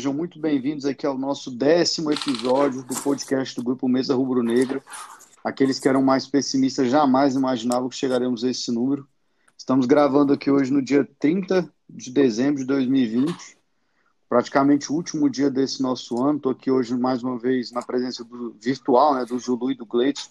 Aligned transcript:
sejam 0.00 0.14
muito 0.14 0.40
bem-vindos 0.40 0.86
aqui 0.86 1.04
ao 1.04 1.18
nosso 1.18 1.50
décimo 1.50 2.10
episódio 2.10 2.82
do 2.82 2.94
podcast 3.02 3.54
do 3.54 3.62
Grupo 3.62 3.86
Mesa 3.86 4.14
Rubro 4.14 4.42
Negra. 4.42 4.82
Aqueles 5.44 5.78
que 5.78 5.86
eram 5.86 6.02
mais 6.02 6.26
pessimistas 6.26 6.90
jamais 6.90 7.34
imaginavam 7.34 7.86
que 7.86 7.96
chegaremos 7.96 8.42
a 8.42 8.48
esse 8.48 8.72
número. 8.72 9.06
Estamos 9.58 9.84
gravando 9.84 10.32
aqui 10.32 10.50
hoje 10.50 10.72
no 10.72 10.80
dia 10.80 11.06
30 11.18 11.70
de 11.86 12.10
dezembro 12.10 12.60
de 12.60 12.64
2020, 12.64 13.58
praticamente 14.26 14.90
o 14.90 14.94
último 14.94 15.28
dia 15.28 15.50
desse 15.50 15.82
nosso 15.82 16.18
ano. 16.24 16.38
Estou 16.38 16.52
aqui 16.52 16.70
hoje 16.70 16.96
mais 16.96 17.22
uma 17.22 17.38
vez 17.38 17.70
na 17.70 17.82
presença 17.82 18.24
do 18.24 18.56
virtual, 18.58 19.16
né, 19.16 19.26
do 19.26 19.38
Zulu 19.38 19.70
e 19.70 19.74
do 19.74 19.84
Gleitson. 19.84 20.30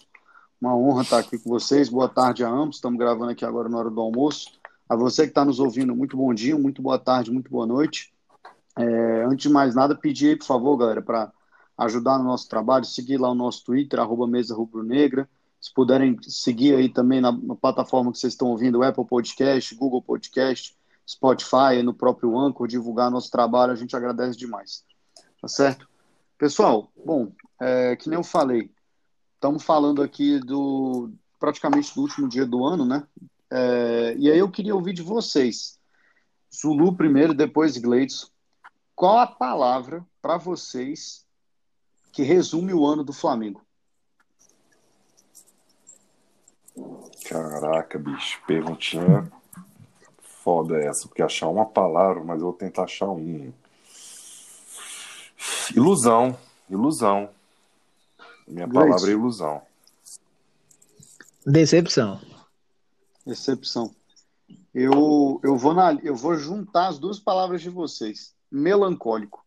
Uma 0.60 0.76
honra 0.76 1.02
estar 1.02 1.18
aqui 1.20 1.38
com 1.38 1.48
vocês. 1.48 1.88
Boa 1.88 2.08
tarde 2.08 2.42
a 2.42 2.50
ambos. 2.50 2.78
Estamos 2.78 2.98
gravando 2.98 3.30
aqui 3.30 3.44
agora 3.44 3.68
na 3.68 3.78
hora 3.78 3.88
do 3.88 4.00
almoço. 4.00 4.50
A 4.88 4.96
você 4.96 5.22
que 5.22 5.28
está 5.28 5.44
nos 5.44 5.60
ouvindo, 5.60 5.94
muito 5.94 6.16
bom 6.16 6.34
dia, 6.34 6.58
muito 6.58 6.82
boa 6.82 6.98
tarde, 6.98 7.30
muito 7.30 7.48
boa 7.48 7.68
noite. 7.68 8.12
É, 8.78 9.24
antes 9.24 9.42
de 9.42 9.48
mais 9.48 9.74
nada, 9.74 9.94
pedir 9.94 10.28
aí, 10.28 10.36
por 10.36 10.46
favor, 10.46 10.76
galera, 10.76 11.02
para 11.02 11.32
ajudar 11.76 12.18
no 12.18 12.24
nosso 12.24 12.48
trabalho, 12.48 12.84
seguir 12.84 13.18
lá 13.18 13.30
o 13.30 13.34
nosso 13.34 13.64
Twitter, 13.64 13.98
arroba 13.98 14.26
Mesa 14.26 14.54
Rubro 14.54 14.82
Negra. 14.82 15.28
Se 15.60 15.72
puderem 15.72 16.16
seguir 16.22 16.74
aí 16.74 16.88
também 16.88 17.20
na, 17.20 17.32
na, 17.32 17.54
plataforma 17.54 18.12
que 18.12 18.18
vocês 18.18 18.32
estão 18.32 18.48
ouvindo, 18.48 18.82
Apple 18.82 19.04
Podcast, 19.04 19.74
Google 19.74 20.02
Podcast, 20.02 20.76
Spotify, 21.08 21.82
no 21.84 21.92
próprio 21.92 22.38
Anchor, 22.38 22.66
divulgar 22.66 23.10
nosso 23.10 23.30
trabalho, 23.30 23.72
a 23.72 23.76
gente 23.76 23.94
agradece 23.94 24.38
demais. 24.38 24.84
Tá 25.40 25.48
certo? 25.48 25.88
Pessoal, 26.38 26.90
bom, 27.04 27.32
é, 27.60 27.96
que 27.96 28.08
nem 28.08 28.18
eu 28.18 28.24
falei, 28.24 28.70
estamos 29.34 29.62
falando 29.62 30.02
aqui 30.02 30.38
do 30.38 31.10
praticamente 31.38 31.94
do 31.94 32.02
último 32.02 32.28
dia 32.28 32.46
do 32.46 32.64
ano, 32.64 32.84
né? 32.84 33.06
É, 33.50 34.14
e 34.18 34.30
aí 34.30 34.38
eu 34.38 34.50
queria 34.50 34.74
ouvir 34.74 34.92
de 34.92 35.02
vocês. 35.02 35.78
Zulu 36.54 36.94
primeiro, 36.96 37.34
depois 37.34 37.76
Gleidson. 37.76 38.28
Qual 39.00 39.16
a 39.16 39.26
palavra 39.26 40.06
para 40.20 40.36
vocês 40.36 41.24
que 42.12 42.22
resume 42.22 42.74
o 42.74 42.84
ano 42.84 43.02
do 43.02 43.14
Flamengo? 43.14 43.62
Caraca, 47.26 47.98
bicho, 47.98 48.42
perguntinha 48.46 49.32
foda 50.20 50.78
essa, 50.78 51.08
porque 51.08 51.22
achar 51.22 51.48
uma 51.48 51.64
palavra, 51.64 52.22
mas 52.22 52.40
eu 52.40 52.48
vou 52.48 52.52
tentar 52.52 52.82
achar 52.82 53.08
um. 53.08 53.50
Ilusão, 55.74 56.38
ilusão. 56.68 57.30
Minha 58.46 58.68
palavra 58.68 59.08
é 59.08 59.14
ilusão. 59.14 59.62
Decepção. 61.46 62.20
Decepção. 63.24 63.94
Eu, 64.74 65.40
eu, 65.42 65.56
vou 65.56 65.72
na, 65.72 65.94
eu 66.02 66.14
vou 66.14 66.36
juntar 66.36 66.88
as 66.88 66.98
duas 66.98 67.18
palavras 67.18 67.62
de 67.62 67.70
vocês 67.70 68.38
melancólico. 68.50 69.44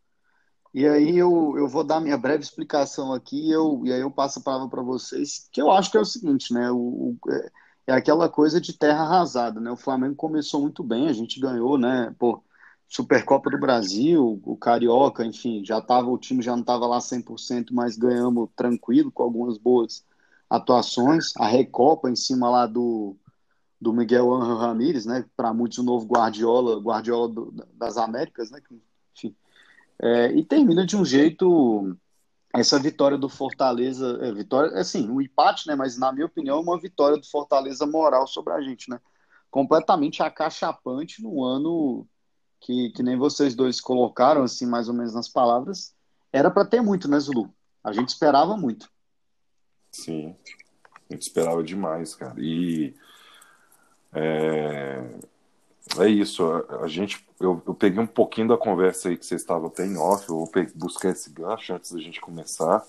E 0.73 0.87
aí 0.87 1.17
eu, 1.17 1.53
eu 1.57 1.67
vou 1.67 1.83
dar 1.83 1.99
minha 1.99 2.17
breve 2.17 2.43
explicação 2.43 3.13
aqui 3.13 3.51
eu, 3.51 3.83
e 3.85 3.93
aí 3.93 4.01
eu 4.01 4.09
passo 4.09 4.39
a 4.39 4.41
palavra 4.41 4.67
para 4.69 4.81
vocês, 4.81 5.47
que 5.51 5.61
eu 5.61 5.71
acho 5.71 5.91
que 5.91 5.97
é 5.97 6.01
o 6.01 6.05
seguinte, 6.05 6.51
né? 6.51 6.71
O, 6.71 6.77
o, 6.77 7.17
é, 7.31 7.51
é 7.87 7.93
aquela 7.93 8.27
coisa 8.27 8.59
de 8.59 8.73
terra 8.73 9.03
arrasada, 9.03 9.59
né? 9.59 9.71
O 9.71 9.77
Flamengo 9.77 10.15
começou 10.15 10.61
muito 10.61 10.83
bem, 10.83 11.07
a 11.07 11.13
gente 11.13 11.39
ganhou, 11.39 11.77
né? 11.77 12.15
Pô, 12.17 12.43
Supercopa 12.87 13.49
do 13.51 13.59
Brasil, 13.59 14.41
o 14.43 14.57
Carioca, 14.57 15.25
enfim, 15.25 15.63
já 15.63 15.81
tava, 15.81 16.09
o 16.09 16.17
time 16.17 16.41
já 16.41 16.53
não 16.53 16.61
estava 16.61 16.87
lá 16.87 16.99
100%, 16.99 17.67
mas 17.71 17.97
ganhamos 17.97 18.49
tranquilo, 18.55 19.11
com 19.11 19.23
algumas 19.23 19.57
boas 19.57 20.03
atuações. 20.49 21.33
A 21.37 21.47
Recopa 21.47 22.09
em 22.09 22.15
cima 22.15 22.49
lá 22.49 22.65
do, 22.67 23.15
do 23.79 23.93
Miguel 23.93 24.29
Ramírez, 24.37 25.05
né? 25.05 25.25
Para 25.35 25.53
muitos 25.53 25.77
o 25.77 25.83
novo 25.83 26.05
Guardiola, 26.07 26.79
Guardiola 26.79 27.29
do, 27.29 27.51
das 27.73 27.97
Américas, 27.97 28.49
né? 28.51 28.59
Enfim. 28.59 28.92
É, 30.05 30.33
e 30.33 30.43
termina 30.43 30.85
de 30.85 30.97
um 30.97 31.05
jeito 31.05 31.95
essa 32.53 32.77
vitória 32.77 33.17
do 33.17 33.29
Fortaleza, 33.29 34.19
é, 34.21 34.33
vitória, 34.33 34.77
assim, 34.77 35.09
um 35.09 35.21
empate, 35.21 35.65
né? 35.65 35.75
Mas 35.75 35.97
na 35.97 36.11
minha 36.11 36.25
opinião, 36.25 36.59
uma 36.59 36.77
vitória 36.77 37.17
do 37.17 37.25
Fortaleza 37.25 37.85
moral 37.85 38.27
sobre 38.27 38.51
a 38.51 38.61
gente, 38.61 38.89
né? 38.89 38.99
Completamente 39.49 40.21
acachapante 40.21 41.23
no 41.23 41.41
ano 41.41 42.05
que, 42.59 42.89
que 42.89 43.01
nem 43.01 43.17
vocês 43.17 43.55
dois 43.55 43.79
colocaram, 43.79 44.43
assim, 44.43 44.65
mais 44.65 44.89
ou 44.89 44.93
menos 44.93 45.13
nas 45.13 45.29
palavras. 45.29 45.95
Era 46.33 46.51
para 46.51 46.65
ter 46.65 46.81
muito, 46.81 47.07
né, 47.07 47.17
Zulu? 47.17 47.53
A 47.81 47.93
gente 47.93 48.09
esperava 48.09 48.57
muito. 48.57 48.91
Sim, 49.89 50.35
a 51.09 51.13
gente 51.13 51.21
esperava 51.21 51.63
demais, 51.63 52.13
cara. 52.13 52.35
E 52.39 52.93
é, 54.11 55.17
é 55.99 56.07
isso, 56.07 56.43
a, 56.81 56.87
gente, 56.87 57.23
eu, 57.39 57.61
eu, 57.67 57.73
peguei 57.73 57.99
um 57.99 58.07
pouquinho 58.07 58.47
da 58.47 58.57
conversa 58.57 59.09
aí 59.09 59.17
que 59.17 59.25
você 59.25 59.35
estava 59.35 59.67
até 59.67 59.85
em 59.85 59.97
off, 59.97 60.27
eu 60.29 60.49
buscar 60.73 61.09
esse 61.09 61.29
gancho 61.29 61.73
antes 61.73 61.91
da 61.91 61.99
gente 61.99 62.21
começar. 62.21 62.83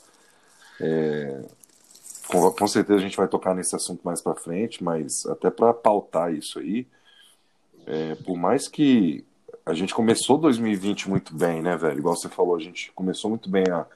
É, 0.81 1.43
com, 2.28 2.50
com, 2.50 2.66
certeza 2.66 3.00
a 3.00 3.03
gente 3.03 3.16
vai 3.16 3.28
tocar 3.28 3.54
nesse 3.54 3.75
assunto 3.77 4.03
mais 4.04 4.22
para 4.22 4.34
frente, 4.34 4.83
mas 4.83 5.27
até 5.27 5.50
para 5.50 5.75
pautar 5.75 6.33
isso 6.33 6.59
aí, 6.59 6.87
é, 7.87 8.15
por 8.15 8.37
mais 8.37 8.69
que 8.69 9.25
a 9.66 9.75
gente 9.75 9.94
começou 9.94 10.38
2020 10.38 11.09
muito 11.09 11.34
bem, 11.34 11.60
né, 11.60 11.77
velho? 11.77 11.99
Igual 11.99 12.16
você 12.16 12.28
falou, 12.28 12.56
a 12.56 12.60
gente 12.60 12.93
começou 12.93 13.28
muito 13.28 13.50
bem 13.50 13.65
a, 13.71 13.87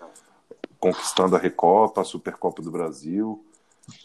conquistando 0.79 1.37
a 1.37 1.39
Recopa, 1.39 2.01
a 2.01 2.05
Supercopa 2.05 2.61
do 2.61 2.71
Brasil, 2.71 3.45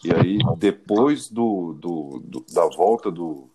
e 0.02 0.14
aí 0.14 0.38
depois 0.56 1.28
do, 1.28 1.74
do, 1.74 2.22
do 2.24 2.44
da 2.52 2.66
volta 2.66 3.10
do, 3.10 3.48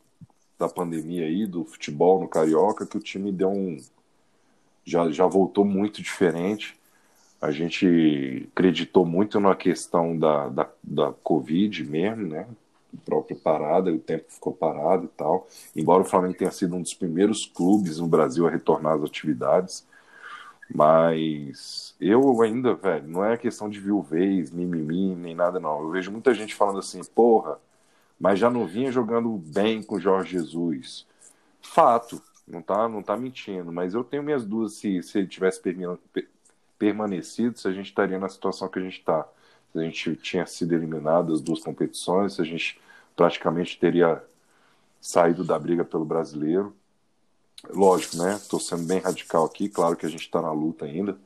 da 0.60 0.68
pandemia 0.68 1.26
aí, 1.26 1.48
do 1.48 1.64
futebol 1.64 2.20
no 2.20 2.28
Carioca, 2.28 2.86
que 2.86 2.98
o 2.98 3.00
time 3.00 3.32
deu 3.32 3.50
um. 3.50 3.78
Já, 4.84 5.10
já 5.10 5.26
voltou 5.26 5.64
muito 5.64 6.02
diferente. 6.02 6.78
A 7.42 7.52
gente 7.52 8.50
acreditou 8.52 9.06
muito 9.06 9.40
na 9.40 9.56
questão 9.56 10.18
da, 10.18 10.50
da, 10.50 10.70
da 10.84 11.14
Covid 11.24 11.86
mesmo, 11.86 12.28
né? 12.28 12.46
O 12.94 12.98
próprio 12.98 13.38
parada, 13.38 13.94
o 13.94 14.00
tempo 14.00 14.26
ficou 14.28 14.52
parado 14.52 15.06
e 15.06 15.08
tal. 15.10 15.48
Embora 15.74 16.02
o 16.02 16.06
Flamengo 16.06 16.34
tenha 16.34 16.52
sido 16.52 16.76
um 16.76 16.82
dos 16.82 16.94
primeiros 16.94 17.46
clubes 17.46 18.00
no 18.00 18.08
Brasil 18.08 18.46
a 18.46 18.50
retornar 18.50 18.96
às 18.96 19.04
atividades. 19.04 19.88
Mas 20.74 21.96
eu 22.02 22.42
ainda, 22.42 22.76
velho, 22.76 23.08
não 23.08 23.24
é 23.24 23.38
questão 23.38 23.70
de 23.70 23.80
viuvez, 23.80 24.52
mimimi, 24.52 25.16
nem 25.16 25.34
nada, 25.34 25.60
não. 25.60 25.82
Eu 25.82 25.92
vejo 25.92 26.12
muita 26.12 26.34
gente 26.34 26.54
falando 26.54 26.80
assim, 26.80 27.02
porra, 27.16 27.58
mas 28.20 28.40
já 28.40 28.50
não 28.50 28.68
vinha 28.68 28.92
jogando 28.92 29.30
bem 29.38 29.82
com 29.82 29.96
o 29.96 30.00
Jorge 30.00 30.32
Jesus. 30.32 31.08
Fato, 31.62 32.22
não 32.48 32.62
tá, 32.62 32.90
não 32.90 33.02
tá 33.02 33.16
mentindo, 33.16 33.72
mas 33.72 33.94
eu 33.94 34.04
tenho 34.04 34.24
minhas 34.24 34.46
dúvidas 34.46 34.74
se, 34.74 35.02
se 35.04 35.20
ele 35.20 35.28
tivesse 35.28 35.62
permanecido, 36.78 37.58
se 37.58 37.68
a 37.68 37.72
gente 37.72 37.88
estaria 37.88 38.20
na 38.20 38.28
situação 38.28 38.68
que 38.68 38.80
a 38.80 38.82
gente 38.82 39.00
está. 39.00 39.28
Se 39.72 39.80
a 39.80 39.84
gente 39.84 40.16
tinha 40.16 40.46
sido 40.46 40.74
eliminado 40.74 41.32
das 41.32 41.42
duas 41.42 41.62
competições, 41.62 42.34
se 42.34 42.42
a 42.42 42.46
gente 42.46 42.82
praticamente 43.16 43.80
teria 43.80 44.24
saído 45.00 45.44
da 45.44 45.58
briga 45.58 45.86
pelo 45.86 46.06
brasileiro. 46.06 46.76
Lógico, 47.70 48.18
né? 48.18 48.36
Estou 48.36 48.60
sendo 48.60 48.84
bem 48.84 49.00
radical 49.00 49.46
aqui, 49.46 49.70
claro 49.70 49.96
que 49.96 50.06
a 50.06 50.10
gente 50.10 50.22
está 50.22 50.42
na 50.42 50.52
luta 50.52 50.86
ainda, 50.86 51.18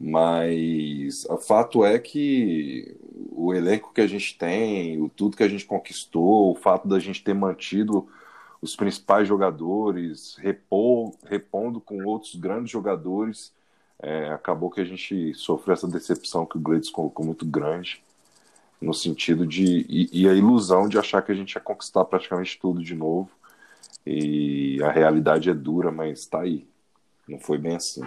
mas 0.00 1.26
o 1.28 1.36
fato 1.36 1.84
é 1.84 1.98
que 1.98 2.96
o 3.30 3.52
elenco 3.52 3.92
que 3.92 4.00
a 4.00 4.06
gente 4.06 4.36
tem, 4.38 4.98
o 5.00 5.10
tudo 5.10 5.36
que 5.36 5.42
a 5.42 5.48
gente 5.48 5.66
conquistou, 5.66 6.52
o 6.52 6.56
fato 6.56 6.88
da 6.88 6.98
gente 6.98 7.22
ter 7.22 7.34
mantido 7.34 8.08
os 8.62 8.74
principais 8.74 9.28
jogadores, 9.28 10.36
repor, 10.36 11.14
repondo 11.26 11.80
com 11.80 12.04
outros 12.04 12.34
grandes 12.36 12.70
jogadores, 12.70 13.52
é, 13.98 14.30
acabou 14.30 14.70
que 14.70 14.80
a 14.80 14.84
gente 14.84 15.34
sofreu 15.34 15.74
essa 15.74 15.88
decepção 15.88 16.46
que 16.46 16.56
o 16.56 16.60
Gleides 16.60 16.90
colocou 16.90 17.24
muito 17.24 17.44
grande, 17.44 18.02
no 18.80 18.94
sentido 18.94 19.46
de. 19.46 19.86
E, 19.88 20.22
e 20.22 20.28
a 20.28 20.34
ilusão 20.34 20.88
de 20.88 20.98
achar 20.98 21.22
que 21.22 21.32
a 21.32 21.34
gente 21.34 21.52
ia 21.54 21.60
conquistar 21.60 22.04
praticamente 22.06 22.58
tudo 22.58 22.82
de 22.82 22.94
novo. 22.94 23.30
E 24.06 24.82
a 24.82 24.90
realidade 24.90 25.50
é 25.50 25.54
dura, 25.54 25.90
mas 25.92 26.20
está 26.20 26.40
aí. 26.40 26.66
Não 27.28 27.38
foi 27.38 27.58
bem 27.58 27.76
assim. 27.76 28.02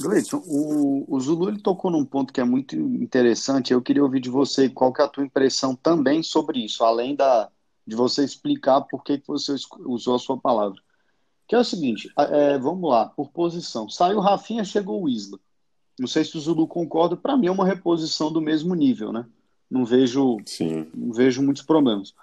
Gleison, 0.00 0.42
o, 0.46 1.04
o 1.08 1.20
Zulu 1.20 1.48
ele 1.48 1.60
tocou 1.60 1.90
num 1.90 2.04
ponto 2.04 2.32
que 2.32 2.40
é 2.40 2.44
muito 2.44 2.76
interessante. 2.76 3.72
Eu 3.72 3.82
queria 3.82 4.02
ouvir 4.02 4.20
de 4.20 4.30
você 4.30 4.68
qual 4.68 4.92
que 4.92 5.02
é 5.02 5.04
a 5.04 5.08
tua 5.08 5.24
impressão 5.24 5.74
também 5.74 6.22
sobre 6.22 6.64
isso, 6.64 6.84
além 6.84 7.16
da, 7.16 7.50
de 7.86 7.96
você 7.96 8.22
explicar 8.24 8.82
por 8.82 9.02
que, 9.02 9.18
que 9.18 9.26
você 9.26 9.54
usou 9.80 10.14
a 10.14 10.18
sua 10.18 10.38
palavra. 10.38 10.80
Que 11.48 11.54
é 11.54 11.58
o 11.58 11.64
seguinte, 11.64 12.12
é, 12.16 12.58
vamos 12.58 12.88
lá, 12.88 13.06
por 13.06 13.30
posição. 13.30 13.88
Saiu 13.88 14.18
o 14.18 14.20
Rafinha, 14.20 14.64
chegou 14.64 15.02
o 15.02 15.08
Isla. 15.08 15.38
Não 15.98 16.06
sei 16.06 16.24
se 16.24 16.36
o 16.36 16.40
Zulu 16.40 16.68
concorda, 16.68 17.16
para 17.16 17.36
mim 17.36 17.46
é 17.48 17.50
uma 17.50 17.66
reposição 17.66 18.30
do 18.30 18.40
mesmo 18.40 18.74
nível, 18.74 19.12
né? 19.12 19.26
Não 19.68 19.84
vejo, 19.84 20.36
Sim. 20.46 20.86
não 20.94 21.12
vejo 21.12 21.42
muitos 21.42 21.62
problemas. 21.62 22.14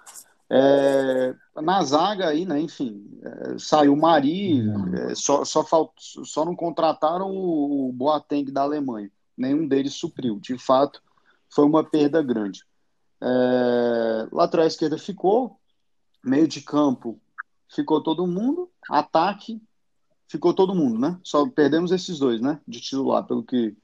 É, 0.48 1.34
na 1.60 1.82
zaga 1.82 2.28
aí, 2.28 2.44
né, 2.44 2.60
enfim, 2.60 3.04
é, 3.22 3.58
saiu 3.58 3.94
o 3.94 3.96
Mari, 3.96 4.62
é, 4.94 5.14
só, 5.14 5.44
só, 5.44 5.64
falt, 5.64 5.90
só 5.98 6.44
não 6.44 6.54
contrataram 6.54 7.30
o, 7.30 7.88
o 7.88 7.92
Boateng 7.92 8.50
da 8.52 8.62
Alemanha. 8.62 9.10
Nenhum 9.36 9.66
deles 9.66 9.94
supriu. 9.94 10.38
De 10.40 10.56
fato, 10.56 11.02
foi 11.50 11.64
uma 11.64 11.84
perda 11.84 12.22
grande. 12.22 12.64
É, 13.20 14.28
lateral 14.30 14.66
esquerda 14.66 14.98
ficou, 14.98 15.58
meio 16.24 16.46
de 16.46 16.60
campo 16.60 17.20
ficou 17.68 18.02
todo 18.02 18.26
mundo, 18.26 18.70
ataque, 18.90 19.60
ficou 20.28 20.54
todo 20.54 20.74
mundo, 20.74 20.98
né? 20.98 21.18
Só 21.22 21.48
perdemos 21.48 21.92
esses 21.92 22.18
dois, 22.18 22.40
né? 22.40 22.60
De 22.66 22.80
titular, 22.80 23.24
pelo 23.24 23.42
que 23.42 23.76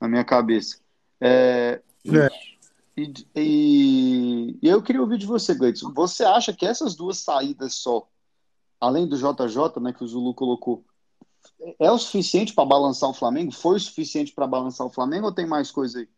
na 0.00 0.08
minha 0.08 0.24
cabeça. 0.24 0.78
É, 1.20 1.80
é. 2.06 2.28
E, 2.96 3.12
e, 3.34 4.58
e, 4.62 4.68
eu 4.68 4.82
queria 4.82 5.00
ouvir 5.00 5.18
de 5.18 5.26
você, 5.26 5.54
Gleidson. 5.54 5.92
Você 5.92 6.24
acha 6.24 6.52
que 6.52 6.64
essas 6.64 6.94
duas 6.94 7.18
saídas 7.18 7.74
só, 7.74 8.06
além 8.80 9.06
do 9.06 9.16
JJ, 9.16 9.80
né, 9.80 9.92
que 9.92 10.04
o 10.04 10.06
Zulu 10.06 10.32
colocou, 10.34 10.84
é 11.78 11.90
o 11.90 11.98
suficiente 11.98 12.54
para 12.54 12.64
balançar 12.64 13.10
o 13.10 13.14
Flamengo? 13.14 13.52
Foi 13.52 13.76
o 13.76 13.80
suficiente 13.80 14.32
para 14.32 14.46
balançar 14.46 14.86
o 14.86 14.90
Flamengo 14.90 15.26
ou 15.26 15.32
tem 15.32 15.46
mais 15.46 15.70
coisa 15.70 15.98
aí? 15.98 16.08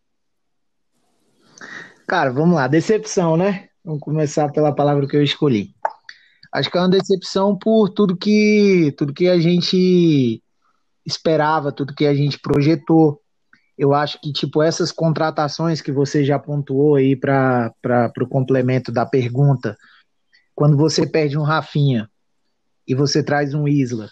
Cara, 2.06 2.30
vamos 2.30 2.54
lá. 2.54 2.68
Decepção, 2.68 3.36
né? 3.36 3.68
Vamos 3.84 4.00
começar 4.00 4.50
pela 4.52 4.74
palavra 4.74 5.06
que 5.06 5.16
eu 5.16 5.22
escolhi. 5.22 5.74
Acho 6.52 6.70
que 6.70 6.78
é 6.78 6.80
uma 6.80 6.88
decepção 6.88 7.56
por 7.56 7.88
tudo 7.88 8.16
que 8.16 8.94
tudo 8.96 9.12
que 9.12 9.28
a 9.28 9.38
gente 9.38 10.42
esperava, 11.04 11.72
tudo 11.72 11.94
que 11.94 12.06
a 12.06 12.14
gente 12.14 12.38
projetou. 12.38 13.20
Eu 13.78 13.94
acho 13.94 14.20
que 14.20 14.32
tipo 14.32 14.62
essas 14.62 14.90
contratações 14.90 15.80
que 15.80 15.92
você 15.92 16.24
já 16.24 16.38
pontuou 16.38 16.94
aí 16.94 17.14
para 17.14 17.72
o 18.20 18.26
complemento 18.26 18.90
da 18.90 19.04
pergunta, 19.04 19.76
quando 20.54 20.76
você 20.76 21.06
perde 21.06 21.36
um 21.36 21.42
Rafinha 21.42 22.08
e 22.88 22.94
você 22.94 23.22
traz 23.22 23.52
um 23.52 23.68
Isla, 23.68 24.10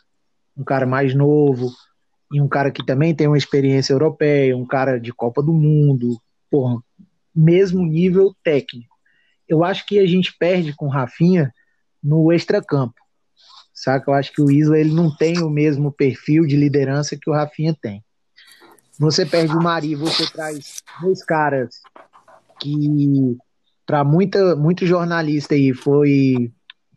um 0.57 0.65
cara 0.65 0.87
mais 0.87 1.15
novo, 1.15 1.73
e 2.33 2.41
um 2.41 2.49
cara 2.49 2.71
que 2.71 2.85
também 2.85 3.15
tem 3.15 3.27
uma 3.27 3.39
experiência 3.39 3.93
europeia, 3.93 4.57
um 4.57 4.67
cara 4.67 4.99
de 4.99 5.13
Copa 5.13 5.43
do 5.43 5.53
Mundo, 5.53 6.19
mesmo 7.35 7.85
nível 7.85 8.35
técnico. 8.43 8.95
Eu 9.49 9.65
acho 9.65 9.87
que 9.87 9.99
a 9.99 10.07
gente 10.07 10.37
perde 10.37 10.75
com 10.75 10.87
o 10.87 10.91
Rafinha 10.91 11.53
no 12.03 12.33
extracampo. 12.33 12.95
Saca? 13.73 14.11
Eu 14.11 14.15
acho 14.15 14.33
que 14.33 14.43
o 14.43 14.51
Isla 14.51 14.79
ele 14.79 14.93
não 14.93 15.15
tem 15.15 15.43
o 15.43 15.51
mesmo 15.51 15.93
perfil 15.93 16.47
de 16.47 16.57
liderança 16.57 17.17
que 17.17 17.29
o 17.29 17.33
Rafinha 17.33 17.77
tem. 17.81 18.05
Você 18.99 19.27
perde 19.27 19.57
o 19.57 19.63
Mari, 19.63 19.95
você 19.95 20.27
traz 20.31 20.83
dois 21.01 21.25
caras 21.25 21.81
que 22.61 23.37
para 23.87 24.05
muita 24.05 24.55
muito 24.57 24.87
jornalista 24.87 25.55
aí 25.55 25.75
foi 25.75 26.53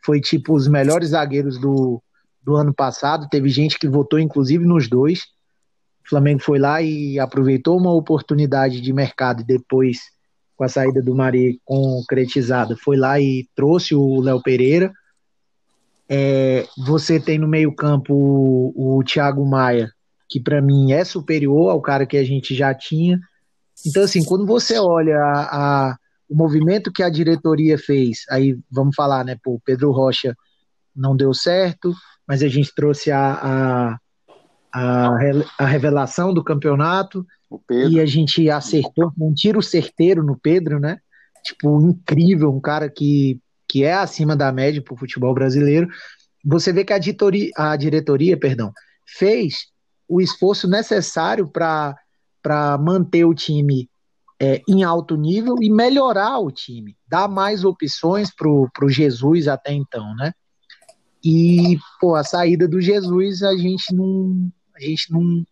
foi 0.05 0.21
tipo 0.21 0.53
os 0.53 0.67
melhores 0.67 1.09
zagueiros 1.09 1.59
do 1.59 2.01
do 2.47 2.55
ano 2.55 2.73
passado. 2.73 3.27
Teve 3.29 3.49
gente 3.49 3.77
que 3.77 3.89
votou, 3.89 4.17
inclusive, 4.17 4.65
nos 4.65 4.87
dois. 4.87 5.23
O 6.05 6.09
Flamengo 6.09 6.41
foi 6.41 6.57
lá 6.57 6.81
e 6.81 7.19
aproveitou 7.19 7.77
uma 7.77 7.91
oportunidade 7.91 8.79
de 8.79 8.93
mercado 8.93 9.43
depois, 9.43 9.99
com 10.55 10.63
a 10.63 10.69
saída 10.69 11.01
do 11.01 11.13
Mari 11.13 11.59
concretizada, 11.65 12.77
foi 12.77 12.95
lá 12.95 13.19
e 13.19 13.45
trouxe 13.53 13.93
o 13.93 14.21
Léo 14.21 14.41
Pereira. 14.41 14.93
É, 16.07 16.65
você 16.77 17.19
tem 17.19 17.37
no 17.37 17.49
meio-campo 17.49 18.13
o, 18.13 18.97
o 18.97 19.03
Thiago 19.03 19.45
Maia, 19.45 19.91
que 20.29 20.39
para 20.39 20.61
mim 20.61 20.91
é 20.91 21.03
superior 21.03 21.69
ao 21.69 21.81
cara 21.81 22.05
que 22.05 22.17
a 22.17 22.23
gente 22.23 22.53
já 22.53 22.73
tinha. 22.73 23.19
Então, 23.85 24.03
assim, 24.03 24.23
quando 24.23 24.45
você 24.45 24.77
olha 24.77 25.17
a, 25.17 25.91
a, 25.91 25.97
o 26.29 26.35
movimento 26.35 26.91
que 26.91 27.03
a 27.03 27.09
diretoria 27.09 27.77
fez, 27.77 28.25
aí 28.29 28.57
vamos 28.71 28.95
falar, 28.95 29.23
né? 29.23 29.37
Pô, 29.41 29.61
Pedro 29.63 29.91
Rocha 29.91 30.35
não 30.95 31.15
deu 31.15 31.33
certo, 31.33 31.93
mas 32.27 32.43
a 32.43 32.47
gente 32.47 32.73
trouxe 32.75 33.11
a, 33.11 33.99
a, 34.73 35.11
a, 35.57 35.65
revelação 35.65 36.33
do 36.33 36.43
campeonato 36.43 37.25
e 37.69 37.99
a 37.99 38.05
gente 38.05 38.49
acertou 38.49 39.13
um 39.17 39.33
tiro 39.33 39.61
certeiro 39.61 40.23
no 40.23 40.37
Pedro, 40.37 40.79
né? 40.79 40.97
Tipo, 41.43 41.79
incrível, 41.81 42.53
um 42.53 42.59
cara 42.59 42.89
que, 42.89 43.39
que 43.67 43.83
é 43.83 43.93
acima 43.93 44.35
da 44.35 44.51
média 44.51 44.81
para 44.81 44.93
o 44.93 44.97
futebol 44.97 45.33
brasileiro. 45.33 45.87
Você 46.43 46.73
vê 46.73 46.83
que 46.83 46.91
a 46.91 46.97
diretoria, 46.97 47.51
a 47.55 47.75
diretoria 47.77 48.37
perdão, 48.37 48.73
fez 49.05 49.67
o 50.07 50.21
esforço 50.21 50.67
necessário 50.67 51.47
para 51.47 52.77
manter 52.79 53.25
o 53.25 53.33
time 53.33 53.89
é, 54.39 54.61
em 54.67 54.83
alto 54.83 55.15
nível 55.15 55.55
e 55.61 55.69
melhorar 55.69 56.39
o 56.39 56.51
time, 56.51 56.95
dar 57.07 57.27
mais 57.27 57.63
opções 57.63 58.29
para 58.33 58.47
o 58.47 58.89
Jesus 58.89 59.47
até 59.47 59.73
então, 59.73 60.15
né? 60.15 60.31
E, 61.23 61.77
pô, 61.99 62.15
a 62.15 62.23
saída 62.23 62.67
do 62.67 62.79
Jesus, 62.79 63.41
a 63.43 63.55
gente 63.57 63.93
não. 63.93 64.49
A 64.75 64.79
gente 64.79 65.11
não. 65.11 65.43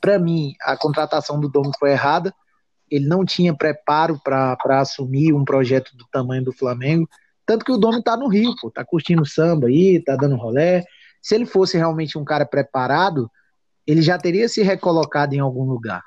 Para 0.00 0.18
mim, 0.18 0.54
a 0.62 0.76
contratação 0.76 1.38
do 1.38 1.48
Domo 1.48 1.70
foi 1.78 1.92
errada. 1.92 2.34
Ele 2.90 3.06
não 3.06 3.24
tinha 3.24 3.54
preparo 3.54 4.20
para 4.22 4.56
assumir 4.80 5.32
um 5.32 5.44
projeto 5.44 5.96
do 5.96 6.06
tamanho 6.10 6.44
do 6.44 6.52
Flamengo. 6.52 7.08
Tanto 7.46 7.64
que 7.64 7.72
o 7.72 7.76
Domo 7.76 8.02
tá 8.02 8.16
no 8.16 8.28
Rio, 8.28 8.54
pô, 8.60 8.70
tá 8.70 8.84
curtindo 8.84 9.26
samba 9.26 9.68
aí, 9.68 10.02
tá 10.02 10.16
dando 10.16 10.36
rolé. 10.36 10.82
Se 11.22 11.34
ele 11.34 11.46
fosse 11.46 11.76
realmente 11.76 12.18
um 12.18 12.24
cara 12.24 12.44
preparado, 12.44 13.30
ele 13.86 14.02
já 14.02 14.18
teria 14.18 14.48
se 14.48 14.62
recolocado 14.62 15.34
em 15.34 15.40
algum 15.40 15.64
lugar. 15.64 16.02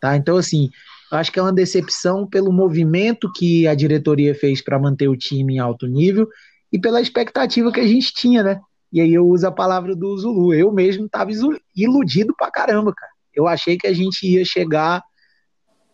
Tá? 0.00 0.16
Então, 0.16 0.36
assim, 0.36 0.70
eu 1.10 1.18
acho 1.18 1.30
que 1.30 1.38
é 1.38 1.42
uma 1.42 1.52
decepção 1.52 2.26
pelo 2.26 2.52
movimento 2.52 3.30
que 3.32 3.66
a 3.66 3.74
diretoria 3.74 4.34
fez 4.34 4.62
para 4.62 4.78
manter 4.78 5.08
o 5.08 5.16
time 5.16 5.54
em 5.54 5.58
alto 5.58 5.86
nível 5.86 6.28
e 6.72 6.78
pela 6.78 7.00
expectativa 7.00 7.72
que 7.72 7.80
a 7.80 7.86
gente 7.86 8.12
tinha, 8.12 8.42
né? 8.42 8.60
E 8.92 9.00
aí 9.00 9.12
eu 9.12 9.26
uso 9.26 9.46
a 9.46 9.52
palavra 9.52 9.94
do 9.94 10.16
Zulu. 10.16 10.54
Eu 10.54 10.72
mesmo 10.72 11.06
estava 11.06 11.30
iludido 11.74 12.34
pra 12.36 12.50
caramba, 12.50 12.92
cara. 12.94 13.12
Eu 13.34 13.48
achei 13.48 13.76
que 13.76 13.86
a 13.86 13.92
gente 13.92 14.26
ia 14.26 14.44
chegar 14.44 15.02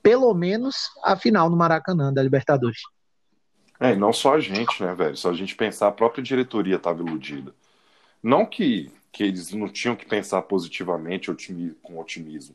pelo 0.03 0.33
menos 0.35 0.77
à 1.05 1.17
final 1.17 1.49
no 1.49 1.57
Maracanã 1.57 2.13
da 2.13 2.23
Libertadores. 2.23 2.81
É, 3.79 3.93
e 3.93 3.97
não 3.97 4.13
só 4.13 4.35
a 4.35 4.41
gente, 4.41 4.83
né, 4.83 4.95
velho? 4.95 5.17
Só 5.17 5.31
a 5.31 5.35
gente 5.35 5.55
pensar, 5.55 5.89
a 5.89 5.93
própria 5.93 6.23
diretoria 6.23 6.77
estava 6.77 7.01
iludida. 7.01 7.55
Não 8.23 8.45
que, 8.45 8.93
que 9.13 9.25
eles 9.25 9.53
não 9.53 9.69
tinham 9.69 9.97
que 9.97 10.07
pensar 10.07 10.43
positivamente 10.43 11.31
com 11.83 11.99
otimismo, 11.99 12.55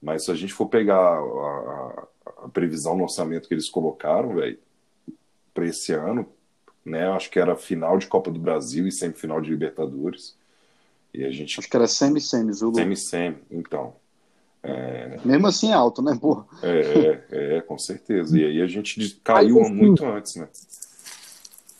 mas 0.00 0.24
se 0.24 0.30
a 0.30 0.34
gente 0.34 0.52
for 0.52 0.66
pegar 0.66 0.96
a, 0.96 1.18
a, 1.18 2.08
a 2.44 2.48
previsão 2.48 2.96
no 2.96 3.02
orçamento 3.02 3.48
que 3.48 3.54
eles 3.54 3.68
colocaram, 3.68 4.34
velho, 4.34 4.58
para 5.52 5.66
esse 5.66 5.92
ano, 5.92 6.26
né? 6.84 7.08
Acho 7.10 7.30
que 7.30 7.38
era 7.38 7.56
final 7.56 7.98
de 7.98 8.06
Copa 8.06 8.30
do 8.30 8.40
Brasil 8.40 8.86
e 8.86 8.92
semifinal 8.92 9.40
de 9.40 9.50
Libertadores. 9.50 10.36
E 11.12 11.24
a 11.24 11.30
gente. 11.30 11.58
Acho 11.58 11.68
que 11.68 11.76
era 11.76 11.86
semi-semi, 11.86 12.52
Zulu. 12.52 12.76
Semi-semi, 12.76 13.38
então. 13.50 13.94
É... 14.62 15.18
Mesmo 15.24 15.46
assim 15.46 15.70
é 15.70 15.74
alto, 15.74 16.02
né, 16.02 16.16
porra? 16.20 16.46
É, 16.62 17.24
é, 17.30 17.56
é, 17.56 17.60
com 17.62 17.78
certeza. 17.78 18.38
E 18.38 18.44
aí 18.44 18.62
a 18.62 18.66
gente 18.66 19.20
caiu 19.24 19.60
assim, 19.60 19.72
muito 19.72 20.04
antes, 20.04 20.36
né? 20.36 20.48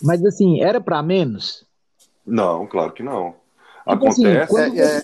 Mas 0.02 0.24
assim, 0.24 0.62
era 0.62 0.80
para 0.80 1.02
menos? 1.02 1.64
Não, 2.26 2.66
claro 2.66 2.92
que 2.92 3.02
não. 3.02 3.34
Assim, 3.86 4.26
Acontece. 4.26 4.60
Assim, 4.60 4.78
é, 4.78 4.96
é, 4.96 5.02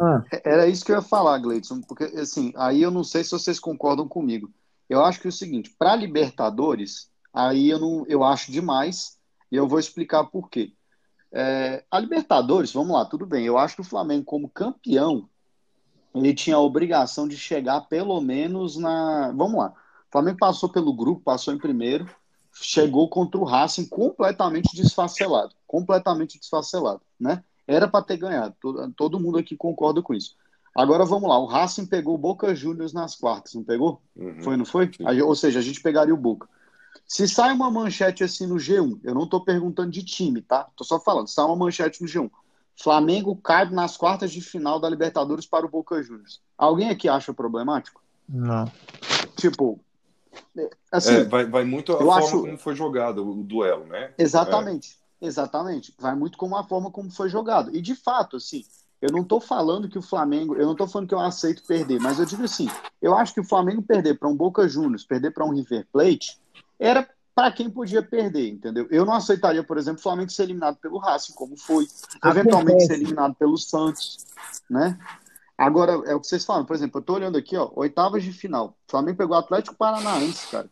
ah. 0.00 0.22
Era 0.44 0.66
isso 0.66 0.84
que 0.84 0.92
eu 0.92 0.96
ia 0.96 1.02
falar, 1.02 1.38
Gleidson, 1.38 1.80
porque 1.82 2.04
assim, 2.04 2.52
aí 2.56 2.80
eu 2.80 2.90
não 2.90 3.02
sei 3.02 3.24
se 3.24 3.30
vocês 3.30 3.58
concordam 3.58 4.06
comigo. 4.06 4.50
Eu 4.88 5.04
acho 5.04 5.20
que 5.20 5.26
é 5.26 5.30
o 5.30 5.32
seguinte, 5.32 5.74
para 5.78 5.96
Libertadores, 5.96 7.10
aí 7.32 7.68
eu, 7.68 7.78
não, 7.78 8.06
eu 8.06 8.22
acho 8.22 8.52
demais 8.52 9.18
e 9.50 9.56
eu 9.56 9.66
vou 9.66 9.78
explicar 9.78 10.24
por 10.24 10.48
quê. 10.48 10.72
É, 11.32 11.84
a 11.90 11.98
Libertadores, 11.98 12.72
vamos 12.72 12.92
lá, 12.92 13.04
tudo 13.04 13.26
bem. 13.26 13.44
Eu 13.44 13.58
acho 13.58 13.74
que 13.74 13.80
o 13.82 13.84
Flamengo, 13.84 14.24
como 14.24 14.48
campeão, 14.48 15.28
ele 16.14 16.34
tinha 16.34 16.56
a 16.56 16.60
obrigação 16.60 17.28
de 17.28 17.36
chegar 17.36 17.82
pelo 17.82 18.20
menos 18.20 18.76
na. 18.76 19.32
Vamos 19.32 19.58
lá. 19.58 19.68
O 20.08 20.12
Flamengo 20.12 20.38
passou 20.38 20.68
pelo 20.68 20.94
grupo, 20.94 21.22
passou 21.22 21.52
em 21.52 21.58
primeiro, 21.58 22.08
chegou 22.52 23.08
contra 23.10 23.38
o 23.38 23.44
Racing 23.44 23.86
completamente 23.86 24.74
desfacelado. 24.74 25.54
Completamente 25.66 26.38
desfacelado, 26.38 27.02
né? 27.20 27.44
Era 27.68 27.86
para 27.86 28.04
ter 28.04 28.16
ganhado. 28.16 28.54
Todo, 28.58 28.92
todo 28.92 29.20
mundo 29.20 29.36
aqui 29.38 29.54
concorda 29.54 30.00
com 30.02 30.14
isso. 30.14 30.34
Agora 30.74 31.04
vamos 31.04 31.28
lá. 31.28 31.38
O 31.38 31.44
Racing 31.44 31.86
pegou 31.86 32.14
o 32.14 32.18
Boca 32.18 32.54
Juniors 32.54 32.92
nas 32.92 33.14
quartas, 33.14 33.54
não 33.54 33.62
pegou? 33.62 34.00
Uhum. 34.16 34.42
Foi, 34.42 34.56
não 34.56 34.64
foi? 34.64 34.90
Ou 35.22 35.34
seja, 35.36 35.58
a 35.58 35.62
gente 35.62 35.82
pegaria 35.82 36.14
o 36.14 36.16
Boca. 36.16 36.48
Se 37.06 37.28
sai 37.28 37.52
uma 37.52 37.70
manchete 37.70 38.24
assim 38.24 38.46
no 38.46 38.56
G1, 38.56 39.00
eu 39.04 39.14
não 39.14 39.24
estou 39.24 39.44
perguntando 39.44 39.90
de 39.90 40.02
time, 40.02 40.40
tá? 40.40 40.68
Tô 40.76 40.84
só 40.84 40.98
falando, 40.98 41.28
sai 41.28 41.44
uma 41.44 41.56
manchete 41.56 42.02
no 42.02 42.08
G1. 42.08 42.30
Flamengo 42.80 43.34
cai 43.36 43.68
nas 43.70 43.96
quartas 43.96 44.30
de 44.30 44.40
final 44.40 44.78
da 44.78 44.88
Libertadores 44.88 45.46
para 45.46 45.66
o 45.66 45.68
Boca 45.68 46.02
Juniors. 46.02 46.40
Alguém 46.56 46.90
aqui 46.90 47.08
acha 47.08 47.34
problemático? 47.34 48.00
Não. 48.28 48.70
Tipo, 49.36 49.80
assim, 50.92 51.14
é, 51.14 51.24
vai, 51.24 51.44
vai 51.44 51.64
muito 51.64 51.92
a 51.92 51.98
forma 51.98 52.18
acho... 52.18 52.40
como 52.42 52.58
foi 52.58 52.74
jogado 52.74 53.28
o 53.28 53.42
duelo, 53.42 53.84
né? 53.86 54.12
Exatamente, 54.18 54.92
é. 54.92 54.97
Exatamente. 55.20 55.94
Vai 55.98 56.14
muito 56.14 56.38
com 56.38 56.54
a 56.56 56.64
forma 56.64 56.90
como 56.90 57.10
foi 57.10 57.28
jogado. 57.28 57.74
E 57.74 57.80
de 57.80 57.94
fato, 57.94 58.36
assim, 58.36 58.64
eu 59.00 59.10
não 59.12 59.20
estou 59.20 59.40
falando 59.40 59.88
que 59.88 59.98
o 59.98 60.02
Flamengo, 60.02 60.54
eu 60.54 60.64
não 60.64 60.72
estou 60.72 60.88
falando 60.88 61.08
que 61.08 61.14
eu 61.14 61.20
aceito 61.20 61.62
perder, 61.62 62.00
mas 62.00 62.18
eu 62.18 62.26
digo 62.26 62.44
assim, 62.44 62.68
eu 63.00 63.14
acho 63.14 63.32
que 63.32 63.40
o 63.40 63.44
Flamengo 63.44 63.82
perder 63.82 64.18
para 64.18 64.28
um 64.28 64.36
Boca 64.36 64.68
Juniors, 64.68 65.04
perder 65.04 65.30
para 65.30 65.44
um 65.44 65.54
River 65.54 65.86
Plate, 65.92 66.40
era 66.78 67.08
para 67.34 67.52
quem 67.52 67.70
podia 67.70 68.02
perder, 68.02 68.48
entendeu? 68.48 68.88
Eu 68.90 69.04
não 69.04 69.14
aceitaria, 69.14 69.62
por 69.62 69.78
exemplo, 69.78 70.00
o 70.00 70.02
Flamengo 70.02 70.30
ser 70.30 70.42
eliminado 70.42 70.76
pelo 70.78 70.98
Racing, 70.98 71.34
como 71.34 71.56
foi, 71.56 71.86
eventualmente 72.24 72.86
ser 72.86 72.94
eliminado 72.94 73.36
pelo 73.36 73.56
Santos, 73.56 74.26
né? 74.68 74.98
Agora, 75.56 75.92
é 76.06 76.14
o 76.14 76.20
que 76.20 76.26
vocês 76.26 76.44
falam, 76.44 76.64
por 76.64 76.74
exemplo, 76.74 76.98
eu 76.98 77.04
tô 77.04 77.14
olhando 77.14 77.38
aqui, 77.38 77.56
ó, 77.56 77.70
oitavas 77.76 78.24
de 78.24 78.32
final. 78.32 78.76
O 78.86 78.90
Flamengo 78.90 79.18
pegou 79.18 79.36
o 79.36 79.38
Atlético 79.38 79.76
Paranaense, 79.76 80.48
cara. 80.48 80.68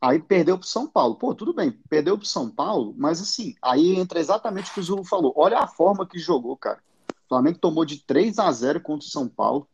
Aí 0.00 0.18
perdeu 0.18 0.56
para 0.56 0.66
São 0.66 0.86
Paulo. 0.86 1.16
Pô, 1.16 1.34
tudo 1.34 1.52
bem, 1.52 1.72
perdeu 1.88 2.16
para 2.16 2.26
São 2.26 2.48
Paulo, 2.48 2.94
mas 2.96 3.20
assim, 3.20 3.54
aí 3.60 3.96
entra 3.96 4.18
exatamente 4.18 4.70
o 4.70 4.74
que 4.74 4.80
o 4.80 4.82
Zulu 4.82 5.04
falou. 5.04 5.32
Olha 5.36 5.58
a 5.58 5.66
forma 5.66 6.06
que 6.06 6.18
jogou, 6.18 6.56
cara. 6.56 6.78
O 7.08 7.28
Flamengo 7.28 7.58
tomou 7.58 7.84
de 7.84 7.98
3 7.98 8.38
a 8.38 8.50
0 8.50 8.80
contra 8.80 9.06
o 9.06 9.10
São 9.10 9.28
Paulo. 9.28 9.68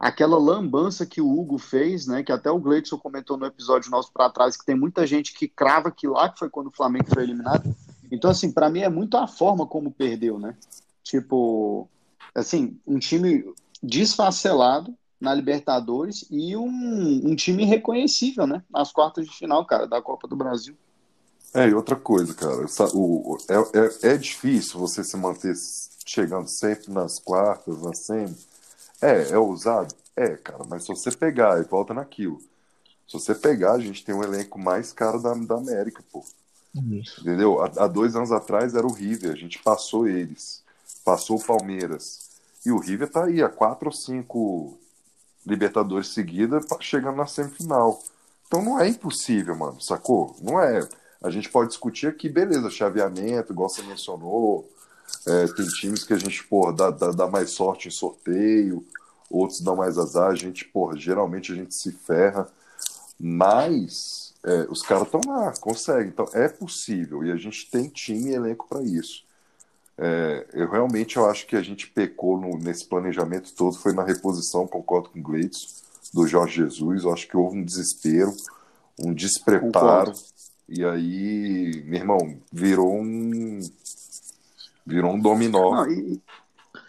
Aquela 0.00 0.38
lambança 0.38 1.04
que 1.04 1.20
o 1.20 1.28
Hugo 1.28 1.58
fez, 1.58 2.06
né? 2.06 2.22
Que 2.22 2.32
até 2.32 2.50
o 2.50 2.58
Gleidson 2.58 2.96
comentou 2.98 3.36
no 3.36 3.46
episódio 3.46 3.90
nosso 3.90 4.12
para 4.12 4.30
trás, 4.30 4.56
que 4.56 4.64
tem 4.64 4.76
muita 4.76 5.06
gente 5.06 5.34
que 5.34 5.46
crava 5.48 5.90
que 5.90 6.06
lá 6.06 6.28
que 6.28 6.38
foi 6.38 6.48
quando 6.48 6.68
o 6.68 6.72
Flamengo 6.72 7.12
foi 7.12 7.24
eliminado. 7.24 7.74
Então, 8.10 8.30
assim, 8.30 8.50
para 8.50 8.70
mim 8.70 8.80
é 8.80 8.88
muito 8.88 9.16
a 9.16 9.26
forma 9.26 9.66
como 9.66 9.90
perdeu, 9.90 10.38
né? 10.38 10.56
Tipo, 11.02 11.88
assim, 12.34 12.78
um 12.86 12.98
time 12.98 13.44
desfacelado, 13.82 14.94
na 15.20 15.34
Libertadores 15.34 16.24
e 16.30 16.56
um, 16.56 17.20
um 17.24 17.34
time 17.34 17.64
reconhecível, 17.64 18.46
né? 18.46 18.62
Nas 18.70 18.92
quartas 18.92 19.26
de 19.26 19.36
final, 19.36 19.64
cara, 19.66 19.86
da 19.86 20.00
Copa 20.00 20.28
do 20.28 20.36
Brasil. 20.36 20.76
É, 21.54 21.66
e 21.68 21.74
outra 21.74 21.96
coisa, 21.96 22.34
cara, 22.34 22.66
o, 22.94 23.38
é, 23.48 24.08
é, 24.08 24.12
é 24.14 24.16
difícil 24.16 24.78
você 24.78 25.02
se 25.02 25.16
manter 25.16 25.54
chegando 26.04 26.46
sempre 26.46 26.92
nas 26.92 27.18
quartas, 27.18 27.80
na 27.80 27.94
semi. 27.94 28.36
É, 29.00 29.30
é 29.30 29.38
ousado? 29.38 29.94
É, 30.14 30.36
cara, 30.36 30.64
mas 30.68 30.84
se 30.84 30.88
você 30.88 31.10
pegar 31.10 31.60
e 31.60 31.64
volta 31.64 31.94
naquilo, 31.94 32.38
se 33.06 33.14
você 33.14 33.34
pegar, 33.34 33.72
a 33.72 33.80
gente 33.80 34.04
tem 34.04 34.14
um 34.14 34.22
elenco 34.22 34.58
mais 34.58 34.92
caro 34.92 35.20
da, 35.22 35.32
da 35.34 35.56
América, 35.56 36.02
pô. 36.12 36.24
Isso. 36.90 37.20
Entendeu? 37.22 37.62
Há, 37.62 37.84
há 37.84 37.86
dois 37.86 38.14
anos 38.14 38.30
atrás 38.30 38.74
era 38.74 38.86
o 38.86 38.92
River, 38.92 39.32
a 39.32 39.36
gente 39.36 39.58
passou 39.62 40.06
eles, 40.06 40.62
passou 41.04 41.38
o 41.38 41.44
Palmeiras. 41.44 42.28
E 42.66 42.70
o 42.70 42.78
River 42.78 43.08
tá 43.08 43.24
aí 43.24 43.42
há 43.42 43.48
quatro 43.48 43.88
ou 43.88 43.92
cinco 43.92 44.78
Libertadores 45.48 46.08
seguida 46.08 46.60
chegando 46.80 47.16
na 47.16 47.26
semifinal. 47.26 48.02
Então 48.46 48.62
não 48.62 48.78
é 48.78 48.88
impossível, 48.88 49.56
mano, 49.56 49.80
sacou? 49.80 50.36
Não 50.42 50.60
é. 50.60 50.86
A 51.22 51.30
gente 51.30 51.48
pode 51.48 51.70
discutir 51.70 52.06
aqui, 52.06 52.28
beleza, 52.28 52.70
chaveamento, 52.70 53.52
igual 53.52 53.68
você 53.68 53.82
mencionou. 53.82 54.70
É, 55.26 55.46
tem 55.54 55.66
times 55.66 56.04
que 56.04 56.12
a 56.12 56.18
gente, 56.18 56.44
porra, 56.44 56.72
dá, 56.72 56.90
dá, 56.90 57.10
dá, 57.10 57.26
mais 57.26 57.50
sorte 57.50 57.88
em 57.88 57.90
sorteio, 57.90 58.84
outros 59.30 59.60
dão 59.60 59.74
mais 59.74 59.98
azar, 59.98 60.30
a 60.30 60.34
gente, 60.34 60.64
porra, 60.66 60.96
geralmente 60.96 61.52
a 61.52 61.54
gente 61.54 61.74
se 61.74 61.92
ferra. 61.92 62.46
Mas 63.18 64.34
é, 64.44 64.66
os 64.70 64.82
caras 64.82 65.04
estão 65.04 65.20
lá, 65.26 65.52
conseguem. 65.60 66.08
Então 66.08 66.28
é 66.32 66.48
possível 66.48 67.24
e 67.24 67.32
a 67.32 67.36
gente 67.36 67.70
tem 67.70 67.88
time 67.88 68.30
e 68.30 68.34
elenco 68.34 68.66
para 68.68 68.82
isso. 68.82 69.24
É, 70.00 70.46
eu 70.52 70.70
realmente 70.70 71.16
eu 71.16 71.28
acho 71.28 71.44
que 71.44 71.56
a 71.56 71.62
gente 71.62 71.88
pecou 71.88 72.40
no, 72.40 72.56
nesse 72.56 72.86
planejamento 72.86 73.52
todo, 73.54 73.76
foi 73.76 73.92
na 73.92 74.04
reposição, 74.04 74.64
concordo 74.64 75.10
com 75.10 75.18
o 75.18 75.22
Gleitson, 75.22 75.66
do 76.14 76.26
Jorge 76.26 76.62
Jesus. 76.62 77.02
Eu 77.02 77.12
acho 77.12 77.26
que 77.26 77.36
houve 77.36 77.58
um 77.58 77.64
desespero, 77.64 78.32
um 79.04 79.12
despreparo. 79.12 80.12
Concordo. 80.12 80.38
E 80.68 80.84
aí, 80.84 81.82
meu 81.86 82.00
irmão, 82.00 82.38
virou 82.52 82.94
um. 82.94 83.58
Virou 84.86 85.12
um 85.12 85.20
dominó. 85.20 85.84
Não, 85.84 85.90
e, 85.90 86.20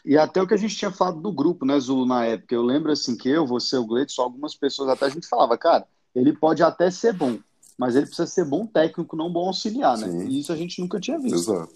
e, 0.06 0.18
até 0.18 0.42
o 0.42 0.48
que 0.48 0.54
a 0.54 0.58
gente 0.58 0.76
tinha 0.76 0.92
falado 0.92 1.20
do 1.20 1.32
grupo, 1.32 1.66
né, 1.66 1.80
Zulu, 1.80 2.06
na 2.06 2.26
época. 2.26 2.54
Eu 2.54 2.62
lembro 2.62 2.92
assim 2.92 3.18
que 3.18 3.30
eu, 3.30 3.48
você, 3.48 3.78
o 3.78 3.86
Gleitson, 3.86 4.22
algumas 4.22 4.56
pessoas 4.56 4.90
até 4.90 5.06
a 5.06 5.10
gente 5.10 5.28
falava, 5.28 5.58
cara, 5.58 5.86
ele 6.14 6.34
pode 6.34 6.62
até 6.62 6.92
ser 6.92 7.14
bom, 7.14 7.40
mas 7.78 7.96
ele 7.96 8.06
precisa 8.06 8.28
ser 8.28 8.46
bom 8.46 8.66
técnico, 8.66 9.16
não 9.16 9.32
bom 9.32 9.48
auxiliar, 9.48 9.98
né? 9.98 10.10
Sim. 10.10 10.28
E 10.28 10.40
isso 10.40 10.52
a 10.52 10.56
gente 10.56 10.80
nunca 10.80 11.00
tinha 11.00 11.18
visto. 11.18 11.36
Exato. 11.36 11.74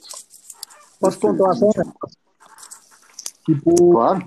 Posso 1.03 1.19
pontuar 1.19 1.53
só 1.55 1.65
um 1.65 1.71
negócio? 1.75 2.17
Tipo, 3.45 3.91
claro. 3.91 4.25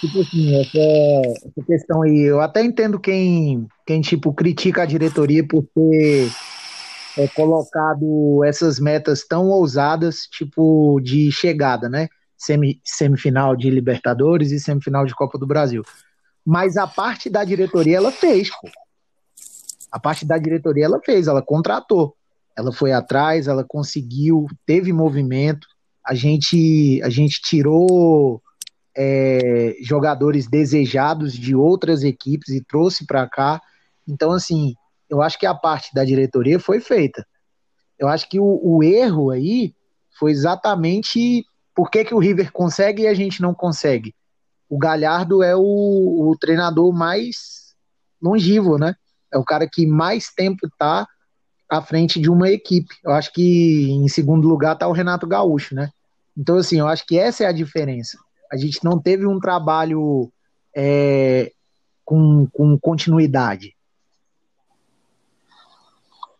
tipo 0.00 0.20
assim, 0.22 0.58
essa, 0.58 1.48
essa 1.48 1.66
questão 1.66 2.00
aí, 2.00 2.20
eu 2.20 2.40
até 2.40 2.64
entendo 2.64 2.98
quem, 2.98 3.68
quem 3.86 4.00
tipo, 4.00 4.32
critica 4.32 4.82
a 4.82 4.86
diretoria 4.86 5.46
por 5.46 5.68
ter 5.74 6.30
é, 7.18 7.28
colocado 7.28 8.42
essas 8.42 8.80
metas 8.80 9.26
tão 9.26 9.50
ousadas, 9.50 10.22
tipo, 10.30 10.98
de 11.02 11.30
chegada, 11.30 11.90
né? 11.90 12.08
Semi, 12.38 12.80
semifinal 12.82 13.54
de 13.54 13.68
Libertadores 13.68 14.50
e 14.50 14.58
semifinal 14.58 15.04
de 15.04 15.14
Copa 15.14 15.38
do 15.38 15.46
Brasil. 15.46 15.82
Mas 16.44 16.78
a 16.78 16.86
parte 16.86 17.28
da 17.28 17.44
diretoria 17.44 17.98
ela 17.98 18.10
fez, 18.10 18.48
pô. 18.48 18.68
A 19.92 20.00
parte 20.00 20.24
da 20.24 20.38
diretoria 20.38 20.86
ela 20.86 21.00
fez, 21.04 21.26
ela 21.26 21.42
contratou. 21.42 22.16
Ela 22.56 22.72
foi 22.72 22.92
atrás, 22.92 23.46
ela 23.46 23.62
conseguiu, 23.62 24.46
teve 24.66 24.90
movimento, 24.90 25.66
a 26.04 26.14
gente, 26.14 27.00
a 27.02 27.08
gente 27.08 27.40
tirou 27.40 28.42
é, 28.96 29.76
jogadores 29.80 30.48
desejados 30.48 31.32
de 31.32 31.54
outras 31.54 32.02
equipes 32.02 32.48
e 32.48 32.64
trouxe 32.64 33.06
para 33.06 33.28
cá. 33.28 33.60
Então, 34.06 34.32
assim, 34.32 34.74
eu 35.08 35.22
acho 35.22 35.38
que 35.38 35.46
a 35.46 35.54
parte 35.54 35.94
da 35.94 36.04
diretoria 36.04 36.58
foi 36.58 36.80
feita. 36.80 37.26
Eu 37.98 38.08
acho 38.08 38.28
que 38.28 38.40
o, 38.40 38.60
o 38.62 38.82
erro 38.82 39.30
aí 39.30 39.74
foi 40.18 40.32
exatamente 40.32 41.44
por 41.74 41.90
que, 41.90 42.04
que 42.04 42.14
o 42.14 42.18
River 42.18 42.52
consegue 42.52 43.02
e 43.02 43.06
a 43.06 43.14
gente 43.14 43.40
não 43.40 43.54
consegue. 43.54 44.14
O 44.68 44.78
Galhardo 44.78 45.42
é 45.42 45.54
o, 45.54 45.60
o 46.30 46.36
treinador 46.38 46.92
mais 46.92 47.74
longevo, 48.20 48.78
né? 48.78 48.94
É 49.32 49.38
o 49.38 49.44
cara 49.44 49.68
que 49.70 49.86
mais 49.86 50.32
tempo 50.34 50.68
tá 50.78 51.06
à 51.72 51.80
frente 51.80 52.20
de 52.20 52.30
uma 52.30 52.50
equipe. 52.50 52.94
Eu 53.02 53.12
acho 53.12 53.32
que 53.32 53.90
em 53.90 54.06
segundo 54.06 54.46
lugar 54.46 54.74
está 54.74 54.86
o 54.86 54.92
Renato 54.92 55.26
Gaúcho, 55.26 55.74
né? 55.74 55.90
Então, 56.36 56.58
assim, 56.58 56.78
eu 56.78 56.86
acho 56.86 57.06
que 57.06 57.18
essa 57.18 57.44
é 57.44 57.46
a 57.46 57.52
diferença. 57.52 58.18
A 58.52 58.58
gente 58.58 58.84
não 58.84 59.00
teve 59.00 59.26
um 59.26 59.40
trabalho 59.40 60.30
é, 60.76 61.50
com, 62.04 62.46
com 62.52 62.78
continuidade. 62.78 63.74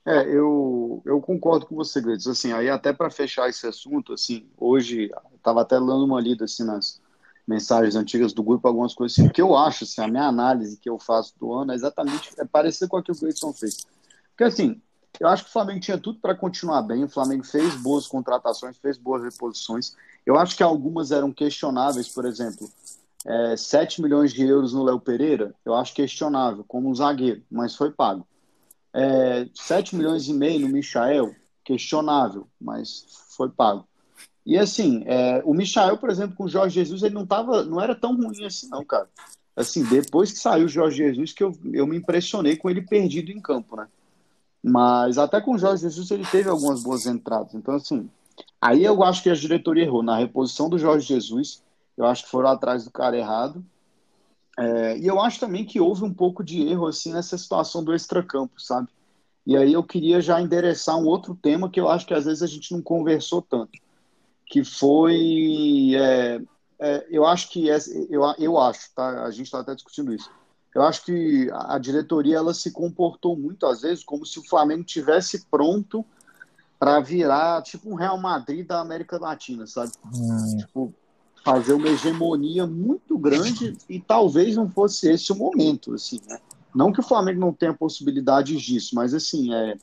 É, 0.05 0.29
eu, 0.29 1.01
eu 1.07 1.19
concordo 1.23 1.65
com 1.65 1.77
você, 1.77 1.99
Gleides. 2.03 2.27
Assim, 2.27 2.53
aí 2.53 2.69
até 2.69 2.93
para 2.93 3.09
fechar 3.09 3.49
esse 3.49 3.67
assunto, 3.67 4.13
assim, 4.13 4.47
hoje 4.59 5.11
estava 5.35 5.63
até 5.63 5.77
dando 5.77 6.05
uma 6.05 6.21
lida 6.21 6.45
assim 6.45 6.65
nas 6.65 7.01
mensagens 7.49 7.97
antigas 7.97 8.35
do 8.35 8.43
grupo, 8.43 8.69
algumas 8.69 8.95
coisas 8.95 9.19
assim, 9.19 9.31
que 9.31 9.41
eu 9.41 9.57
acho, 9.57 9.85
assim, 9.85 10.03
a 10.03 10.09
minha 10.09 10.27
análise 10.27 10.77
que 10.77 10.91
eu 10.91 10.99
faço 10.99 11.33
do 11.41 11.55
ano 11.55 11.73
é 11.73 11.75
exatamente 11.75 12.31
é 12.39 12.45
parecida 12.45 12.87
com 12.87 12.99
a 12.99 13.03
que 13.03 13.11
o 13.11 13.19
Gleidson 13.19 13.55
fez. 13.55 13.87
Porque 14.31 14.45
assim, 14.45 14.81
eu 15.21 15.29
acho 15.29 15.45
que 15.45 15.51
o 15.51 15.53
Flamengo 15.53 15.81
tinha 15.81 15.99
tudo 15.99 16.19
para 16.19 16.35
continuar 16.35 16.83
bem. 16.83 17.05
O 17.05 17.09
Flamengo 17.09 17.45
fez 17.45 17.75
boas 17.77 18.07
contratações, 18.07 18.77
fez 18.77 18.97
boas 18.97 19.23
reposições. 19.23 19.97
Eu 20.25 20.39
acho 20.39 20.57
que 20.57 20.63
algumas 20.63 21.11
eram 21.13 21.33
questionáveis, 21.33 22.09
por 22.09 22.25
exemplo, 22.25 22.71
é, 23.25 23.57
7 23.57 24.03
milhões 24.03 24.33
de 24.33 24.43
euros 24.43 24.73
no 24.73 24.83
Léo 24.83 25.01
Pereira, 25.01 25.55
eu 25.65 25.75
acho 25.75 25.95
questionável, 25.95 26.65
como 26.67 26.89
um 26.89 26.95
zagueiro, 26.95 27.43
mas 27.51 27.75
foi 27.75 27.91
pago. 27.91 28.27
É, 28.93 29.49
7 29.55 29.97
milhões 29.97 30.29
e 30.29 30.35
meio 30.35 30.61
no 30.61 30.69
Michael, 30.69 31.35
questionável, 31.65 32.49
mas 32.61 33.05
foi 33.37 33.49
pago. 33.49 33.87
E 34.45 34.59
assim, 34.59 35.05
é, 35.07 35.41
o 35.45 35.55
Michael, 35.55 35.99
por 35.99 36.11
exemplo, 36.11 36.37
com 36.37 36.45
o 36.45 36.49
Jorge 36.49 36.75
Jesus, 36.75 37.03
ele 37.03 37.15
não, 37.15 37.25
tava, 37.25 37.63
não 37.65 37.81
era 37.81 37.95
tão 37.95 38.17
ruim 38.17 38.45
assim, 38.45 38.69
não, 38.69 38.85
cara. 38.85 39.09
Assim, 39.55 39.85
depois 39.85 40.33
que 40.33 40.39
saiu 40.39 40.67
o 40.67 40.69
Jorge 40.69 40.97
Jesus, 40.97 41.33
que 41.33 41.45
eu, 41.45 41.57
eu 41.73 41.87
me 41.87 41.97
impressionei 41.97 42.57
com 42.57 42.69
ele 42.69 42.83
perdido 42.83 43.31
em 43.31 43.41
campo, 43.41 43.77
né? 43.77 43.87
Mas 44.63 45.19
até 45.19 45.41
com 45.41 45.55
o 45.55 45.59
Jorge 45.59 45.83
Jesus 45.83 46.11
ele 46.11 46.25
teve 46.25 46.49
algumas 46.49 46.83
boas 46.83 47.07
entradas. 47.07 47.55
Então, 47.55 47.75
assim, 47.75 48.09
aí 48.61 48.85
eu 48.85 49.03
acho 49.03 49.23
que 49.23 49.31
a 49.31 49.35
diretoria 49.35 49.85
errou. 49.85 50.03
Na 50.03 50.17
reposição 50.17 50.69
do 50.69 50.79
Jorge 50.79 51.07
Jesus, 51.07 51.63
eu 51.97 52.07
acho 52.07 52.25
que 52.25 52.31
foram 52.31 52.51
atrás 52.51 52.85
do 52.85 52.91
cara 52.91 53.17
errado. 53.17 53.65
É, 54.59 54.99
e 54.99 55.07
eu 55.07 55.21
acho 55.21 55.41
também 55.41 55.65
que 55.65 55.81
houve 55.81 56.05
um 56.05 56.13
pouco 56.13 56.45
de 56.45 56.63
erro 56.63 56.87
assim 56.87 57.13
nessa 57.13 57.37
situação 57.37 57.83
do 57.83 57.95
extracampo, 57.95 58.61
sabe? 58.61 58.89
E 59.45 59.57
aí 59.57 59.73
eu 59.73 59.83
queria 59.83 60.21
já 60.21 60.41
endereçar 60.41 60.97
um 60.97 61.07
outro 61.07 61.35
tema 61.35 61.71
que 61.71 61.81
eu 61.81 61.89
acho 61.89 62.07
que 62.07 62.15
às 62.15 62.27
vezes 62.27 62.43
a 62.43 62.47
gente 62.47 62.73
não 62.73 62.81
conversou 62.81 63.43
tanto, 63.43 63.73
que 64.47 64.63
foi, 64.63 65.95
é, 65.97 66.41
é, 66.79 67.07
eu 67.11 67.27
acho 67.27 67.49
que 67.51 67.67
eu, 68.11 68.23
eu 68.39 68.59
acho, 68.59 68.95
tá? 68.95 69.25
A 69.25 69.31
gente 69.33 69.47
está 69.47 69.61
até 69.61 69.75
discutindo 69.75 70.15
isso 70.15 70.31
eu 70.75 70.83
acho 70.83 71.05
que 71.05 71.51
a 71.53 71.79
diretoria 71.79 72.37
ela 72.37 72.55
se 72.55 72.71
comportou 72.71 73.37
muito 73.37 73.67
às 73.67 73.83
vezes 73.83 74.05
como 74.05 74.25
se 74.25 74.39
o 74.39 74.49
Flamengo 74.49 74.85
tivesse 74.85 75.47
pronto 75.51 76.05
para 76.79 76.99
virar 77.01 77.63
tipo 77.63 77.91
um 77.91 77.95
Real 77.95 78.19
Madrid 78.19 78.67
da 78.67 78.81
América 78.81 79.19
Latina, 79.19 79.67
sabe? 79.67 79.93
Hum. 80.13 80.57
Tipo, 80.59 80.95
fazer 81.45 81.75
uma 81.75 81.89
hegemonia 81.89 82.67
muito 82.67 83.19
grande 83.19 83.77
e 83.89 84.01
talvez 84.01 84.57
não 84.57 84.69
fosse 84.69 85.09
esse 85.11 85.31
o 85.33 85.37
momento, 85.37 85.95
assim, 85.95 86.21
né? 86.27 86.39
Não 86.75 86.93
que 86.93 87.01
o 87.01 87.05
Flamengo 87.05 87.41
não 87.41 87.53
tenha 87.53 87.75
possibilidades 87.75 88.61
disso, 88.63 88.95
mas 88.95 89.13
assim, 89.13 89.53
é, 89.55 89.77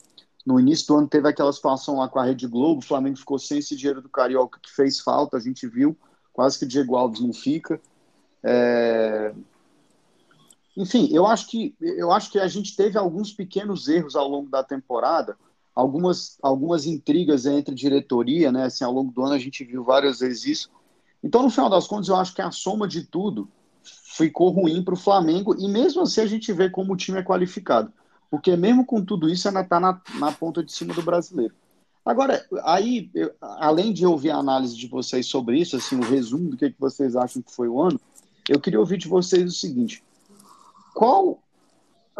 no 0.46 0.60
início 0.60 0.88
do 0.88 0.98
ano 0.98 1.08
teve 1.08 1.27
aquela 1.27 1.53
situação 1.53 1.98
lá 1.98 2.08
com 2.08 2.19
a 2.19 2.25
Rede 2.25 2.48
Globo, 2.48 2.81
o 2.81 2.86
Flamengo 2.86 3.17
ficou 3.17 3.38
sem 3.38 3.60
esse 3.60 3.75
dinheiro 3.75 4.01
do 4.01 4.10
Carioca 4.10 4.60
que 4.62 4.72
fez 4.72 5.00
falta, 5.00 5.38
a 5.38 5.39
gente 5.39 5.67
viu, 5.67 5.96
quase 6.34 6.58
que 6.58 6.65
Diego 6.65 6.96
Alves 6.96 7.22
não 7.22 7.34
fica. 7.34 7.79
É, 8.41 9.34
enfim, 10.77 11.09
eu 11.11 11.25
acho 11.25 11.47
que 11.47 11.75
eu 11.81 12.11
acho 12.11 12.31
que 12.31 12.39
a 12.39 12.47
gente 12.47 12.75
teve 12.75 12.97
alguns 12.97 13.33
pequenos 13.33 13.88
erros 13.88 14.15
ao 14.15 14.27
longo 14.27 14.49
da 14.49 14.63
temporada, 14.63 15.38
algumas 15.75 16.38
algumas 16.41 16.85
intrigas 16.85 17.45
entre 17.45 17.75
diretoria, 17.75 18.51
né? 18.51 18.65
Assim, 18.65 18.83
ao 18.83 18.93
longo 18.93 19.11
do 19.11 19.23
ano 19.23 19.33
a 19.33 19.39
gente 19.39 19.63
viu 19.63 19.83
várias 19.83 20.19
vezes 20.19 20.45
isso. 20.45 20.69
Então, 21.23 21.43
no 21.43 21.49
final 21.49 21.69
das 21.69 21.85
contas, 21.85 22.07
eu 22.07 22.15
acho 22.15 22.33
que 22.33 22.41
a 22.41 22.51
soma 22.51 22.88
de 22.88 23.03
tudo 23.03 23.49
ficou 23.83 24.49
ruim 24.49 24.83
para 24.83 24.93
o 24.93 24.97
Flamengo 24.97 25.55
e 25.57 25.67
mesmo 25.67 26.01
assim 26.01 26.21
a 26.21 26.25
gente 26.25 26.51
vê 26.53 26.69
como 26.69 26.93
o 26.93 26.97
time 26.97 27.19
é 27.19 27.23
qualificado. 27.23 27.91
Porque 28.29 28.55
mesmo 28.55 28.85
com 28.85 29.03
tudo 29.03 29.27
isso, 29.27 29.47
ainda 29.47 29.61
está 29.61 29.79
na, 29.79 29.99
na 30.19 30.31
ponta 30.31 30.63
de 30.63 30.71
cima 30.71 30.93
do 30.93 31.01
brasileiro. 31.01 31.53
Agora, 32.05 32.45
aí, 32.63 33.09
eu, 33.13 33.31
além 33.41 33.91
de 33.91 34.05
ouvir 34.05 34.31
a 34.31 34.38
análise 34.38 34.75
de 34.75 34.88
vocês 34.88 35.25
sobre 35.25 35.59
isso, 35.59 35.75
assim, 35.75 35.97
o 35.97 36.03
resumo 36.03 36.49
do 36.49 36.57
que, 36.57 36.69
que 36.69 36.79
vocês 36.79 37.15
acham 37.15 37.41
que 37.41 37.53
foi 37.53 37.67
o 37.67 37.81
ano, 37.81 37.99
eu 38.47 38.59
queria 38.59 38.79
ouvir 38.79 38.97
de 38.97 39.07
vocês 39.07 39.51
o 39.51 39.55
seguinte: 39.55 40.03
qual, 41.00 41.41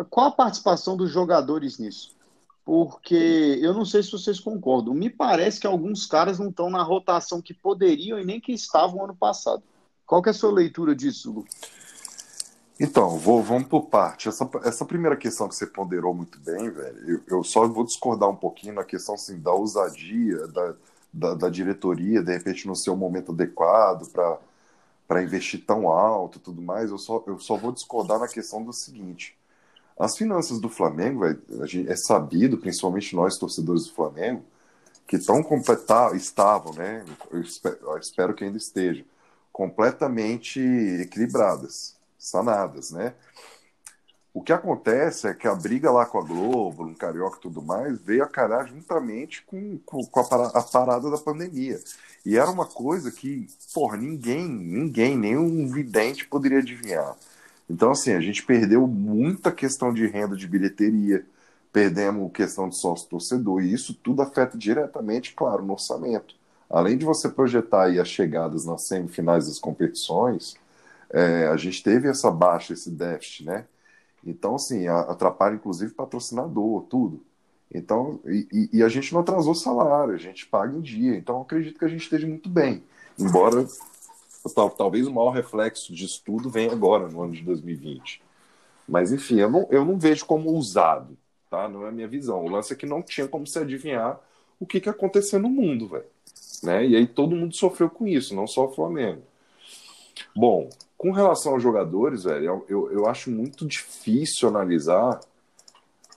qual 0.10 0.28
a 0.28 0.32
participação 0.32 0.96
dos 0.96 1.12
jogadores 1.12 1.78
nisso? 1.78 2.16
Porque 2.64 3.60
eu 3.62 3.74
não 3.74 3.84
sei 3.84 4.02
se 4.02 4.10
vocês 4.10 4.40
concordam, 4.40 4.94
me 4.94 5.10
parece 5.10 5.60
que 5.60 5.68
alguns 5.68 6.06
caras 6.06 6.40
não 6.40 6.48
estão 6.48 6.70
na 6.70 6.82
rotação 6.82 7.42
que 7.42 7.54
poderiam 7.54 8.18
e 8.18 8.24
nem 8.24 8.40
que 8.40 8.54
estavam 8.54 9.04
ano 9.04 9.14
passado. 9.14 9.62
Qual 10.06 10.22
que 10.22 10.30
é 10.30 10.32
a 10.32 10.34
sua 10.34 10.54
leitura 10.54 10.96
disso, 10.96 11.30
Lu? 11.30 11.46
Então, 12.80 13.18
vou, 13.18 13.44
vamos 13.44 13.68
por 13.68 13.88
parte. 13.88 14.30
Essa, 14.30 14.50
essa 14.64 14.86
primeira 14.86 15.18
questão 15.18 15.50
que 15.50 15.56
você 15.56 15.68
ponderou 15.68 16.14
muito 16.14 16.40
bem, 16.40 16.70
velho, 16.70 17.10
eu, 17.10 17.40
eu 17.40 17.44
só 17.44 17.68
vou 17.68 17.84
discordar 17.84 18.30
um 18.30 18.36
pouquinho 18.38 18.76
na 18.76 18.86
questão 18.86 19.16
assim, 19.16 19.42
da 19.42 19.52
ousadia 19.52 20.48
da, 20.48 20.74
da, 21.12 21.34
da 21.34 21.50
diretoria, 21.50 22.24
de 22.24 22.32
repente 22.32 22.66
não 22.66 22.76
ser 22.76 22.92
o 22.92 22.96
momento 22.96 23.34
adequado 23.34 24.10
para 24.10 24.40
investir 25.24 25.66
tão 25.66 25.90
alto 25.90 26.38
e 26.38 26.42
tudo 26.42 26.62
mais. 26.62 26.92
Eu 26.92 27.00
só, 27.00 27.24
eu 27.26 27.40
só 27.40 27.58
vou 27.58 27.72
discordar 27.72 28.20
na 28.20 28.28
questão 28.28 28.64
do 28.64 28.72
seguinte: 28.72 29.36
as 29.98 30.16
finanças 30.16 30.60
do 30.60 30.70
Flamengo, 30.70 31.26
é 31.26 31.96
sabido, 31.96 32.60
principalmente 32.60 33.16
nós 33.16 33.38
torcedores 33.38 33.86
do 33.86 33.94
Flamengo, 33.94 34.44
que 35.08 35.16
estão 35.16 35.42
completar, 35.42 36.16
estavam, 36.16 36.74
né? 36.74 37.04
Eu 37.32 37.42
espero, 37.42 37.78
eu 37.82 37.98
espero 37.98 38.34
que 38.36 38.44
ainda 38.44 38.58
estejam 38.58 39.04
completamente 39.52 40.60
equilibradas 41.02 41.98
sanadas, 42.18 42.92
né? 42.92 43.16
O 44.40 44.42
que 44.42 44.54
acontece 44.54 45.28
é 45.28 45.34
que 45.34 45.50
a 45.50 45.54
briga 45.54 45.92
lá 45.92 46.06
com 46.06 46.18
a 46.18 46.24
Globo, 46.24 46.86
no 46.86 46.96
Carioca 46.96 47.38
e 47.38 47.42
tudo 47.42 47.62
mais, 47.62 48.00
veio 48.00 48.24
a 48.24 48.26
calhar 48.26 48.66
juntamente 48.66 49.44
com, 49.46 49.78
com, 49.80 50.02
com 50.06 50.20
a, 50.22 50.64
parada 50.64 51.12
da 51.12 51.18
pandemia. 51.18 51.78
E 52.26 52.38
era 52.38 52.50
uma 52.50 52.66
coisa 52.66 53.12
que, 53.12 53.48
porra, 53.74 53.98
ninguém, 53.98 54.48
ninguém, 54.48 55.18
nenhum 55.18 55.68
vidente 55.68 56.26
poderia 56.26 56.60
adivinhar. 56.60 57.18
Então, 57.70 57.92
assim, 57.92 58.14
a 58.14 58.22
gente 58.22 58.42
perdeu 58.42 58.88
muita 58.88 59.52
questão 59.52 59.94
de 59.94 60.08
renda 60.08 60.38
de 60.38 60.48
bilheteria, 60.48 61.26
perdemos 61.74 62.32
questão 62.32 62.70
de 62.70 62.78
sócio-torcedor, 62.78 63.62
e 63.62 63.74
isso 63.74 63.94
tudo 63.94 64.22
afeta 64.22 64.58
diretamente, 64.58 65.34
claro, 65.34 65.66
no 65.66 65.74
orçamento. 65.74 66.34
Além 66.70 66.98
de 66.98 67.04
você 67.04 67.28
projetar 67.28 67.88
aí 67.88 68.00
as 68.00 68.08
chegadas 68.08 68.64
nas 68.64 68.84
semifinais 68.84 69.48
das 69.48 69.60
competições, 69.60 70.56
é, 71.10 71.48
a 71.48 71.58
gente 71.58 71.84
teve 71.84 72.08
essa 72.08 72.32
baixa, 72.32 72.72
esse 72.72 72.90
déficit, 72.90 73.44
né? 73.44 73.66
Então, 74.26 74.56
assim, 74.56 74.88
atrapalha 74.88 75.56
inclusive 75.56 75.94
patrocinador, 75.94 76.84
tudo. 76.84 77.24
Então, 77.74 78.20
e, 78.26 78.70
e, 78.74 78.84
a 78.84 78.90
gente 78.90 79.14
não 79.14 79.22
atrasou 79.22 79.54
salário, 79.54 80.14
a 80.14 80.18
gente 80.18 80.46
paga 80.48 80.76
em 80.76 80.82
dia. 80.82 81.16
Então, 81.16 81.42
acredito 81.42 81.78
que 81.78 81.86
a 81.86 81.88
gente 81.88 82.02
esteja 82.02 82.28
muito 82.28 82.50
bem. 82.50 82.84
Embora 83.18 83.66
tal, 84.56 84.70
talvez 84.70 85.08
o 85.08 85.14
maior 85.14 85.32
reflexo 85.32 85.94
disso 85.94 86.22
tudo 86.26 86.50
venha 86.50 86.72
agora, 86.72 87.08
no 87.08 87.22
ano 87.22 87.34
de 87.34 87.44
2020. 87.44 88.22
Mas, 88.88 89.12
enfim, 89.12 89.40
eu 89.40 89.52
não, 89.52 89.68
eu 89.70 89.86
não 89.86 90.00
vejo 90.00 90.26
como 90.26 90.52
usado, 90.52 91.16
tá? 91.50 91.70
Não 91.70 91.86
é 91.86 91.90
a 91.90 91.92
minha 91.92 92.08
visão. 92.08 92.44
O 92.44 92.50
lance 92.50 92.74
é 92.74 92.76
que 92.76 92.88
não 92.88 93.04
tinha 93.04 93.28
como 93.28 93.46
se 93.46 93.60
adivinhar 93.60 94.20
o 94.60 94.66
que, 94.66 94.80
que 94.80 94.90
ia 94.90 94.94
acontecer 94.94 95.38
no 95.38 95.50
mundo, 95.50 95.88
velho. 95.88 96.06
Né? 96.64 96.88
E 96.88 96.96
aí 96.96 97.08
todo 97.08 97.36
mundo 97.36 97.56
sofreu 97.56 97.90
com 97.90 98.08
isso, 98.08 98.36
não 98.36 98.48
só 98.48 98.66
o 98.66 98.74
Flamengo. 98.74 99.22
Bom, 100.36 100.70
com 101.00 101.12
relação 101.12 101.54
aos 101.54 101.64
jogadores, 101.64 102.26
velho, 102.26 102.66
eu, 102.68 102.92
eu 102.92 103.08
acho 103.08 103.32
muito 103.32 103.66
difícil 103.66 104.50
analisar, 104.50 105.22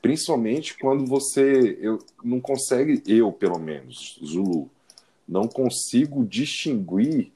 principalmente 0.02 0.76
quando 0.76 1.06
você 1.06 1.78
eu, 1.80 2.00
não 2.24 2.40
consegue, 2.40 3.00
eu 3.06 3.30
pelo 3.30 3.60
menos, 3.60 4.18
Zulu, 4.26 4.68
não 5.26 5.46
consigo 5.46 6.24
distinguir 6.24 7.30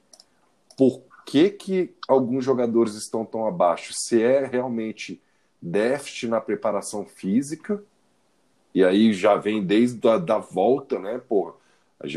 por 0.77 1.01
que, 1.25 1.49
que 1.49 1.95
alguns 2.05 2.43
jogadores 2.43 2.95
estão 2.95 3.23
tão 3.23 3.47
abaixo. 3.47 3.93
Se 3.93 4.21
é 4.21 4.45
realmente 4.45 5.21
déficit 5.61 6.27
na 6.27 6.41
preparação 6.41 7.05
física, 7.05 7.81
e 8.75 8.83
aí 8.83 9.13
já 9.13 9.37
vem 9.37 9.63
desde 9.63 10.05
a 10.05 10.17
da 10.17 10.37
volta, 10.37 10.99
né, 10.99 11.17
porra? 11.17 11.53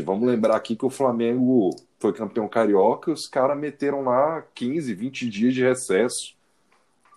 Vamos 0.03 0.27
lembrar 0.27 0.57
aqui 0.57 0.75
que 0.75 0.85
o 0.85 0.89
Flamengo 0.89 1.73
foi 2.01 2.11
campeão 2.11 2.47
carioca, 2.47 3.11
os 3.11 3.27
caras 3.27 3.57
meteram 3.57 4.03
lá 4.03 4.43
15, 4.55 4.93
20 4.93 5.29
dias 5.29 5.53
de 5.53 5.61
recesso. 5.61 6.35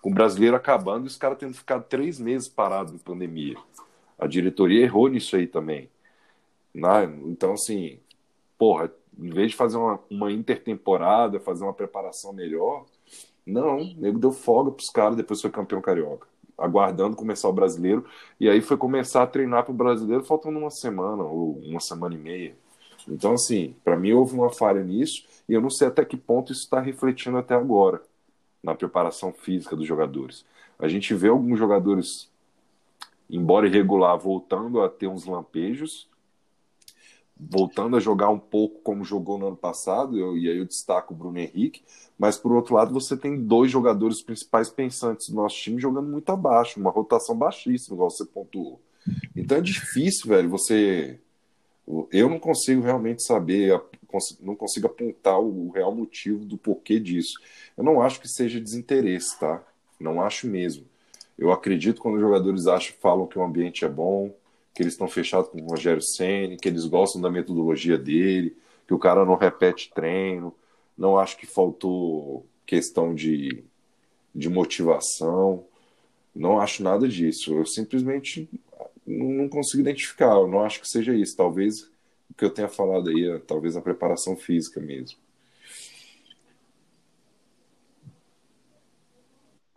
Com 0.02 0.10
o 0.10 0.14
brasileiro 0.14 0.54
acabando 0.54 1.06
e 1.06 1.08
os 1.08 1.16
caras 1.16 1.38
tendo 1.38 1.54
ficado 1.54 1.84
três 1.88 2.20
meses 2.20 2.46
parados 2.46 2.92
em 2.92 2.98
pandemia. 2.98 3.56
A 4.18 4.26
diretoria 4.26 4.82
errou 4.82 5.08
nisso 5.08 5.34
aí 5.34 5.46
também. 5.46 5.88
Né? 6.74 7.04
Então, 7.24 7.54
assim, 7.54 7.98
porra, 8.58 8.92
em 9.18 9.30
vez 9.30 9.52
de 9.52 9.56
fazer 9.56 9.78
uma, 9.78 9.98
uma 10.10 10.30
intertemporada, 10.30 11.40
fazer 11.40 11.64
uma 11.64 11.72
preparação 11.72 12.34
melhor, 12.34 12.84
não, 13.46 13.78
o 13.78 13.94
nego 13.96 14.18
deu 14.18 14.32
folga 14.32 14.70
pros 14.70 14.90
caras 14.90 15.16
depois 15.16 15.40
foi 15.40 15.50
campeão 15.50 15.80
carioca. 15.80 16.26
Aguardando 16.58 17.16
começar 17.16 17.48
o 17.48 17.52
brasileiro. 17.52 18.04
E 18.38 18.50
aí 18.50 18.60
foi 18.60 18.76
começar 18.76 19.22
a 19.22 19.26
treinar 19.26 19.64
pro 19.64 19.72
brasileiro 19.72 20.24
faltando 20.24 20.58
uma 20.58 20.70
semana 20.70 21.22
ou 21.22 21.58
uma 21.60 21.80
semana 21.80 22.14
e 22.14 22.18
meia. 22.18 22.63
Então, 23.08 23.32
assim, 23.32 23.74
para 23.84 23.96
mim 23.96 24.12
houve 24.12 24.34
uma 24.34 24.50
falha 24.50 24.82
nisso 24.82 25.24
e 25.48 25.52
eu 25.52 25.60
não 25.60 25.70
sei 25.70 25.88
até 25.88 26.04
que 26.04 26.16
ponto 26.16 26.52
isso 26.52 26.62
está 26.62 26.80
refletindo 26.80 27.36
até 27.36 27.54
agora 27.54 28.02
na 28.62 28.74
preparação 28.74 29.32
física 29.32 29.76
dos 29.76 29.86
jogadores. 29.86 30.44
A 30.78 30.88
gente 30.88 31.14
vê 31.14 31.28
alguns 31.28 31.58
jogadores, 31.58 32.30
embora 33.28 33.66
irregular, 33.66 34.18
voltando 34.18 34.80
a 34.80 34.88
ter 34.88 35.06
uns 35.06 35.26
lampejos, 35.26 36.08
voltando 37.38 37.96
a 37.96 38.00
jogar 38.00 38.30
um 38.30 38.38
pouco 38.38 38.80
como 38.80 39.04
jogou 39.04 39.38
no 39.38 39.48
ano 39.48 39.56
passado, 39.56 40.18
eu, 40.18 40.36
e 40.36 40.48
aí 40.48 40.56
eu 40.56 40.64
destaco 40.64 41.12
o 41.12 41.16
Bruno 41.16 41.38
Henrique, 41.38 41.82
mas 42.18 42.38
por 42.38 42.52
outro 42.52 42.74
lado 42.74 42.94
você 42.94 43.16
tem 43.16 43.40
dois 43.40 43.70
jogadores 43.70 44.22
principais 44.22 44.70
pensantes 44.70 45.28
do 45.28 45.36
nosso 45.36 45.56
time 45.56 45.80
jogando 45.80 46.08
muito 46.08 46.30
abaixo, 46.30 46.80
uma 46.80 46.90
rotação 46.90 47.36
baixíssima, 47.36 47.96
igual 47.96 48.10
você 48.10 48.24
pontuou. 48.24 48.80
Então 49.36 49.58
é 49.58 49.60
difícil, 49.60 50.28
velho, 50.28 50.48
você 50.48 51.20
eu 52.10 52.28
não 52.28 52.38
consigo 52.38 52.82
realmente 52.82 53.22
saber, 53.22 53.80
não 54.40 54.56
consigo 54.56 54.86
apontar 54.86 55.38
o 55.38 55.70
real 55.70 55.94
motivo 55.94 56.44
do 56.44 56.56
porquê 56.56 56.98
disso. 56.98 57.38
Eu 57.76 57.84
não 57.84 58.00
acho 58.00 58.20
que 58.20 58.28
seja 58.28 58.60
desinteresse, 58.60 59.38
tá? 59.38 59.62
Não 60.00 60.22
acho 60.22 60.46
mesmo. 60.46 60.86
Eu 61.36 61.52
acredito 61.52 62.00
quando 62.00 62.14
os 62.14 62.20
jogadores 62.20 62.66
acham, 62.66 62.94
falam 63.00 63.26
que 63.26 63.38
o 63.38 63.42
ambiente 63.42 63.84
é 63.84 63.88
bom, 63.88 64.34
que 64.74 64.82
eles 64.82 64.94
estão 64.94 65.08
fechados 65.08 65.50
com 65.50 65.60
o 65.60 65.66
Rogério 65.66 66.02
Senna, 66.02 66.56
que 66.56 66.68
eles 66.68 66.86
gostam 66.86 67.20
da 67.20 67.30
metodologia 67.30 67.98
dele, 67.98 68.56
que 68.86 68.94
o 68.94 68.98
cara 68.98 69.24
não 69.24 69.36
repete 69.36 69.90
treino. 69.94 70.54
Não 70.96 71.18
acho 71.18 71.36
que 71.36 71.46
faltou 71.46 72.46
questão 72.64 73.14
de, 73.14 73.64
de 74.34 74.48
motivação. 74.48 75.64
Não 76.34 76.60
acho 76.60 76.82
nada 76.82 77.06
disso. 77.06 77.54
Eu 77.54 77.66
simplesmente 77.66 78.48
não 79.06 79.48
consigo 79.48 79.82
identificar. 79.82 80.34
Eu 80.34 80.46
não 80.46 80.64
acho 80.64 80.80
que 80.80 80.88
seja 80.88 81.14
isso. 81.14 81.36
Talvez 81.36 81.82
o 82.30 82.34
que 82.36 82.44
eu 82.44 82.50
tenha 82.50 82.68
falado 82.68 83.10
aí, 83.10 83.28
é, 83.28 83.38
talvez 83.38 83.76
a 83.76 83.82
preparação 83.82 84.36
física 84.36 84.80
mesmo. 84.80 85.18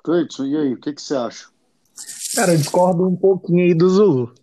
Cleiton, 0.04 0.46
e 0.46 0.58
aí, 0.58 0.74
o 0.74 0.80
que, 0.80 0.94
que 0.94 1.02
você 1.02 1.16
acha? 1.16 1.50
Cara, 2.34 2.54
eu 2.54 2.58
discordo 2.58 3.06
um 3.06 3.16
pouquinho 3.16 3.66
aí 3.66 3.74
do 3.74 3.90
Zulu. 3.90 4.34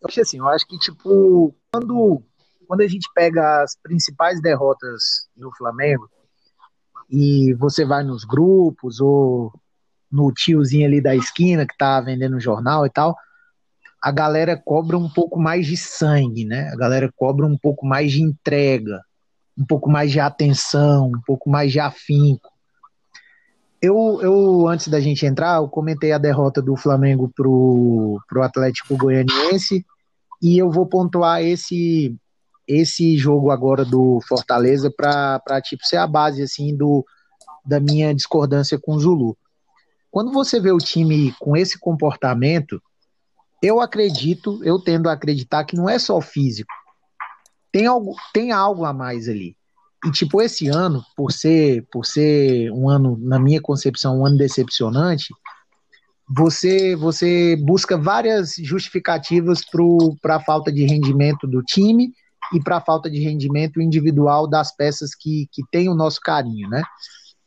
Eu 0.00 0.08
acho 0.08 0.20
assim, 0.20 0.38
eu 0.38 0.48
acho 0.48 0.66
que, 0.66 0.78
tipo, 0.78 1.54
quando, 1.70 2.22
quando 2.66 2.80
a 2.80 2.88
gente 2.88 3.08
pega 3.14 3.62
as 3.62 3.76
principais 3.76 4.40
derrotas 4.40 5.28
do 5.36 5.52
Flamengo 5.52 6.08
e 7.10 7.52
você 7.54 7.84
vai 7.84 8.02
nos 8.02 8.24
grupos 8.24 9.00
ou 9.00 9.52
no 10.10 10.32
tiozinho 10.32 10.86
ali 10.86 11.00
da 11.02 11.14
esquina 11.14 11.66
que 11.66 11.76
tá 11.76 12.00
vendendo 12.00 12.40
jornal 12.40 12.86
e 12.86 12.90
tal, 12.90 13.14
a 14.02 14.10
galera 14.10 14.56
cobra 14.56 14.96
um 14.96 15.08
pouco 15.08 15.38
mais 15.38 15.66
de 15.66 15.76
sangue, 15.76 16.44
né? 16.44 16.70
A 16.72 16.76
galera 16.76 17.12
cobra 17.14 17.46
um 17.46 17.56
pouco 17.56 17.84
mais 17.86 18.12
de 18.12 18.22
entrega, 18.22 19.00
um 19.58 19.64
pouco 19.64 19.90
mais 19.90 20.10
de 20.10 20.18
atenção, 20.18 21.08
um 21.08 21.20
pouco 21.26 21.50
mais 21.50 21.70
de 21.70 21.78
afinco. 21.78 22.50
Eu, 23.82 24.20
eu 24.22 24.68
antes 24.68 24.88
da 24.88 25.00
gente 25.00 25.26
entrar, 25.26 25.56
eu 25.56 25.68
comentei 25.68 26.12
a 26.12 26.18
derrota 26.18 26.62
do 26.62 26.76
Flamengo 26.76 27.30
pro, 27.34 28.20
pro 28.28 28.42
Atlético 28.42 28.96
Goianiense 28.96 29.84
e 30.40 30.58
eu 30.58 30.70
vou 30.70 30.86
pontuar 30.86 31.42
esse 31.42 32.16
esse 32.66 33.18
jogo 33.18 33.50
agora 33.50 33.84
do 33.84 34.20
Fortaleza 34.28 34.92
para 34.96 35.60
tipo 35.60 35.84
ser 35.84 35.96
a 35.96 36.06
base 36.06 36.40
assim 36.40 36.76
do 36.76 37.04
da 37.64 37.80
minha 37.80 38.14
discordância 38.14 38.78
com 38.80 38.94
o 38.94 39.00
Zulu. 39.00 39.36
Quando 40.10 40.32
você 40.32 40.60
vê 40.60 40.70
o 40.72 40.78
time 40.78 41.34
com 41.38 41.56
esse 41.56 41.78
comportamento, 41.78 42.80
eu 43.62 43.80
acredito, 43.80 44.60
eu 44.64 44.78
tendo 44.78 45.08
a 45.08 45.12
acreditar 45.12 45.64
que 45.64 45.76
não 45.76 45.88
é 45.88 45.98
só 45.98 46.20
físico. 46.20 46.72
Tem 47.72 47.86
algo, 47.86 48.16
tem 48.32 48.52
algo 48.52 48.84
a 48.84 48.92
mais 48.92 49.28
ali. 49.28 49.56
E 50.04 50.10
tipo 50.10 50.40
esse 50.40 50.68
ano, 50.68 51.04
por 51.14 51.30
ser, 51.30 51.86
por 51.92 52.06
ser 52.06 52.70
um 52.72 52.88
ano 52.88 53.18
na 53.20 53.38
minha 53.38 53.60
concepção 53.60 54.20
um 54.20 54.26
ano 54.26 54.38
decepcionante, 54.38 55.28
você, 56.28 56.96
você 56.96 57.56
busca 57.56 57.98
várias 57.98 58.54
justificativas 58.56 59.62
para 60.22 60.36
a 60.36 60.40
falta 60.40 60.72
de 60.72 60.86
rendimento 60.86 61.46
do 61.46 61.62
time 61.62 62.12
e 62.54 62.60
para 62.62 62.78
a 62.78 62.80
falta 62.80 63.10
de 63.10 63.18
rendimento 63.20 63.80
individual 63.80 64.48
das 64.48 64.74
peças 64.74 65.14
que, 65.14 65.48
que 65.52 65.62
têm 65.70 65.88
o 65.88 65.94
nosso 65.94 66.20
carinho, 66.20 66.68
né? 66.68 66.82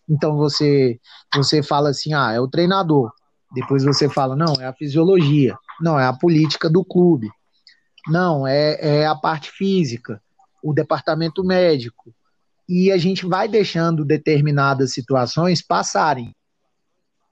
Então 0.07 0.35
você, 0.35 0.99
você 1.33 1.63
fala 1.63 1.89
assim, 1.89 2.13
ah, 2.13 2.33
é 2.33 2.39
o 2.39 2.47
treinador. 2.47 3.11
Depois 3.53 3.83
você 3.83 4.09
fala, 4.09 4.35
não, 4.35 4.53
é 4.59 4.65
a 4.65 4.73
fisiologia. 4.73 5.57
Não, 5.81 5.99
é 5.99 6.05
a 6.05 6.13
política 6.13 6.69
do 6.69 6.83
clube. 6.83 7.29
Não, 8.07 8.45
é, 8.45 8.77
é 8.79 9.05
a 9.05 9.15
parte 9.15 9.51
física, 9.51 10.21
o 10.61 10.73
departamento 10.73 11.43
médico. 11.43 12.13
E 12.67 12.91
a 12.91 12.97
gente 12.97 13.25
vai 13.25 13.47
deixando 13.47 14.05
determinadas 14.05 14.93
situações 14.93 15.61
passarem. 15.61 16.33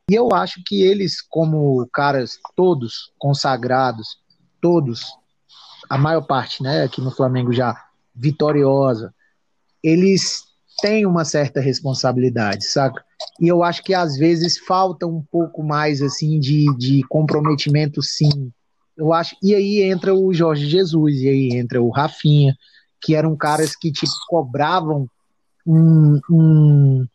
E 0.10 0.14
eu 0.14 0.30
acho 0.34 0.62
que 0.66 0.82
eles, 0.82 1.22
como 1.22 1.88
caras 1.88 2.38
todos 2.56 3.12
consagrados, 3.18 4.20
todos, 4.62 5.06
a 5.90 5.98
maior 5.98 6.22
parte, 6.22 6.62
né, 6.62 6.84
aqui 6.84 7.02
no 7.02 7.12
Flamengo 7.12 7.54
já 7.54 7.76
vitoriosa, 8.14 9.14
eles 9.84 10.51
têm 10.82 11.06
uma 11.06 11.24
certa 11.24 11.60
responsabilidade, 11.60 12.66
saca? 12.66 13.04
E 13.40 13.48
eu 13.48 13.64
acho 13.64 13.84
que 13.84 13.94
às 13.94 14.18
vezes 14.18 14.58
falta 14.58 15.06
um 15.06 15.24
pouco 15.32 15.64
mais 15.64 16.02
assim 16.02 16.40
de, 16.40 16.66
de 16.78 17.04
comprometimento, 17.08 18.02
sim. 18.02 18.52
Eu 18.98 19.14
acho. 19.14 19.36
E 19.42 19.56
aí 19.56 19.82
entra 19.82 20.14
o 20.14 20.34
Jorge 20.34 20.68
Jesus, 20.68 21.22
e 21.22 21.30
aí 21.30 21.50
entra 21.54 21.82
o 21.82 21.90
Rafinha, 21.90 22.56
que 23.02 23.16
eram 23.16 23.36
caras 23.36 23.76
que 23.76 23.92
tipo, 23.92 24.12
cobravam 24.28 25.08
um, 25.66 26.20
um, 26.30 27.06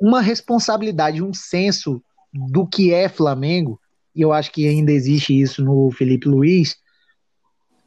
uma 0.00 0.20
responsabilidade, 0.20 1.22
um 1.22 1.32
senso 1.32 2.02
do 2.32 2.66
que 2.66 2.92
é 2.92 3.08
Flamengo, 3.08 3.78
e 4.14 4.20
eu 4.20 4.32
acho 4.32 4.50
que 4.50 4.66
ainda 4.66 4.92
existe 4.92 5.38
isso 5.38 5.62
no 5.64 5.90
Felipe 5.90 6.28
Luiz, 6.28 6.76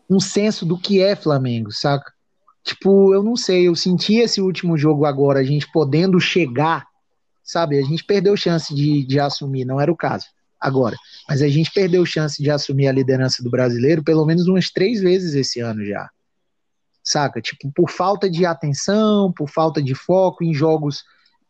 um 0.10 0.20
senso 0.20 0.66
do 0.66 0.78
que 0.78 1.02
é 1.02 1.16
Flamengo, 1.16 1.72
saca? 1.72 2.14
Tipo, 2.65 3.13
eu 3.13 3.21
não 3.21 3.36
sei, 3.36 3.67
eu 3.67 3.75
senti 3.75 4.15
esse 4.15 4.41
último 4.41 4.75
jogo 4.75 5.06
agora, 5.06 5.39
a 5.39 5.43
gente 5.43 5.71
podendo 5.71 6.19
chegar, 6.19 6.88
sabe? 7.43 7.78
A 7.78 7.84
gente 7.84 8.04
perdeu 8.04 8.36
chance 8.36 8.73
de, 8.73 9.06
de 9.06 9.19
assumir, 9.19 9.65
não 9.65 9.80
era 9.80 9.91
o 9.91 9.95
caso 9.95 10.25
agora, 10.60 10.95
mas 11.30 11.43
a 11.43 11.47
gente 11.47 11.71
perdeu 11.71 12.04
chance 12.08 12.41
de 12.41 12.49
assumir 12.49 12.88
a 12.88 12.91
liderança 12.91 13.43
do 13.43 13.51
brasileiro 13.51 14.04
pelo 14.04 14.25
menos 14.25 14.47
umas 14.47 14.71
três 14.71 14.99
vezes 14.99 15.36
esse 15.36 15.60
ano 15.60 15.86
já, 15.86 16.10
saca? 17.04 17.39
Tipo, 17.39 17.71
por 17.71 17.91
falta 17.91 18.28
de 18.28 18.47
atenção, 18.47 19.32
por 19.32 19.47
falta 19.47 19.80
de 19.80 19.93
foco 19.93 20.43
em 20.43 20.51
jogos 20.51 21.04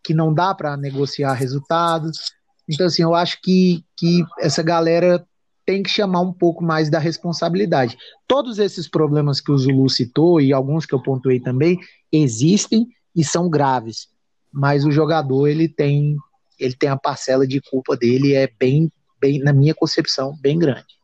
que 0.03 0.13
não 0.13 0.33
dá 0.33 0.53
para 0.53 0.75
negociar 0.75 1.33
resultados. 1.33 2.33
Então, 2.67 2.87
assim, 2.87 3.03
eu 3.03 3.15
acho 3.15 3.39
que, 3.41 3.85
que 3.95 4.21
essa 4.37 4.61
galera 4.61 5.25
tem 5.65 5.81
que 5.81 5.89
chamar 5.89 6.21
um 6.21 6.31
pouco 6.31 6.63
mais 6.63 6.89
da 6.89 6.99
responsabilidade. 6.99 7.97
Todos 8.27 8.59
esses 8.59 8.87
problemas 8.87 9.41
que 9.41 9.51
o 9.51 9.57
Zulu 9.57 9.89
citou 9.89 10.39
e 10.39 10.53
alguns 10.53 10.85
que 10.85 10.93
eu 10.93 11.01
pontuei 11.01 11.39
também 11.39 11.79
existem 12.11 12.87
e 13.15 13.23
são 13.23 13.49
graves, 13.49 14.09
mas 14.51 14.85
o 14.85 14.91
jogador 14.91 15.47
ele 15.47 15.67
tem 15.67 16.17
ele 16.57 16.73
tem 16.73 16.87
a 16.87 16.95
parcela 16.95 17.45
de 17.45 17.59
culpa 17.59 17.97
dele 17.97 18.33
é 18.33 18.49
bem 18.59 18.89
bem 19.19 19.39
na 19.39 19.51
minha 19.51 19.73
concepção 19.73 20.37
bem 20.39 20.57
grande. 20.57 20.95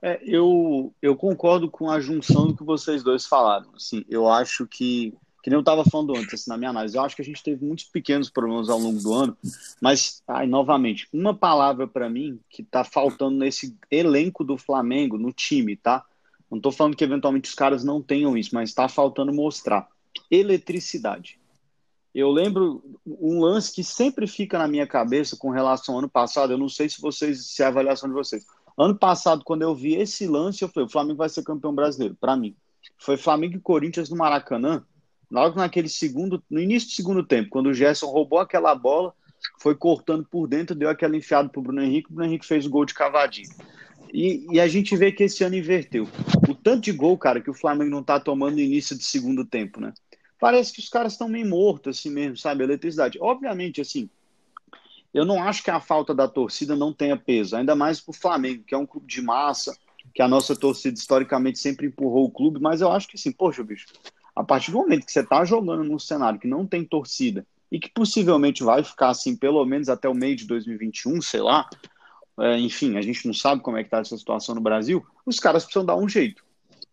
É, 0.00 0.20
eu, 0.24 0.92
eu 1.00 1.16
concordo 1.16 1.70
com 1.70 1.90
a 1.90 2.00
junção 2.00 2.48
do 2.48 2.56
que 2.56 2.64
vocês 2.64 3.02
dois 3.02 3.26
falaram. 3.26 3.70
Assim, 3.74 4.04
eu 4.08 4.28
acho 4.28 4.66
que 4.66 5.14
que 5.42 5.50
nem 5.50 5.56
eu 5.56 5.60
estava 5.60 5.84
falando 5.84 6.16
antes, 6.16 6.34
assim, 6.34 6.50
na 6.50 6.56
minha 6.56 6.70
análise, 6.70 6.96
eu 6.96 7.02
acho 7.02 7.16
que 7.16 7.22
a 7.22 7.24
gente 7.24 7.42
teve 7.42 7.64
muitos 7.64 7.84
pequenos 7.86 8.30
problemas 8.30 8.68
ao 8.68 8.78
longo 8.78 9.02
do 9.02 9.12
ano, 9.12 9.36
mas, 9.80 10.22
ai, 10.28 10.46
novamente, 10.46 11.08
uma 11.12 11.34
palavra 11.34 11.86
para 11.86 12.08
mim 12.08 12.38
que 12.48 12.62
está 12.62 12.84
faltando 12.84 13.36
nesse 13.38 13.76
elenco 13.90 14.44
do 14.44 14.56
Flamengo, 14.56 15.18
no 15.18 15.32
time, 15.32 15.76
tá? 15.76 16.04
Não 16.48 16.58
estou 16.58 16.70
falando 16.70 16.96
que 16.96 17.02
eventualmente 17.02 17.48
os 17.48 17.54
caras 17.54 17.82
não 17.82 18.00
tenham 18.00 18.36
isso, 18.36 18.54
mas 18.54 18.68
está 18.68 18.88
faltando 18.88 19.32
mostrar. 19.32 19.88
Eletricidade. 20.30 21.40
Eu 22.14 22.30
lembro 22.30 22.84
um 23.06 23.40
lance 23.40 23.72
que 23.72 23.82
sempre 23.82 24.26
fica 24.26 24.58
na 24.58 24.68
minha 24.68 24.86
cabeça 24.86 25.34
com 25.36 25.50
relação 25.50 25.94
ao 25.94 26.00
ano 26.00 26.10
passado, 26.10 26.52
eu 26.52 26.58
não 26.58 26.68
sei 26.68 26.88
se 26.88 27.00
vocês, 27.00 27.46
se 27.46 27.62
é 27.62 27.64
a 27.64 27.68
avaliação 27.68 28.08
de 28.08 28.14
vocês. 28.14 28.44
Ano 28.78 28.94
passado, 28.94 29.42
quando 29.44 29.62
eu 29.62 29.74
vi 29.74 29.94
esse 29.94 30.26
lance, 30.26 30.62
eu 30.62 30.68
falei, 30.68 30.86
o 30.86 30.90
Flamengo 30.90 31.18
vai 31.18 31.28
ser 31.28 31.42
campeão 31.42 31.74
brasileiro, 31.74 32.16
para 32.20 32.36
mim. 32.36 32.54
Foi 32.98 33.16
Flamengo 33.16 33.56
e 33.56 33.60
Corinthians 33.60 34.10
no 34.10 34.16
Maracanã, 34.16 34.84
Logo 35.32 35.56
naquele 35.56 35.88
segundo, 35.88 36.44
no 36.50 36.60
início 36.60 36.90
do 36.90 36.92
segundo 36.92 37.22
tempo, 37.24 37.48
quando 37.48 37.68
o 37.68 37.74
Gerson 37.74 38.06
roubou 38.06 38.38
aquela 38.38 38.74
bola, 38.74 39.14
foi 39.58 39.74
cortando 39.74 40.26
por 40.30 40.46
dentro, 40.46 40.76
deu 40.76 40.90
aquela 40.90 41.16
enfiada 41.16 41.48
pro 41.48 41.62
Bruno 41.62 41.82
Henrique, 41.82 42.10
o 42.10 42.14
Bruno 42.14 42.28
Henrique 42.28 42.44
fez 42.44 42.66
o 42.66 42.70
gol 42.70 42.84
de 42.84 42.92
cavadinho. 42.92 43.48
E, 44.12 44.46
e, 44.52 44.60
a 44.60 44.68
gente 44.68 44.94
vê 44.94 45.10
que 45.10 45.24
esse 45.24 45.42
ano 45.42 45.56
inverteu. 45.56 46.06
O 46.46 46.54
tanto 46.54 46.82
de 46.82 46.92
gol, 46.92 47.16
cara, 47.16 47.40
que 47.40 47.48
o 47.48 47.54
Flamengo 47.54 47.90
não 47.90 48.02
tá 48.02 48.20
tomando 48.20 48.56
no 48.56 48.60
início 48.60 48.94
do 48.94 49.02
segundo 49.02 49.42
tempo, 49.42 49.80
né? 49.80 49.94
Parece 50.38 50.70
que 50.70 50.80
os 50.80 50.90
caras 50.90 51.12
estão 51.12 51.30
meio 51.30 51.48
mortos, 51.48 51.96
assim 51.96 52.10
mesmo, 52.10 52.36
sabe? 52.36 52.62
eletricidade. 52.62 53.16
Obviamente, 53.18 53.80
assim, 53.80 54.10
eu 55.14 55.24
não 55.24 55.42
acho 55.42 55.62
que 55.62 55.70
a 55.70 55.80
falta 55.80 56.14
da 56.14 56.28
torcida 56.28 56.76
não 56.76 56.92
tenha 56.92 57.16
peso, 57.16 57.56
ainda 57.56 57.74
mais 57.74 58.02
pro 58.02 58.12
Flamengo, 58.12 58.64
que 58.64 58.74
é 58.74 58.78
um 58.78 58.84
clube 58.84 59.06
de 59.06 59.22
massa, 59.22 59.74
que 60.14 60.20
a 60.20 60.28
nossa 60.28 60.54
torcida 60.54 60.98
historicamente 60.98 61.58
sempre 61.58 61.86
empurrou 61.86 62.26
o 62.26 62.30
clube, 62.30 62.60
mas 62.60 62.82
eu 62.82 62.92
acho 62.92 63.08
que 63.08 63.16
assim, 63.16 63.32
poxa, 63.32 63.64
bicho, 63.64 63.86
a 64.34 64.42
partir 64.42 64.70
do 64.70 64.78
momento 64.78 65.04
que 65.04 65.12
você 65.12 65.20
está 65.20 65.44
jogando 65.44 65.84
num 65.84 65.98
cenário 65.98 66.38
que 66.38 66.48
não 66.48 66.66
tem 66.66 66.84
torcida 66.84 67.46
e 67.70 67.78
que 67.78 67.90
possivelmente 67.90 68.62
vai 68.62 68.82
ficar 68.82 69.10
assim 69.10 69.36
pelo 69.36 69.64
menos 69.64 69.88
até 69.88 70.08
o 70.08 70.14
meio 70.14 70.36
de 70.36 70.46
2021, 70.46 71.20
sei 71.22 71.40
lá, 71.40 71.68
é, 72.40 72.58
enfim, 72.58 72.96
a 72.96 73.02
gente 73.02 73.26
não 73.26 73.34
sabe 73.34 73.62
como 73.62 73.76
é 73.76 73.82
que 73.82 73.88
está 73.88 73.98
essa 73.98 74.16
situação 74.16 74.54
no 74.54 74.60
Brasil, 74.60 75.04
os 75.24 75.38
caras 75.38 75.64
precisam 75.64 75.84
dar 75.84 75.96
um 75.96 76.08
jeito, 76.08 76.44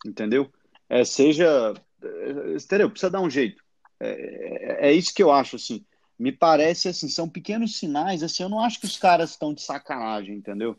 entendeu? 0.06 0.52
É, 0.90 1.04
seja, 1.06 1.74
é, 2.02 2.54
entendeu? 2.54 2.90
Precisa 2.90 3.10
dar 3.10 3.22
um 3.22 3.30
jeito. 3.30 3.64
É, 4.00 4.88
é, 4.88 4.90
é 4.90 4.94
isso 4.94 5.14
que 5.14 5.24
eu 5.24 5.32
acho, 5.32 5.56
assim. 5.56 5.86
Me 6.18 6.32
parece, 6.32 6.90
assim, 6.90 7.08
são 7.08 7.30
pequenos 7.30 7.78
sinais, 7.78 8.24
assim, 8.24 8.44
eu 8.44 8.50
não 8.50 8.60
acho 8.60 8.80
que 8.80 8.86
os 8.86 8.98
caras 8.98 9.32
estão 9.32 9.54
de 9.54 9.62
sacanagem, 9.62 10.36
entendeu? 10.36 10.76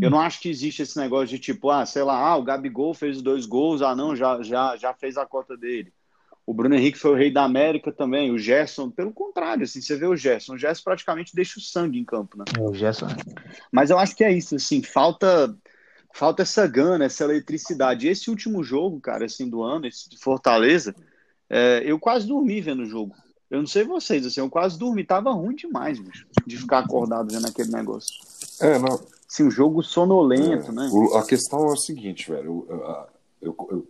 Eu 0.00 0.10
não 0.10 0.20
acho 0.20 0.40
que 0.40 0.48
existe 0.48 0.82
esse 0.82 0.98
negócio 0.98 1.28
de 1.28 1.38
tipo, 1.38 1.70
ah, 1.70 1.84
sei 1.84 2.02
lá, 2.02 2.16
ah, 2.16 2.36
o 2.36 2.42
Gabigol 2.42 2.94
fez 2.94 3.20
dois 3.22 3.46
gols, 3.46 3.82
ah, 3.82 3.96
não, 3.96 4.14
já, 4.14 4.42
já, 4.42 4.76
já 4.76 4.94
fez 4.94 5.16
a 5.16 5.26
cota 5.26 5.56
dele. 5.56 5.92
O 6.46 6.54
Bruno 6.54 6.74
Henrique 6.74 6.98
foi 6.98 7.10
o 7.10 7.14
rei 7.14 7.30
da 7.30 7.44
América 7.44 7.92
também, 7.92 8.30
o 8.30 8.38
Gerson, 8.38 8.90
pelo 8.90 9.12
contrário, 9.12 9.64
assim, 9.64 9.82
você 9.82 9.96
vê 9.96 10.06
o 10.06 10.16
Gerson, 10.16 10.54
o 10.54 10.58
Gerson 10.58 10.82
praticamente 10.82 11.34
deixa 11.34 11.58
o 11.58 11.62
sangue 11.62 11.98
em 11.98 12.04
campo, 12.04 12.38
né? 12.38 12.44
É, 12.56 12.62
o 12.62 12.72
Gerson. 12.72 13.06
Mas 13.70 13.90
eu 13.90 13.98
acho 13.98 14.16
que 14.16 14.24
é 14.24 14.32
isso, 14.32 14.56
assim, 14.56 14.82
falta 14.82 15.54
falta 16.14 16.42
essa 16.42 16.66
gana, 16.66 17.04
essa 17.04 17.24
eletricidade. 17.24 18.08
Esse 18.08 18.28
último 18.28 18.64
jogo, 18.64 19.00
cara, 19.00 19.26
assim, 19.26 19.48
do 19.48 19.62
ano, 19.62 19.86
esse 19.86 20.08
de 20.08 20.18
Fortaleza, 20.18 20.94
é, 21.48 21.82
eu 21.84 21.98
quase 21.98 22.26
dormi 22.26 22.60
vendo 22.60 22.82
o 22.82 22.86
jogo. 22.86 23.14
Eu 23.50 23.60
não 23.60 23.66
sei 23.66 23.84
vocês, 23.84 24.26
assim, 24.26 24.40
eu 24.40 24.50
quase 24.50 24.78
dormi, 24.78 25.04
tava 25.04 25.30
ruim 25.30 25.54
demais, 25.54 25.98
bicho, 25.98 26.26
de 26.46 26.56
ficar 26.58 26.80
acordado 26.80 27.32
vendo 27.32 27.46
aquele 27.46 27.70
negócio. 27.70 28.14
É, 28.60 28.78
não, 28.78 29.00
Sim, 29.28 29.44
um 29.44 29.50
jogo 29.50 29.82
sonolento, 29.82 30.70
é, 30.70 30.74
né? 30.74 30.88
O, 30.90 31.14
a 31.14 31.26
questão 31.26 31.68
é 31.68 31.72
o 31.72 31.76
seguinte, 31.76 32.30
velho. 32.30 32.66
Eu, 32.68 33.06
eu, 33.42 33.56
eu 33.70 33.86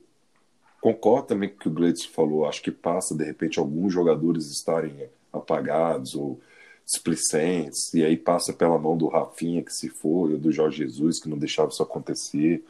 concordo 0.81 1.29
também 1.29 1.49
com 1.49 1.55
o 1.55 1.59
que 1.59 1.69
o 1.69 1.73
Gleitson 1.73 2.09
falou. 2.11 2.45
Acho 2.45 2.61
que 2.61 2.73
passa, 2.73 3.15
de 3.15 3.25
repente, 3.25 3.59
alguns 3.59 3.93
jogadores 3.93 4.51
estarem 4.51 5.09
apagados 5.33 6.17
ou 6.17 6.41
displicentes, 6.85 7.93
e 7.93 8.03
aí 8.03 8.17
passa 8.17 8.51
pela 8.53 8.79
mão 8.79 8.97
do 8.97 9.09
Rafinha, 9.09 9.63
que 9.63 9.73
se 9.73 9.91
foi, 9.91 10.33
ou 10.33 10.39
do 10.39 10.51
Jorge 10.51 10.79
Jesus, 10.79 11.21
que 11.21 11.29
não 11.29 11.37
deixava 11.37 11.69
isso 11.69 11.83
acontecer. 11.83 12.65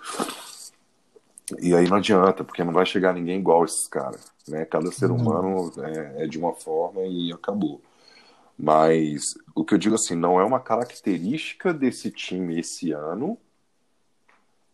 E 1.60 1.72
aí 1.72 1.88
não 1.88 1.96
adianta, 1.96 2.42
porque 2.42 2.64
não 2.64 2.72
vai 2.72 2.84
chegar 2.84 3.14
ninguém 3.14 3.38
igual 3.38 3.64
esses 3.64 3.86
caras. 3.86 4.20
Né? 4.46 4.64
Cada 4.64 4.90
ser 4.90 5.10
uhum. 5.10 5.16
humano 5.16 5.72
é, 5.78 6.24
é 6.24 6.26
de 6.26 6.36
uma 6.36 6.52
forma 6.52 7.02
e 7.02 7.32
acabou. 7.32 7.80
Mas 8.58 9.34
o 9.54 9.64
que 9.64 9.72
eu 9.72 9.78
digo 9.78 9.94
assim, 9.94 10.16
não 10.16 10.40
é 10.40 10.44
uma 10.44 10.58
característica 10.58 11.72
desse 11.72 12.10
time 12.10 12.58
esse 12.58 12.90
ano. 12.90 13.38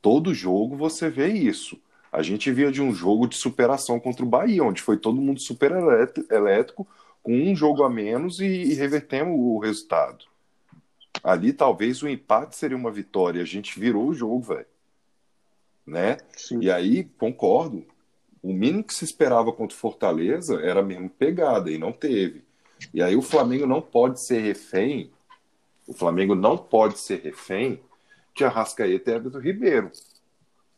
Todo 0.01 0.33
jogo 0.33 0.75
você 0.77 1.11
vê 1.11 1.29
isso. 1.29 1.79
A 2.11 2.23
gente 2.23 2.51
via 2.51 2.73
de 2.73 2.81
um 2.81 2.94
jogo 2.94 3.27
de 3.27 3.37
superação 3.37 4.01
contra 4.01 4.25
o 4.25 4.29
Bahia, 4.29 4.64
onde 4.64 4.81
foi 4.81 4.97
todo 4.97 5.20
mundo 5.20 5.40
super 5.40 5.73
elétrico, 6.31 6.87
com 7.23 7.33
um 7.33 7.55
jogo 7.55 7.83
a 7.83 7.90
menos 7.90 8.40
e, 8.40 8.47
e 8.47 8.75
revertemos 8.75 9.35
o 9.37 9.59
resultado. 9.59 10.25
Ali 11.23 11.53
talvez 11.53 12.03
o 12.03 12.09
empate 12.09 12.57
seria 12.57 12.77
uma 12.77 12.90
vitória. 12.90 13.42
A 13.42 13.47
gente 13.47 13.79
virou 13.79 14.09
o 14.09 14.14
jogo, 14.14 14.40
velho. 14.40 14.66
Né? 15.87 16.18
Sim. 16.37 16.61
E 16.62 16.70
aí, 16.70 17.05
concordo. 17.18 17.85
O 18.42 18.53
mínimo 18.53 18.85
que 18.85 18.94
se 18.94 19.05
esperava 19.05 19.53
contra 19.53 19.77
o 19.77 19.81
Fortaleza 19.81 20.61
era 20.62 20.83
mesmo 20.83 21.11
pegada, 21.11 21.70
e 21.70 21.79
não 21.79 21.92
teve. 21.92 22.44
E 22.92 23.03
aí 23.03 23.16
o 23.16 23.23
Flamengo 23.23 23.66
não 23.66 23.81
pode 23.81 24.20
ser 24.20 24.40
refém, 24.40 25.11
o 25.87 25.92
Flamengo 25.92 26.35
não 26.35 26.57
pode 26.57 26.99
ser 26.99 27.20
refém 27.20 27.81
de 28.35 28.44
Arrascaeta 28.44 29.11
e 29.11 29.14
Everton 29.14 29.38
Ribeiro. 29.38 29.90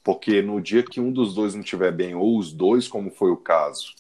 Porque 0.05 0.41
no 0.41 0.61
dia 0.61 0.83
que 0.83 1.01
um 1.01 1.11
dos 1.11 1.35
dois 1.35 1.55
não 1.55 1.63
estiver 1.63 1.91
bem, 1.91 2.15
ou 2.15 2.39
os 2.39 2.53
dois, 2.53 2.87
como 2.87 3.11
foi 3.11 3.31
o 3.31 3.37
caso. 3.37 3.95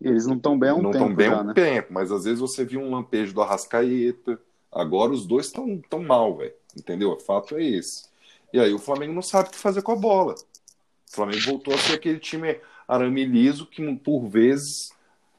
Eles 0.00 0.26
não 0.26 0.36
estão 0.36 0.58
bem 0.58 0.70
há 0.70 0.74
um 0.74 0.82
não 0.82 0.90
tempo. 0.90 1.04
Não 1.04 1.10
estão 1.10 1.16
bem 1.16 1.28
há 1.28 1.40
um 1.40 1.44
né? 1.44 1.54
tempo, 1.54 1.92
mas 1.92 2.12
às 2.12 2.24
vezes 2.24 2.38
você 2.38 2.64
viu 2.64 2.80
um 2.80 2.90
lampejo 2.90 3.32
do 3.32 3.42
Arrascaeta, 3.42 4.38
Agora 4.70 5.12
os 5.12 5.26
dois 5.26 5.46
estão 5.46 5.80
tão 5.88 6.02
mal, 6.02 6.36
velho. 6.36 6.52
Entendeu? 6.76 7.10
O 7.10 7.20
fato 7.20 7.56
é 7.56 7.64
esse. 7.64 8.04
E 8.52 8.58
aí 8.58 8.72
o 8.72 8.78
Flamengo 8.78 9.12
não 9.12 9.22
sabe 9.22 9.48
o 9.48 9.52
que 9.52 9.58
fazer 9.58 9.82
com 9.82 9.92
a 9.92 9.96
bola. 9.96 10.34
O 10.34 11.14
Flamengo 11.14 11.42
voltou 11.42 11.74
a 11.74 11.78
ser 11.78 11.94
aquele 11.94 12.18
time 12.18 12.60
arame 12.86 13.24
liso 13.24 13.66
que 13.66 13.94
por 13.96 14.28
vezes 14.28 14.92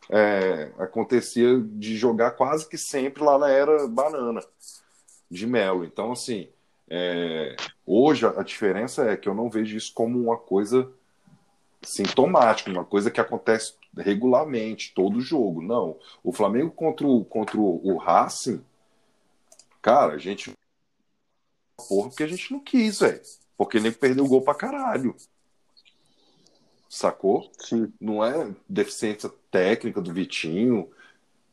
é, 0.10 0.72
acontecia 0.80 1.60
de 1.60 1.96
jogar 1.96 2.32
quase 2.32 2.68
que 2.68 2.78
sempre 2.78 3.24
lá 3.24 3.38
na 3.38 3.50
era 3.50 3.88
banana 3.88 4.42
de 5.30 5.46
Melo. 5.46 5.86
Então, 5.86 6.12
assim, 6.12 6.50
é, 6.90 7.56
hoje 7.86 8.26
a 8.26 8.42
diferença 8.42 9.12
é 9.12 9.16
que 9.16 9.30
eu 9.30 9.36
não 9.36 9.50
vejo 9.50 9.78
isso 9.78 9.94
como 9.94 10.20
uma 10.20 10.38
coisa 10.38 10.92
sintomática, 11.84 12.72
uma 12.72 12.84
coisa 12.84 13.12
que 13.12 13.22
acontece 13.22 13.76
regularmente, 13.96 14.94
todo 14.96 15.22
jogo. 15.22 15.62
Não. 15.62 15.98
O 16.24 16.34
Flamengo 16.34 16.72
contra 16.72 17.08
o, 17.08 17.24
contra 17.24 17.60
o 17.60 17.98
Racing, 17.98 18.64
cara, 19.82 20.14
a 20.14 20.18
gente. 20.18 20.52
Porra, 21.88 22.10
porque 22.10 22.24
a 22.24 22.28
gente 22.28 22.52
não 22.52 22.60
quis, 22.60 23.00
velho. 23.00 23.22
Porque 23.56 23.80
nem 23.80 23.92
perdeu 23.92 24.26
o 24.26 24.28
gol 24.28 24.42
pra 24.42 24.56
caralho. 24.56 25.16
Sacou? 26.90 27.50
Sim. 27.60 27.94
Não 28.02 28.26
é 28.26 28.52
deficiência 28.68 29.30
técnica 29.52 30.02
do 30.02 30.12
Vitinho, 30.12 30.90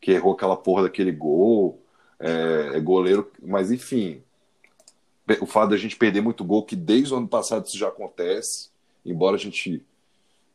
que 0.01 0.12
errou 0.12 0.33
aquela 0.33 0.57
porra 0.57 0.85
daquele 0.85 1.12
gol. 1.12 1.83
É, 2.18 2.70
é 2.75 2.81
goleiro, 2.81 3.31
mas 3.42 3.70
enfim. 3.70 4.22
O 5.40 5.46
fato 5.46 5.70
da 5.70 5.77
gente 5.77 5.96
perder 5.96 6.22
muito 6.22 6.42
gol, 6.42 6.64
que 6.64 6.75
desde 6.75 7.12
o 7.12 7.18
ano 7.18 7.29
passado 7.29 7.66
isso 7.66 7.77
já 7.77 7.88
acontece, 7.88 8.70
embora 9.05 9.37
a 9.37 9.38
gente 9.38 9.83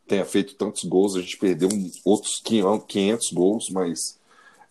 tenha 0.07 0.25
feito 0.25 0.55
tantos 0.55 0.83
gols, 0.83 1.15
a 1.15 1.21
gente 1.21 1.37
perdeu 1.37 1.69
outros 2.03 2.41
500 2.43 3.31
gols, 3.31 3.69
mas 3.69 4.19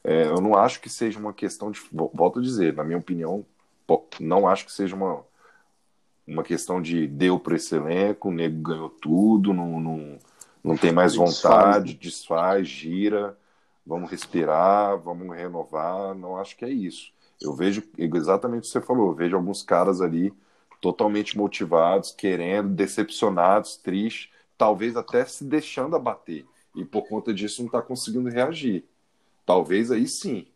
é, 0.03 0.25
eu 0.25 0.41
não 0.41 0.57
acho 0.57 0.81
que 0.81 0.89
seja 0.89 1.19
uma 1.19 1.33
questão 1.33 1.71
de. 1.71 1.81
Volto 1.93 2.41
a 2.41 2.43
dizer, 2.43 2.75
na 2.75 2.83
minha 2.83 2.99
opinião, 2.99 3.45
não 4.19 4.49
acho 4.49 4.67
que 4.67 4.73
seja 4.73 4.97
uma, 4.97 5.25
uma 6.27 6.43
questão 6.43 6.81
de 6.81 7.07
deu 7.07 7.39
para 7.39 7.57
esse 7.57 7.75
elenco, 7.75 8.29
o 8.29 8.33
nego 8.33 8.63
ganhou 8.63 8.91
tudo, 8.91 9.53
não, 9.53 9.81
não, 9.81 10.19
não 10.63 10.77
tem 10.77 10.93
mais 10.93 11.15
vontade, 11.15 11.95
desfaz, 11.95 12.69
gira, 12.69 13.37
vamos 13.85 14.11
respirar, 14.11 14.99
vamos 14.99 15.35
renovar. 15.37 16.15
Não 16.15 16.37
acho 16.37 16.57
que 16.57 16.65
é 16.65 16.71
isso. 16.71 17.13
Eu 17.41 17.55
vejo 17.55 17.83
exatamente 17.97 18.61
o 18.61 18.63
que 18.63 18.69
você 18.69 18.81
falou, 18.81 19.09
eu 19.09 19.15
vejo 19.15 19.37
alguns 19.37 19.63
caras 19.63 20.01
ali 20.01 20.33
totalmente 20.81 21.37
motivados, 21.37 22.11
querendo, 22.11 22.71
decepcionados, 22.71 23.77
tristes, 23.77 24.31
talvez 24.57 24.97
até 24.97 25.25
se 25.25 25.45
deixando 25.45 25.97
abater. 25.97 26.45
E 26.75 26.85
por 26.85 27.07
conta 27.09 27.35
disso 27.35 27.63
não 27.63 27.67
está 27.67 27.83
conseguindo 27.83 28.29
reagir. 28.29 28.85
Talvez 29.45 29.91
aí 29.91 30.07
sim, 30.07 30.47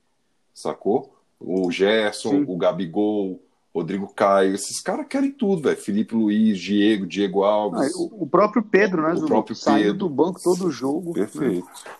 sacou? 0.53 1.17
O 1.41 1.71
Gerson, 1.71 2.31
sim. 2.31 2.45
o 2.47 2.57
Gabigol, 2.57 3.43
Rodrigo 3.75 4.07
Caio, 4.15 4.55
esses 4.55 4.81
caras 4.81 5.07
querem 5.09 5.33
tudo, 5.33 5.63
velho. 5.63 5.77
Felipe 5.77 6.15
Luiz, 6.15 6.61
Diego, 6.61 7.07
Diego 7.07 7.43
Alves. 7.43 7.93
Ah, 7.93 7.99
o, 7.99 8.25
próprio 8.25 8.63
Pedro, 8.63 9.03
né? 9.03 9.15
O 9.15 9.27
próprio 9.27 9.57
Pedro. 9.57 9.95
do 9.95 10.09
banco 10.09 10.41
todo 10.41 10.71
jogo. 10.71 11.13
Perfeito. 11.13 11.67
Né? 11.67 11.93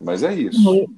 Mas 0.00 0.22
é 0.22 0.34
isso. 0.34 0.88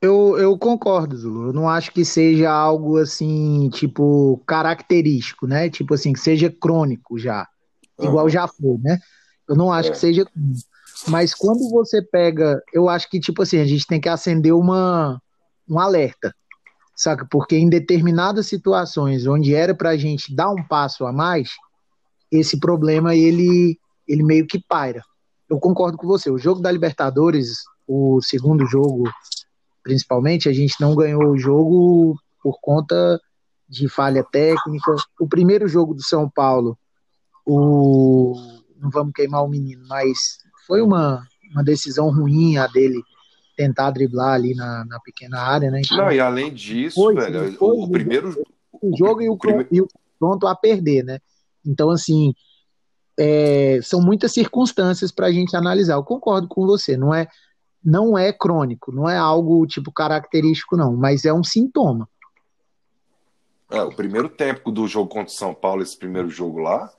Eu, 0.00 0.38
eu 0.38 0.56
concordo, 0.56 1.16
Zulu. 1.18 1.48
Eu 1.48 1.52
não 1.52 1.68
acho 1.68 1.92
que 1.92 2.02
seja 2.02 2.50
algo 2.50 2.96
assim, 2.96 3.68
tipo, 3.74 4.40
característico, 4.46 5.46
né? 5.46 5.68
Tipo 5.68 5.94
assim, 5.94 6.14
que 6.14 6.20
seja 6.20 6.50
crônico 6.50 7.18
já. 7.18 7.46
Igual 8.00 8.30
já 8.30 8.48
foi, 8.48 8.78
né? 8.78 8.98
Eu 9.46 9.54
não 9.54 9.70
acho 9.70 9.90
é. 9.90 9.92
que 9.92 9.98
seja. 9.98 10.26
Mas 11.08 11.34
quando 11.34 11.68
você 11.68 12.00
pega. 12.00 12.62
Eu 12.72 12.88
acho 12.88 13.08
que, 13.10 13.20
tipo 13.20 13.42
assim, 13.42 13.58
a 13.58 13.66
gente 13.66 13.86
tem 13.86 14.00
que 14.00 14.08
acender 14.08 14.54
uma, 14.54 15.20
um 15.68 15.78
alerta 15.78 16.34
saca? 17.02 17.26
Porque 17.28 17.56
em 17.56 17.68
determinadas 17.68 18.46
situações 18.46 19.26
onde 19.26 19.54
era 19.54 19.74
para 19.74 19.90
a 19.90 19.96
gente 19.96 20.34
dar 20.34 20.50
um 20.50 20.62
passo 20.62 21.04
a 21.04 21.12
mais, 21.12 21.50
esse 22.30 22.60
problema 22.60 23.14
ele, 23.14 23.78
ele 24.06 24.22
meio 24.22 24.46
que 24.46 24.62
paira. 24.62 25.02
Eu 25.50 25.58
concordo 25.58 25.98
com 25.98 26.06
você. 26.06 26.30
O 26.30 26.38
jogo 26.38 26.60
da 26.60 26.70
Libertadores, 26.70 27.64
o 27.86 28.22
segundo 28.22 28.64
jogo, 28.66 29.04
principalmente, 29.82 30.48
a 30.48 30.52
gente 30.52 30.80
não 30.80 30.94
ganhou 30.94 31.24
o 31.24 31.38
jogo 31.38 32.16
por 32.42 32.58
conta 32.60 33.20
de 33.68 33.88
falha 33.88 34.22
técnica. 34.22 34.94
O 35.18 35.28
primeiro 35.28 35.66
jogo 35.66 35.94
do 35.94 36.02
São 36.02 36.30
Paulo, 36.30 36.78
o 37.44 38.34
não 38.80 38.90
vamos 38.90 39.12
queimar 39.12 39.44
o 39.44 39.48
menino, 39.48 39.84
mas 39.88 40.38
foi 40.66 40.80
uma, 40.82 41.24
uma 41.52 41.62
decisão 41.62 42.10
ruim 42.10 42.56
a 42.56 42.66
dele 42.66 43.02
tentar 43.62 43.92
driblar 43.92 44.34
ali 44.34 44.54
na, 44.54 44.84
na 44.84 44.98
pequena 44.98 45.40
área, 45.40 45.70
né? 45.70 45.80
Então, 45.84 45.96
não, 45.96 46.12
e 46.12 46.18
além 46.18 46.52
disso, 46.52 46.96
foi, 46.96 47.14
velho, 47.14 47.52
foi, 47.52 47.68
o, 47.68 47.84
o, 47.84 47.90
primeiro. 47.90 48.42
O 48.72 48.96
jogo 48.96 49.22
e 49.22 49.28
o, 49.28 49.36
prime... 49.36 49.66
e 49.70 49.80
o 49.80 49.88
pronto 50.18 50.46
a 50.48 50.56
perder, 50.56 51.04
né? 51.04 51.20
Então, 51.64 51.90
assim, 51.90 52.34
é, 53.18 53.78
são 53.82 54.00
muitas 54.02 54.32
circunstâncias 54.32 55.12
para 55.12 55.26
a 55.26 55.32
gente 55.32 55.56
analisar. 55.56 55.94
Eu 55.94 56.02
concordo 56.02 56.48
com 56.48 56.66
você, 56.66 56.96
não 56.96 57.14
é, 57.14 57.28
não 57.84 58.18
é 58.18 58.32
crônico, 58.32 58.90
não 58.90 59.08
é 59.08 59.16
algo 59.16 59.64
tipo 59.66 59.92
característico, 59.92 60.76
não, 60.76 60.96
mas 60.96 61.24
é 61.24 61.32
um 61.32 61.44
sintoma. 61.44 62.08
É, 63.70 63.80
o 63.82 63.94
primeiro 63.94 64.28
tempo 64.28 64.72
do 64.72 64.88
jogo 64.88 65.08
contra 65.08 65.32
o 65.32 65.36
São 65.36 65.54
Paulo, 65.54 65.82
esse 65.82 65.96
primeiro 65.96 66.28
jogo 66.28 66.58
lá, 66.58 66.90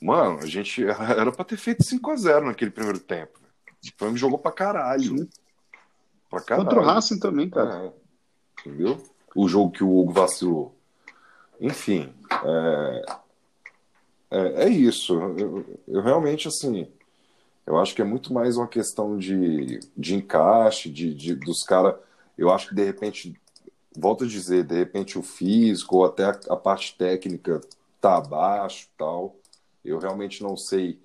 mano, 0.00 0.40
a 0.40 0.46
gente 0.46 0.84
era 1.16 1.30
para 1.30 1.44
ter 1.44 1.56
feito 1.56 1.84
5 1.84 2.10
a 2.10 2.16
0 2.16 2.46
naquele 2.46 2.72
primeiro 2.72 2.98
tempo. 2.98 3.38
O 3.84 3.98
Flamengo 3.98 4.18
jogou 4.18 4.38
pra 4.38 4.50
caralho. 4.50 5.28
Pra 6.32 6.40
caralho. 6.40 6.66
Contra 6.66 6.80
o 6.80 6.84
Racing 6.84 7.18
também, 7.18 7.50
cara. 7.50 7.84
É, 7.84 7.92
entendeu? 8.60 8.98
O 9.36 9.46
jogo 9.46 9.70
que 9.70 9.84
o 9.84 9.98
Hugo 9.98 10.12
vacilou. 10.12 10.74
Enfim, 11.60 12.10
é, 12.42 13.02
é, 14.30 14.64
é 14.64 14.68
isso. 14.70 15.12
Eu, 15.14 15.64
eu, 15.86 16.00
realmente, 16.00 16.48
assim, 16.48 16.88
eu 17.66 17.78
acho 17.78 17.94
que 17.94 18.00
é 18.00 18.04
muito 18.04 18.32
mais 18.32 18.56
uma 18.56 18.66
questão 18.66 19.18
de, 19.18 19.78
de 19.94 20.14
encaixe, 20.14 20.88
de, 20.88 21.14
de 21.14 21.34
dos 21.34 21.62
caras. 21.64 21.96
Eu 22.38 22.50
acho 22.50 22.70
que, 22.70 22.74
de 22.74 22.82
repente, 22.82 23.38
volto 23.94 24.24
a 24.24 24.26
dizer, 24.26 24.64
de 24.64 24.74
repente 24.74 25.18
o 25.18 25.22
físico 25.22 25.98
ou 25.98 26.06
até 26.06 26.24
a, 26.24 26.40
a 26.48 26.56
parte 26.56 26.96
técnica 26.96 27.60
tá 28.00 28.16
abaixo 28.16 28.88
tal. 28.96 29.36
Eu 29.84 29.98
realmente 29.98 30.42
não 30.42 30.56
sei 30.56 30.98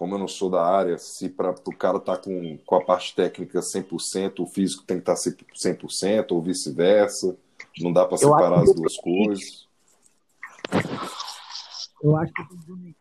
como 0.00 0.14
eu 0.14 0.18
não 0.18 0.26
sou 0.26 0.48
da 0.48 0.64
área, 0.64 0.96
se 0.96 1.28
para 1.28 1.50
o 1.50 1.76
cara 1.76 2.00
tá 2.00 2.16
com, 2.16 2.56
com 2.64 2.74
a 2.74 2.82
parte 2.82 3.14
técnica 3.14 3.60
100%, 3.60 4.40
o 4.40 4.46
físico 4.46 4.82
tem 4.82 4.98
que 4.98 5.02
estar 5.02 5.14
tá 5.14 5.20
100%, 5.20 6.32
ou 6.32 6.40
vice-versa. 6.40 7.36
Não 7.78 7.92
dá 7.92 8.06
para 8.06 8.16
separar 8.16 8.62
as 8.62 8.74
duas 8.74 8.96
coisas. 8.96 9.68
Eu 12.02 12.16
acho 12.16 12.32
que 12.32 12.40
o 12.40 12.46
Bruno, 12.46 12.94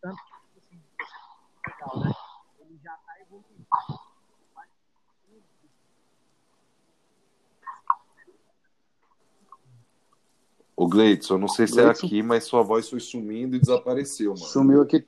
tanto 0.00 0.16
assim, 0.56 0.80
legal, 1.68 2.00
né? 2.00 2.12
Ele 2.60 2.80
já 2.82 2.94
está 2.94 3.20
evoluindo. 3.20 3.66
O 10.74 10.88
Gleidson, 10.88 11.34
eu 11.34 11.38
não 11.38 11.48
sei 11.48 11.66
se 11.66 11.78
é 11.78 11.84
aqui, 11.84 12.22
mas 12.22 12.44
sua 12.44 12.62
voz 12.62 12.88
foi 12.88 13.00
sumindo 13.00 13.56
e 13.56 13.60
desapareceu, 13.60 14.32
mano. 14.32 14.46
Sumiu 14.46 14.80
aqui 14.80 15.06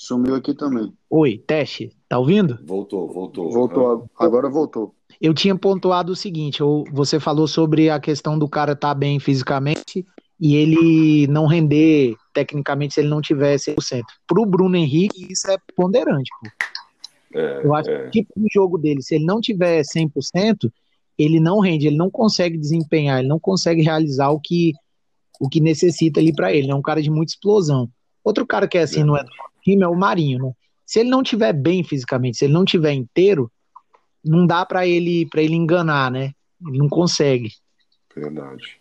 Sumiu 0.00 0.34
aqui 0.34 0.54
também. 0.54 0.90
Oi, 1.10 1.36
teste, 1.46 1.92
tá 2.08 2.18
ouvindo? 2.18 2.58
Voltou, 2.64 3.06
voltou. 3.12 3.50
Voltou, 3.50 4.10
agora 4.18 4.48
voltou. 4.48 4.94
Eu 5.20 5.34
tinha 5.34 5.54
pontuado 5.54 6.12
o 6.12 6.16
seguinte: 6.16 6.60
você 6.90 7.20
falou 7.20 7.46
sobre 7.46 7.90
a 7.90 8.00
questão 8.00 8.38
do 8.38 8.48
cara 8.48 8.72
estar 8.72 8.88
tá 8.88 8.94
bem 8.94 9.20
fisicamente 9.20 10.06
e 10.40 10.56
ele 10.56 11.26
não 11.26 11.44
render 11.44 12.16
tecnicamente 12.32 12.94
se 12.94 13.00
ele 13.00 13.10
não 13.10 13.20
tiver 13.20 13.56
100%. 13.56 14.00
Pro 14.26 14.46
Bruno 14.46 14.74
Henrique, 14.74 15.30
isso 15.30 15.50
é 15.50 15.58
ponderante. 15.76 16.30
Pô. 16.40 17.38
É, 17.38 17.66
eu 17.66 17.74
acho 17.74 17.90
é. 17.90 18.04
que 18.04 18.06
o 18.06 18.10
tipo 18.10 18.40
de 18.40 18.48
jogo 18.50 18.78
dele, 18.78 19.02
se 19.02 19.16
ele 19.16 19.26
não 19.26 19.38
tiver 19.38 19.82
100%, 19.82 20.72
ele 21.18 21.38
não 21.38 21.60
rende, 21.60 21.88
ele 21.88 21.98
não 21.98 22.10
consegue 22.10 22.56
desempenhar, 22.56 23.18
ele 23.18 23.28
não 23.28 23.38
consegue 23.38 23.82
realizar 23.82 24.30
o 24.30 24.40
que, 24.40 24.72
o 25.38 25.46
que 25.46 25.60
necessita 25.60 26.20
ali 26.20 26.34
para 26.34 26.54
ele. 26.54 26.70
É 26.70 26.74
um 26.74 26.80
cara 26.80 27.02
de 27.02 27.10
muita 27.10 27.32
explosão. 27.32 27.86
Outro 28.24 28.46
cara 28.46 28.66
que 28.66 28.78
é 28.78 28.82
assim, 28.82 29.02
é. 29.02 29.04
não 29.04 29.14
é 29.14 29.22
do 29.22 29.30
time 29.70 29.82
é 29.82 29.88
o 29.88 29.96
Marinho, 29.96 30.42
né? 30.42 30.52
Se 30.84 31.00
ele 31.00 31.08
não 31.08 31.22
tiver 31.22 31.52
bem 31.52 31.84
fisicamente, 31.84 32.38
se 32.38 32.44
ele 32.44 32.52
não 32.52 32.64
tiver 32.64 32.92
inteiro, 32.92 33.50
não 34.24 34.46
dá 34.46 34.66
para 34.66 34.86
ele 34.86 35.26
para 35.26 35.42
ele 35.42 35.54
enganar, 35.54 36.10
né? 36.10 36.32
Ele 36.66 36.78
não 36.78 36.88
consegue. 36.88 37.52
Verdade. 38.14 38.80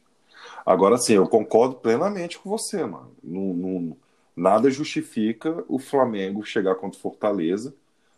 Agora 0.65 0.97
sim, 0.97 1.13
eu 1.13 1.27
concordo 1.27 1.75
plenamente 1.75 2.37
com 2.39 2.49
você, 2.49 2.83
mano. 2.85 3.11
Não, 3.23 3.53
não, 3.53 3.97
nada 4.35 4.69
justifica 4.69 5.63
o 5.67 5.77
Flamengo 5.79 6.43
chegar 6.43 6.75
contra 6.75 6.97
o 6.97 7.01
Fortaleza, 7.01 7.73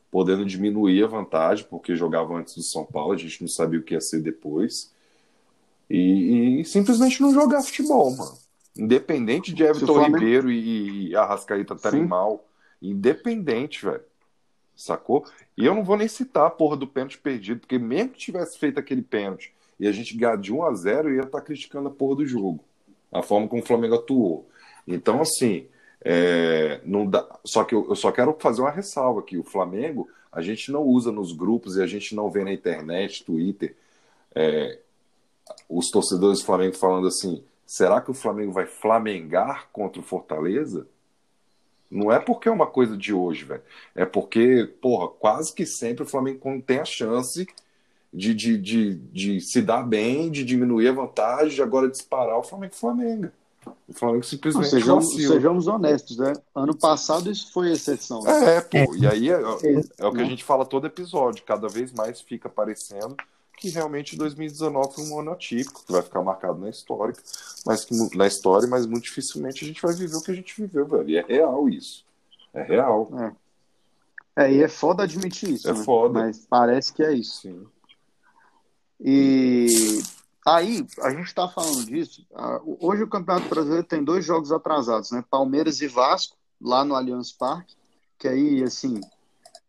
podendo 0.09 0.45
diminuir 0.45 1.03
a 1.03 1.07
vantagem, 1.07 1.65
porque 1.69 1.95
jogava 1.95 2.33
antes 2.33 2.55
do 2.55 2.63
São 2.63 2.85
Paulo, 2.85 3.13
a 3.13 3.17
gente 3.17 3.41
não 3.41 3.47
sabia 3.47 3.79
o 3.79 3.83
que 3.83 3.93
ia 3.93 4.01
ser 4.01 4.21
depois. 4.21 4.91
E, 5.89 6.61
e 6.61 6.65
simplesmente 6.65 7.21
não 7.21 7.33
jogar 7.33 7.61
futebol, 7.61 8.15
mano. 8.15 8.37
Independente 8.77 9.53
de 9.53 9.63
Everton 9.63 9.93
Flamengo... 9.93 10.17
Ribeiro 10.17 10.51
e, 10.51 11.09
e 11.09 11.15
Arrascaeta 11.15 11.73
estarem 11.73 12.05
mal, 12.05 12.45
Independente, 12.81 13.85
velho. 13.85 14.03
Sacou? 14.75 15.25
E 15.55 15.65
eu 15.65 15.75
não 15.75 15.83
vou 15.83 15.97
nem 15.97 16.07
citar 16.07 16.47
a 16.47 16.49
porra 16.49 16.75
do 16.75 16.87
pênalti 16.87 17.17
perdido, 17.17 17.59
porque 17.59 17.77
mesmo 17.77 18.09
que 18.11 18.19
tivesse 18.19 18.57
feito 18.57 18.79
aquele 18.79 19.01
pênalti 19.01 19.53
e 19.79 19.87
a 19.87 19.91
gente 19.91 20.15
ganhar 20.15 20.37
de 20.37 20.51
1 20.53 20.63
a 20.63 20.73
0 20.73 21.09
e 21.09 21.15
ia 21.15 21.21
estar 21.21 21.39
tá 21.39 21.45
criticando 21.45 21.89
a 21.89 21.91
porra 21.91 22.17
do 22.17 22.25
jogo, 22.25 22.63
a 23.11 23.21
forma 23.21 23.47
como 23.47 23.61
o 23.61 23.65
Flamengo 23.65 23.95
atuou. 23.95 24.49
Então, 24.87 25.21
assim, 25.21 25.67
é, 26.03 26.81
não 26.83 27.05
dá, 27.05 27.27
só 27.45 27.63
que 27.63 27.75
eu, 27.75 27.87
eu, 27.89 27.95
só 27.95 28.11
quero 28.11 28.35
fazer 28.39 28.61
uma 28.61 28.71
ressalva 28.71 29.19
aqui. 29.19 29.37
O 29.37 29.43
Flamengo, 29.43 30.09
a 30.31 30.41
gente 30.41 30.71
não 30.71 30.81
usa 30.83 31.11
nos 31.11 31.31
grupos 31.31 31.77
e 31.77 31.81
a 31.81 31.87
gente 31.87 32.15
não 32.15 32.29
vê 32.29 32.43
na 32.43 32.51
internet, 32.51 33.23
Twitter, 33.23 33.75
é, 34.33 34.79
os 35.69 35.89
torcedores 35.89 36.39
do 36.39 36.45
Flamengo 36.45 36.75
falando 36.75 37.07
assim: 37.07 37.43
será 37.65 38.01
que 38.01 38.11
o 38.11 38.15
Flamengo 38.15 38.51
vai 38.51 38.65
flamengar 38.65 39.69
contra 39.71 40.01
o 40.01 40.03
Fortaleza? 40.03 40.87
Não 41.91 42.09
é 42.09 42.19
porque 42.19 42.47
é 42.47 42.51
uma 42.51 42.67
coisa 42.67 42.95
de 42.95 43.13
hoje, 43.13 43.43
velho. 43.43 43.61
É 43.93 44.05
porque, 44.05 44.73
porra, 44.81 45.09
quase 45.09 45.53
que 45.53 45.65
sempre 45.65 46.03
o 46.03 46.07
Flamengo 46.07 46.39
tem 46.65 46.79
a 46.79 46.85
chance 46.85 47.45
de, 48.13 48.33
de, 48.33 48.57
de, 48.57 48.95
de 48.95 49.41
se 49.41 49.61
dar 49.61 49.83
bem, 49.83 50.31
de 50.31 50.45
diminuir 50.45 50.87
a 50.87 50.93
vantagem, 50.93 51.55
de 51.55 51.61
agora 51.61 51.89
disparar 51.89 52.37
o 52.37 52.43
Flamengo 52.43 52.75
Flamengo. 52.75 53.27
O 53.87 53.93
Flamengo 53.93 54.23
simplesmente 54.23 54.63
Não, 54.63 54.69
sejamos, 54.71 55.13
sejamos, 55.13 55.67
honestos, 55.67 56.17
né? 56.17 56.33
Ano 56.55 56.75
passado 56.75 57.29
isso 57.29 57.51
foi 57.51 57.71
exceção. 57.71 58.23
Né? 58.23 58.55
É, 58.55 58.61
pô, 58.61 58.95
e 58.95 59.05
aí 59.05 59.29
é, 59.29 59.33
é, 59.33 59.81
é 59.99 60.05
o 60.05 60.13
que 60.13 60.21
a 60.21 60.25
gente 60.25 60.43
fala 60.43 60.65
todo 60.65 60.87
episódio, 60.87 61.43
cada 61.43 61.67
vez 61.67 61.91
mais 61.93 62.21
fica 62.21 62.49
parecendo 62.49 63.15
que 63.61 63.69
realmente 63.69 64.17
2019 64.17 64.95
foi 64.95 65.03
um 65.03 65.19
ano 65.19 65.31
atípico, 65.31 65.85
que 65.85 65.91
vai 65.91 66.01
ficar 66.01 66.23
marcado 66.23 66.59
na 66.59 66.67
história, 66.67 67.13
mas 67.63 67.85
que, 67.85 67.93
na 68.17 68.25
história, 68.25 68.67
mas 68.67 68.87
muito 68.87 69.03
dificilmente 69.03 69.63
a 69.63 69.67
gente 69.67 69.79
vai 69.79 69.93
viver 69.93 70.15
o 70.15 70.21
que 70.21 70.31
a 70.31 70.33
gente 70.33 70.59
viveu, 70.59 70.87
velho. 70.87 71.07
E 71.07 71.17
é 71.17 71.21
real 71.21 71.69
isso. 71.69 72.03
É 72.55 72.63
real. 72.63 73.07
É, 74.35 74.45
é 74.45 74.51
e 74.51 74.63
é 74.63 74.67
foda 74.67 75.03
admitir 75.03 75.51
isso. 75.51 75.69
É 75.69 75.73
né? 75.73 75.83
foda. 75.83 76.21
Mas 76.21 76.39
parece 76.49 76.91
que 76.91 77.03
é 77.03 77.13
isso. 77.13 77.41
Sim. 77.43 77.67
E 78.99 80.01
aí, 80.43 80.83
a 80.99 81.11
gente 81.11 81.27
está 81.27 81.47
falando 81.47 81.85
disso. 81.85 82.25
Hoje 82.79 83.03
o 83.03 83.09
Campeonato 83.09 83.47
Brasileiro 83.47 83.85
tem 83.85 84.03
dois 84.03 84.25
jogos 84.25 84.51
atrasados, 84.51 85.11
né? 85.11 85.23
Palmeiras 85.29 85.81
e 85.81 85.87
Vasco, 85.87 86.35
lá 86.59 86.83
no 86.83 86.95
Allianz 86.95 87.31
Parque, 87.31 87.75
que 88.17 88.27
aí, 88.27 88.63
assim, 88.63 88.99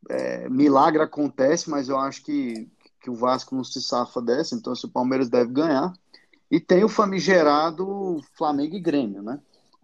é, 0.08 0.48
milagre 0.48 1.02
acontece, 1.02 1.68
mas 1.68 1.90
eu 1.90 1.98
acho 1.98 2.22
que 2.24 2.66
que 3.02 3.10
o 3.10 3.14
Vasco 3.14 3.54
não 3.54 3.64
se 3.64 3.82
safa 3.82 4.22
dessa, 4.22 4.54
então 4.54 4.72
o 4.72 4.88
Palmeiras 4.88 5.28
deve 5.28 5.52
ganhar. 5.52 5.92
E 6.50 6.60
tem 6.60 6.84
o 6.84 6.88
famigerado 6.88 8.22
Flamengo 8.34 8.76
e 8.76 8.80
Grêmio, 8.80 9.22
né? 9.22 9.40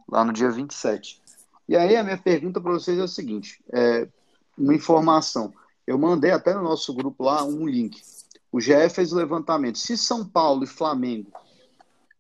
Lá 0.09 0.25
no 0.25 0.33
dia 0.33 0.51
27. 0.51 1.21
E 1.69 1.77
aí 1.77 1.97
a 1.97 2.05
minha 2.05 2.17
pergunta 2.17 2.61
para 2.61 2.73
vocês 2.73 2.99
é 2.99 3.03
o 3.03 3.09
seguinte: 3.09 3.63
é, 3.73 4.09
uma 4.57 4.75
informação. 4.75 5.53
Eu 5.87 5.99
mandei 5.99 6.31
até 6.31 6.55
no 6.55 6.63
nosso 6.63 6.95
grupo 6.95 7.25
lá 7.25 7.43
um 7.45 7.67
link. 7.67 8.01
O 8.53 8.61
GE 8.61 8.89
fez 8.91 9.13
o 9.13 9.17
levantamento. 9.17 9.79
Se 9.79 9.97
São 9.97 10.27
Paulo 10.27 10.65
e 10.65 10.67
Flamengo 10.67 11.33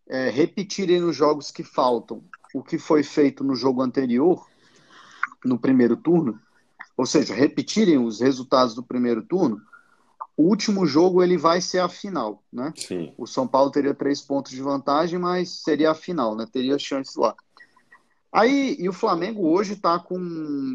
é, 0.08 0.30
repetirem 0.30 1.00
nos 1.00 1.14
jogos 1.14 1.50
que 1.50 1.62
faltam 1.62 2.22
o 2.54 2.62
que 2.62 2.78
foi 2.78 3.02
feito 3.02 3.44
no 3.44 3.54
jogo 3.54 3.82
anterior, 3.82 4.46
no 5.44 5.58
primeiro 5.58 5.96
turno, 5.96 6.40
ou 6.96 7.06
seja, 7.06 7.34
repetirem 7.34 7.98
os 7.98 8.20
resultados 8.20 8.74
do 8.74 8.82
primeiro 8.82 9.22
turno, 9.22 9.60
o 10.38 10.44
último 10.44 10.86
jogo 10.86 11.20
ele 11.20 11.36
vai 11.36 11.60
ser 11.60 11.80
a 11.80 11.88
final, 11.88 12.44
né? 12.52 12.72
Sim. 12.76 13.12
O 13.18 13.26
São 13.26 13.44
Paulo 13.44 13.72
teria 13.72 13.92
três 13.92 14.20
pontos 14.20 14.52
de 14.52 14.62
vantagem, 14.62 15.18
mas 15.18 15.64
seria 15.64 15.90
a 15.90 15.96
final, 15.96 16.36
né? 16.36 16.46
Teria 16.50 16.78
chances 16.78 17.16
lá. 17.16 17.34
Aí, 18.30 18.76
e 18.78 18.88
o 18.88 18.92
Flamengo 18.92 19.48
hoje 19.48 19.72
está 19.72 19.98
com. 19.98 20.16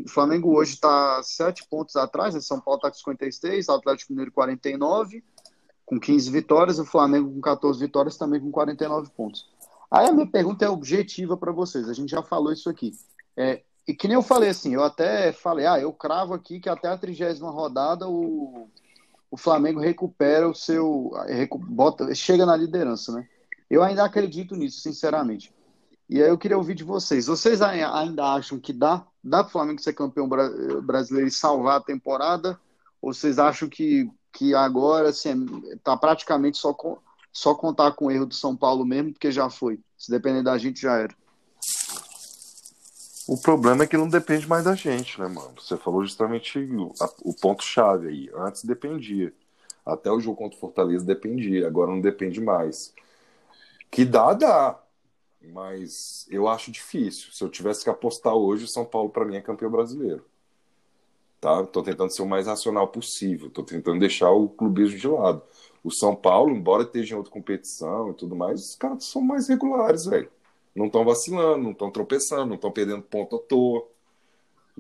O 0.06 0.10
Flamengo 0.10 0.54
hoje 0.54 0.74
está 0.74 1.24
sete 1.24 1.66
pontos 1.70 1.96
atrás, 1.96 2.36
né? 2.36 2.42
São 2.42 2.60
Paulo 2.60 2.78
está 2.78 2.92
com 2.92 2.98
56, 2.98 3.70
Atlético 3.70 4.12
Mineiro 4.12 4.34
49, 4.34 5.24
com 5.86 5.98
15 5.98 6.30
vitórias, 6.30 6.78
o 6.78 6.86
Flamengo 6.86 7.32
com 7.32 7.40
14 7.40 7.80
vitórias 7.80 8.18
também 8.18 8.42
com 8.42 8.52
49 8.52 9.12
pontos. 9.16 9.48
Aí 9.90 10.10
a 10.10 10.12
minha 10.12 10.28
pergunta 10.28 10.66
é 10.66 10.70
objetiva 10.70 11.38
para 11.38 11.54
vocês, 11.54 11.88
a 11.88 11.94
gente 11.94 12.10
já 12.10 12.22
falou 12.22 12.52
isso 12.52 12.70
aqui. 12.70 12.92
É, 13.38 13.62
e 13.88 13.94
que 13.94 14.10
nem 14.10 14.16
eu 14.16 14.24
falei 14.24 14.50
assim, 14.50 14.74
eu 14.74 14.84
até 14.84 15.32
falei, 15.32 15.66
ah, 15.66 15.80
eu 15.80 15.94
cravo 15.94 16.34
aqui 16.34 16.60
que 16.60 16.68
até 16.68 16.90
a 16.90 16.98
trigésima 16.98 17.50
rodada 17.50 18.10
o 18.10 18.68
o 19.34 19.38
Flamengo 19.38 19.80
recupera 19.80 20.48
o 20.48 20.54
seu. 20.54 21.12
Bota, 21.68 22.14
chega 22.14 22.46
na 22.46 22.56
liderança, 22.56 23.12
né? 23.12 23.28
Eu 23.68 23.82
ainda 23.82 24.06
acredito 24.06 24.56
nisso, 24.56 24.80
sinceramente. 24.80 25.52
E 26.08 26.22
aí 26.22 26.30
eu 26.30 26.38
queria 26.38 26.56
ouvir 26.56 26.76
de 26.76 26.84
vocês. 26.84 27.26
Vocês 27.26 27.60
ainda 27.60 28.32
acham 28.32 28.60
que 28.60 28.72
dá? 28.72 29.04
Dá 29.24 29.40
para 29.44 29.50
o 29.50 29.52
Flamengo 29.52 29.82
ser 29.82 29.94
campeão 29.94 30.30
brasileiro 30.84 31.28
e 31.28 31.32
salvar 31.32 31.78
a 31.78 31.84
temporada? 31.84 32.60
Ou 33.02 33.12
vocês 33.12 33.40
acham 33.40 33.68
que, 33.68 34.08
que 34.32 34.54
agora 34.54 35.10
assim, 35.10 35.48
tá 35.84 35.98
praticamente 35.98 36.60
só, 36.60 36.78
só 37.32 37.56
contar 37.56 37.94
com 37.94 38.06
o 38.06 38.12
erro 38.12 38.28
do 38.28 38.36
São 38.36 38.56
Paulo 38.56 38.86
mesmo, 38.86 39.14
porque 39.14 39.32
já 39.32 39.50
foi? 39.50 39.80
Se 39.98 40.12
depender 40.12 40.44
da 40.44 40.60
gente, 40.60 40.80
já 40.80 40.96
era. 40.96 41.16
O 43.26 43.38
problema 43.38 43.84
é 43.84 43.88
que 43.88 43.96
não 43.96 44.08
depende 44.08 44.48
mais 44.48 44.66
da 44.66 44.76
gente, 44.76 45.20
né, 45.20 45.28
mano? 45.28 45.54
Você 45.58 45.78
falou 45.78 46.04
justamente 46.04 46.60
o, 46.60 46.94
o 47.24 47.34
ponto-chave 47.34 48.10
aí. 48.10 48.30
Antes 48.36 48.66
dependia. 48.66 49.34
Até 49.86 50.12
o 50.12 50.20
jogo 50.20 50.38
contra 50.38 50.58
o 50.58 50.60
Fortaleza 50.60 51.06
dependia, 51.06 51.68
agora 51.68 51.92
não 51.92 52.02
depende 52.02 52.42
mais. 52.42 52.94
Que 53.90 54.04
dá, 54.04 54.34
dá. 54.34 54.80
Mas 55.42 56.26
eu 56.30 56.48
acho 56.48 56.72
difícil. 56.72 57.32
Se 57.32 57.44
eu 57.44 57.50
tivesse 57.50 57.84
que 57.84 57.90
apostar 57.90 58.34
hoje, 58.34 58.66
o 58.66 58.68
São 58.68 58.86
Paulo, 58.86 59.10
para 59.10 59.26
mim, 59.26 59.36
é 59.36 59.42
campeão 59.42 59.72
brasileiro. 59.72 60.26
Tá? 61.40 61.66
Tô 61.66 61.82
tentando 61.82 62.12
ser 62.12 62.22
o 62.22 62.28
mais 62.28 62.48
racional 62.48 62.90
possível. 62.90 63.50
Tô 63.50 63.64
tentando 63.64 64.00
deixar 64.00 64.32
o 64.32 64.50
clubismo 64.50 64.98
de 64.98 65.08
lado. 65.08 65.42
O 65.84 65.92
São 65.92 66.16
Paulo, 66.16 66.56
embora 66.56 66.84
esteja 66.84 67.16
em 67.16 67.18
outra 67.18 67.32
competição 67.32 68.12
e 68.12 68.14
tudo 68.14 68.36
mais, 68.36 68.62
os 68.62 68.76
caras 68.76 69.06
são 69.06 69.22
mais 69.22 69.48
regulares, 69.48 70.06
velho 70.06 70.30
não 70.76 70.88
estão 70.88 71.06
vacilando, 71.06 71.64
não 71.64 71.72
estão 71.72 71.92
tropeçando, 71.92 72.48
não 72.48 72.56
estão 72.56 72.72
perdendo 72.72 73.04
ponto 73.04 73.36
à 73.36 73.40
toa. 73.40 73.88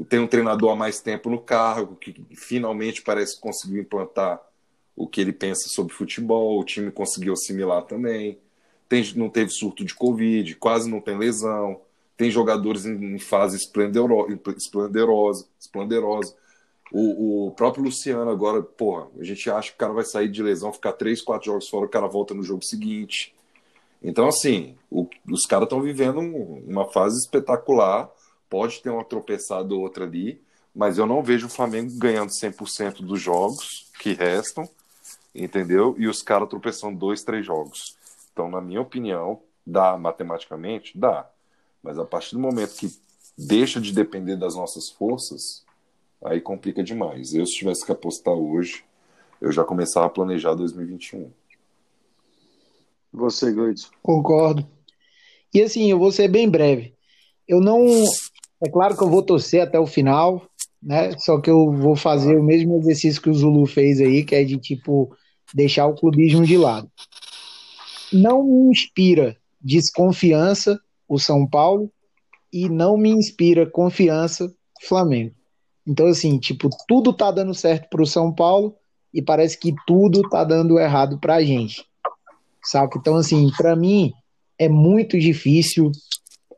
Tem 0.09 0.19
um 0.19 0.27
treinador 0.27 0.71
há 0.71 0.75
mais 0.75 0.99
tempo 0.99 1.29
no 1.29 1.39
cargo 1.39 1.95
que 1.95 2.25
finalmente 2.35 3.01
parece 3.01 3.35
que 3.35 3.41
conseguiu 3.41 3.81
implantar 3.81 4.41
o 4.95 5.07
que 5.07 5.21
ele 5.21 5.31
pensa 5.31 5.69
sobre 5.69 5.93
futebol. 5.93 6.59
O 6.59 6.63
time 6.63 6.91
conseguiu 6.91 7.33
assimilar 7.33 7.83
também. 7.83 8.39
Tem, 8.89 9.03
não 9.15 9.29
teve 9.29 9.51
surto 9.51 9.85
de 9.85 9.93
Covid, 9.93 10.55
quase 10.55 10.89
não 10.89 10.99
tem 10.99 11.17
lesão. 11.17 11.79
Tem 12.17 12.31
jogadores 12.31 12.85
em, 12.85 13.15
em 13.15 13.19
fase 13.19 13.57
esplendorosa. 13.57 15.47
esplendorosa. 15.59 16.35
O, 16.91 17.47
o, 17.47 17.51
próprio 17.51 17.83
Luciano 17.83 18.29
agora, 18.29 18.61
porra, 18.61 19.07
a 19.19 19.23
gente 19.23 19.49
acha 19.49 19.69
que 19.69 19.75
o 19.75 19.79
cara 19.79 19.93
vai 19.93 20.05
sair 20.05 20.29
de 20.29 20.43
lesão, 20.43 20.71
ficar 20.71 20.93
três, 20.93 21.23
quatro 21.23 21.47
jogos 21.47 21.67
fora, 21.67 21.87
o 21.87 21.89
cara 21.89 22.05
volta 22.07 22.35
no 22.35 22.43
jogo 22.43 22.63
seguinte. 22.63 23.32
Então, 24.03 24.27
assim, 24.27 24.75
o, 24.91 25.07
os 25.31 25.45
caras 25.45 25.65
estão 25.65 25.81
vivendo 25.81 26.19
uma 26.19 26.91
fase 26.91 27.17
espetacular. 27.17 28.11
Pode 28.49 28.81
ter 28.81 28.89
uma 28.89 29.05
tropeçada 29.05 29.73
ou 29.73 29.81
outra 29.81 30.03
ali, 30.03 30.41
mas 30.75 30.97
eu 30.97 31.05
não 31.05 31.23
vejo 31.23 31.47
o 31.47 31.49
Flamengo 31.49 31.91
ganhando 31.97 32.29
100% 32.29 33.01
dos 33.01 33.21
jogos 33.21 33.89
que 33.99 34.13
restam, 34.13 34.69
entendeu? 35.33 35.95
E 35.97 36.07
os 36.07 36.21
caras 36.21 36.49
tropeçando 36.49 36.97
dois, 36.99 37.23
três 37.23 37.45
jogos. 37.45 37.97
Então, 38.31 38.49
na 38.49 38.59
minha 38.59 38.81
opinião, 38.81 39.41
dá 39.65 39.97
matematicamente? 39.97 40.97
Dá. 40.97 41.27
Mas 41.81 41.97
a 41.97 42.05
partir 42.05 42.35
do 42.35 42.41
momento 42.41 42.75
que 42.75 42.91
deixa 43.37 43.79
de 43.79 43.93
depender 43.93 44.35
das 44.35 44.55
nossas 44.55 44.89
forças, 44.89 45.63
aí 46.23 46.41
complica 46.41 46.83
demais. 46.83 47.33
Eu, 47.33 47.45
se 47.45 47.53
tivesse 47.53 47.85
que 47.85 47.91
apostar 47.91 48.33
hoje, 48.33 48.83
eu 49.41 49.51
já 49.51 49.63
começava 49.63 50.05
a 50.05 50.09
planejar 50.09 50.53
2021. 50.53 51.31
Você, 53.13 53.51
Gleidson. 53.51 53.89
Concordo. 54.01 54.67
E 55.53 55.61
assim, 55.61 55.91
eu 55.91 55.99
vou 55.99 56.11
ser 56.11 56.27
bem 56.27 56.49
breve. 56.49 56.95
Eu 57.47 57.61
não. 57.61 57.85
É 58.65 58.69
claro 58.69 58.97
que 58.97 59.03
eu 59.03 59.09
vou 59.09 59.21
torcer 59.21 59.61
até 59.61 59.79
o 59.79 59.85
final, 59.85 60.47
né? 60.81 61.17
Só 61.19 61.39
que 61.39 61.49
eu 61.49 61.71
vou 61.71 61.95
fazer 61.95 62.35
o 62.35 62.43
mesmo 62.43 62.75
exercício 62.77 63.21
que 63.21 63.29
o 63.29 63.33
Zulu 63.33 63.65
fez 63.67 64.01
aí, 64.01 64.23
que 64.23 64.33
é 64.33 64.43
de 64.43 64.57
tipo 64.57 65.15
deixar 65.53 65.85
o 65.85 65.93
clubismo 65.93 66.43
de 66.43 66.57
lado. 66.57 66.89
Não 68.11 68.43
me 68.43 68.71
inspira 68.71 69.37
desconfiança 69.61 70.79
o 71.07 71.19
São 71.19 71.47
Paulo 71.47 71.91
e 72.51 72.67
não 72.67 72.97
me 72.97 73.09
inspira 73.09 73.69
confiança 73.69 74.45
o 74.45 74.87
Flamengo. 74.87 75.35
Então, 75.85 76.07
assim, 76.07 76.39
tipo, 76.39 76.69
tudo 76.87 77.13
tá 77.13 77.29
dando 77.29 77.53
certo 77.53 77.89
pro 77.89 78.05
São 78.05 78.33
Paulo 78.33 78.75
e 79.13 79.21
parece 79.21 79.57
que 79.57 79.73
tudo 79.85 80.27
tá 80.29 80.43
dando 80.43 80.79
errado 80.79 81.19
pra 81.19 81.43
gente 81.43 81.85
saca? 82.63 82.97
Então, 82.97 83.15
assim, 83.15 83.49
para 83.55 83.75
mim 83.75 84.11
é 84.57 84.69
muito 84.69 85.19
difícil, 85.19 85.91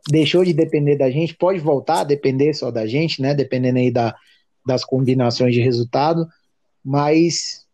deixou 0.10 0.44
de 0.44 0.54
depender 0.54 0.98
da 0.98 1.10
gente, 1.10 1.36
pode 1.36 1.60
voltar 1.60 2.02
a 2.02 2.04
depender 2.04 2.54
só 2.54 2.72
da 2.72 2.86
gente, 2.86 3.22
né? 3.22 3.34
Dependendo 3.34 3.80
aí 3.80 3.92
da, 3.92 4.16
das 4.66 4.84
combinações 4.84 5.54
de 5.54 5.62
resultado, 5.62 6.28
mas, 6.84 7.66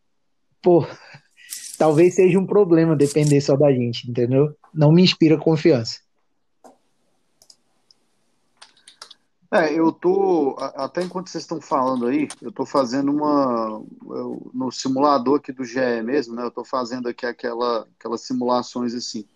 pô, 0.61 0.85
talvez 1.77 2.15
seja 2.15 2.39
um 2.39 2.45
problema 2.45 2.95
depender 2.95 3.41
só 3.41 3.55
da 3.55 3.71
gente, 3.71 4.09
entendeu? 4.09 4.55
Não 4.73 4.91
me 4.91 5.01
inspira 5.01 5.37
confiança. 5.37 5.99
É, 9.53 9.77
eu 9.77 9.91
tô, 9.91 10.55
até 10.57 11.03
enquanto 11.03 11.29
vocês 11.29 11.43
estão 11.43 11.59
falando 11.59 12.07
aí, 12.07 12.29
eu 12.41 12.53
tô 12.53 12.65
fazendo 12.65 13.11
uma, 13.11 13.83
eu, 14.05 14.49
no 14.53 14.71
simulador 14.71 15.39
aqui 15.39 15.51
do 15.51 15.65
GE 15.65 16.01
mesmo, 16.01 16.33
né? 16.33 16.43
Eu 16.45 16.51
tô 16.51 16.63
fazendo 16.63 17.09
aqui 17.09 17.25
aquela, 17.25 17.85
aquelas 17.99 18.21
simulações 18.21 18.93
assim. 18.93 19.27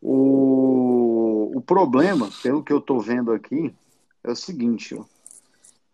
O, 0.00 1.52
o 1.54 1.60
problema, 1.60 2.30
pelo 2.42 2.64
que 2.64 2.72
eu 2.72 2.80
tô 2.80 2.98
vendo 2.98 3.30
aqui, 3.30 3.74
é 4.24 4.30
o 4.30 4.36
seguinte, 4.36 4.94
ó. 4.94 5.04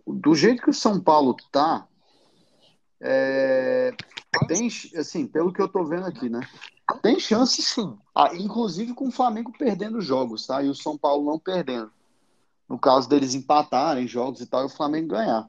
Do 0.06 0.32
jeito 0.36 0.62
que 0.62 0.70
o 0.70 0.74
São 0.74 1.00
Paulo 1.00 1.36
tá, 1.50 1.84
é, 3.00 3.92
tem, 4.46 4.68
assim, 4.96 5.26
pelo 5.26 5.52
que 5.52 5.60
eu 5.60 5.66
tô 5.66 5.84
vendo 5.84 6.06
aqui, 6.06 6.28
né? 6.28 6.48
Tem 7.02 7.18
chance 7.18 7.60
sim. 7.60 7.98
Ah, 8.14 8.30
inclusive 8.36 8.94
com 8.94 9.08
o 9.08 9.12
Flamengo 9.12 9.52
perdendo 9.58 10.00
jogos, 10.00 10.46
tá? 10.46 10.62
E 10.62 10.68
o 10.68 10.74
São 10.76 10.96
Paulo 10.96 11.26
não 11.28 11.40
perdendo 11.40 11.90
no 12.68 12.78
caso 12.78 13.08
deles 13.08 13.34
empatarem 13.34 14.08
jogos 14.08 14.40
e 14.40 14.46
tal, 14.46 14.62
e 14.62 14.66
o 14.66 14.70
Flamengo 14.70 15.08
ganhar. 15.08 15.48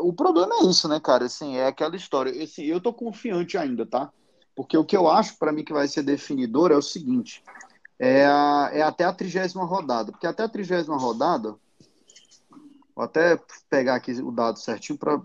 O 0.00 0.12
problema 0.12 0.54
é 0.60 0.64
isso, 0.66 0.86
né, 0.86 1.00
cara? 1.00 1.24
Assim, 1.24 1.56
é 1.56 1.66
aquela 1.66 1.96
história. 1.96 2.42
Assim, 2.42 2.62
eu 2.62 2.80
tô 2.80 2.92
confiante 2.92 3.58
ainda, 3.58 3.84
tá? 3.84 4.12
Porque 4.54 4.76
o 4.76 4.84
que 4.84 4.96
eu 4.96 5.10
acho 5.10 5.36
para 5.38 5.52
mim 5.52 5.64
que 5.64 5.72
vai 5.72 5.88
ser 5.88 6.02
definidor 6.04 6.70
é 6.70 6.76
o 6.76 6.82
seguinte: 6.82 7.42
é, 7.98 8.24
a, 8.26 8.70
é 8.72 8.82
até 8.82 9.04
a 9.04 9.12
trigésima 9.12 9.64
rodada. 9.64 10.12
Porque 10.12 10.26
até 10.26 10.44
a 10.44 10.48
trigésima 10.48 10.96
rodada, 10.96 11.56
vou 12.94 13.04
até 13.04 13.40
pegar 13.68 13.96
aqui 13.96 14.12
o 14.12 14.30
dado 14.30 14.58
certinho 14.58 14.98
para 14.98 15.20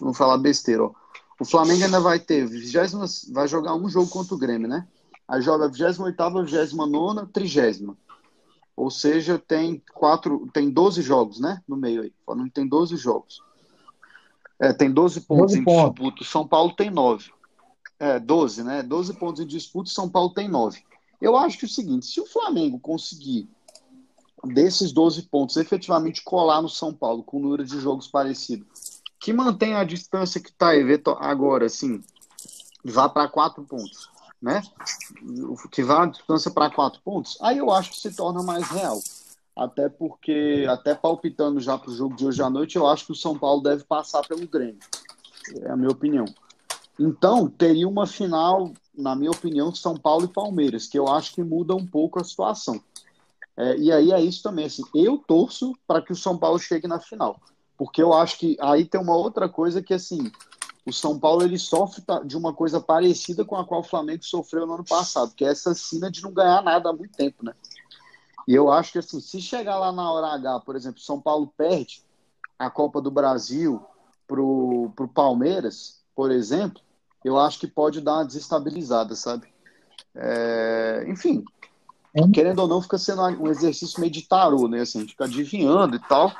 não 0.00 0.14
falar 0.14 0.38
besteira. 0.38 0.84
Ó. 0.84 0.92
O 1.40 1.44
Flamengo 1.44 1.82
ainda 1.82 2.00
vai 2.00 2.20
ter 2.20 2.46
20, 2.46 3.32
vai 3.32 3.48
jogar 3.48 3.74
um 3.74 3.88
jogo 3.88 4.08
contra 4.08 4.34
o 4.34 4.38
Grêmio, 4.38 4.68
né? 4.68 4.86
Aí 5.26 5.40
joga 5.40 5.68
28, 5.68 5.96
29, 6.44 7.32
30. 7.32 7.96
Ou 8.80 8.90
seja, 8.90 9.38
tem 9.38 9.82
quatro, 9.92 10.48
tem 10.54 10.70
12 10.70 11.02
jogos, 11.02 11.38
né? 11.38 11.62
No 11.68 11.76
meio 11.76 12.00
aí. 12.00 12.14
Falando 12.24 12.46
que 12.46 12.54
tem 12.54 12.66
12 12.66 12.96
jogos. 12.96 13.42
É, 14.58 14.72
tem 14.72 14.90
12 14.90 15.20
pontos 15.20 15.52
12 15.52 15.58
em 15.58 15.64
pontos. 15.64 16.02
disputa. 16.02 16.24
São 16.24 16.48
Paulo 16.48 16.74
tem 16.74 16.90
9. 16.90 17.30
É, 17.98 18.18
12, 18.18 18.64
né? 18.64 18.82
12 18.82 19.12
pontos 19.18 19.42
em 19.42 19.46
disputa, 19.46 19.90
São 19.90 20.08
Paulo 20.08 20.30
tem 20.30 20.48
9. 20.48 20.82
Eu 21.20 21.36
acho 21.36 21.58
que 21.58 21.66
é 21.66 21.68
o 21.68 21.70
seguinte, 21.70 22.06
se 22.06 22.22
o 22.22 22.26
Flamengo 22.26 22.80
conseguir 22.80 23.46
desses 24.42 24.92
12 24.92 25.24
pontos 25.24 25.58
efetivamente 25.58 26.24
colar 26.24 26.62
no 26.62 26.68
São 26.70 26.94
Paulo 26.94 27.22
com 27.22 27.36
o 27.36 27.40
número 27.40 27.64
de 27.66 27.78
jogos 27.78 28.08
parecido, 28.08 28.64
que 29.20 29.30
mantém 29.30 29.74
a 29.74 29.84
distância 29.84 30.40
que 30.40 30.48
está 30.48 30.70
agora, 31.18 31.66
assim, 31.66 32.02
vá 32.82 33.10
para 33.10 33.28
4 33.28 33.62
pontos 33.64 34.08
né? 34.40 34.62
Que 35.70 35.82
vá 35.82 36.04
a 36.04 36.06
distância 36.06 36.50
para 36.50 36.70
quatro 36.70 37.00
pontos, 37.02 37.38
aí 37.40 37.58
eu 37.58 37.70
acho 37.70 37.90
que 37.90 38.00
se 38.00 38.14
torna 38.14 38.42
mais 38.42 38.68
real. 38.68 39.00
Até 39.56 39.88
porque, 39.88 40.66
até 40.68 40.94
palpitando 40.94 41.60
já 41.60 41.76
para 41.76 41.90
o 41.90 41.94
jogo 41.94 42.16
de 42.16 42.26
hoje 42.26 42.42
à 42.42 42.48
noite, 42.48 42.76
eu 42.76 42.86
acho 42.86 43.06
que 43.06 43.12
o 43.12 43.16
São 43.16 43.38
Paulo 43.38 43.62
deve 43.62 43.84
passar 43.84 44.26
pelo 44.26 44.46
Grêmio. 44.46 44.78
É 45.62 45.70
a 45.70 45.76
minha 45.76 45.90
opinião. 45.90 46.24
Então, 46.98 47.48
teria 47.48 47.88
uma 47.88 48.06
final, 48.06 48.72
na 48.96 49.16
minha 49.16 49.30
opinião, 49.30 49.74
São 49.74 49.96
Paulo 49.96 50.26
e 50.26 50.32
Palmeiras, 50.32 50.86
que 50.86 50.98
eu 50.98 51.08
acho 51.08 51.34
que 51.34 51.42
muda 51.42 51.74
um 51.74 51.86
pouco 51.86 52.20
a 52.20 52.24
situação. 52.24 52.80
É, 53.56 53.76
e 53.76 53.92
aí 53.92 54.12
é 54.12 54.20
isso 54.20 54.42
também. 54.42 54.66
Assim, 54.66 54.84
eu 54.94 55.18
torço 55.18 55.74
para 55.86 56.00
que 56.00 56.12
o 56.12 56.16
São 56.16 56.38
Paulo 56.38 56.58
chegue 56.58 56.86
na 56.86 57.00
final. 57.00 57.40
Porque 57.76 58.02
eu 58.02 58.12
acho 58.12 58.38
que 58.38 58.56
aí 58.60 58.84
tem 58.84 59.00
uma 59.00 59.16
outra 59.16 59.48
coisa 59.48 59.82
que, 59.82 59.94
assim, 59.94 60.30
o 60.86 60.92
São 60.92 61.18
Paulo 61.18 61.42
ele 61.42 61.58
sofre 61.58 62.02
de 62.24 62.36
uma 62.36 62.52
coisa 62.52 62.80
parecida 62.80 63.44
com 63.44 63.56
a 63.56 63.64
qual 63.64 63.80
o 63.80 63.84
Flamengo 63.84 64.24
sofreu 64.24 64.66
no 64.66 64.74
ano 64.74 64.84
passado, 64.84 65.34
que 65.34 65.44
é 65.44 65.48
essa 65.48 65.74
sina 65.74 66.10
de 66.10 66.22
não 66.22 66.32
ganhar 66.32 66.62
nada 66.62 66.90
há 66.90 66.92
muito 66.92 67.16
tempo, 67.16 67.44
né? 67.44 67.52
E 68.48 68.54
eu 68.54 68.70
acho 68.70 68.92
que 68.92 68.98
assim, 68.98 69.20
se 69.20 69.40
chegar 69.40 69.78
lá 69.78 69.92
na 69.92 70.10
hora 70.10 70.34
H, 70.34 70.60
por 70.60 70.74
exemplo, 70.74 71.00
São 71.00 71.20
Paulo 71.20 71.52
perde 71.56 72.02
a 72.58 72.70
Copa 72.70 73.00
do 73.00 73.10
Brasil 73.10 73.82
pro, 74.26 74.90
pro 74.96 75.08
Palmeiras, 75.08 76.00
por 76.14 76.30
exemplo, 76.30 76.82
eu 77.24 77.38
acho 77.38 77.58
que 77.58 77.66
pode 77.66 78.00
dar 78.00 78.14
uma 78.14 78.24
desestabilizada, 78.24 79.14
sabe? 79.14 79.46
É, 80.14 81.04
enfim, 81.06 81.44
querendo 82.32 82.60
ou 82.60 82.68
não, 82.68 82.82
fica 82.82 82.98
sendo 82.98 83.22
um 83.22 83.48
exercício 83.48 84.00
meio 84.00 84.12
de 84.12 84.22
tarô, 84.22 84.66
né? 84.66 84.80
Assim, 84.80 84.98
a 84.98 85.00
gente 85.02 85.12
fica 85.12 85.24
adivinhando 85.24 85.96
e 85.96 86.00
tal. 86.00 86.32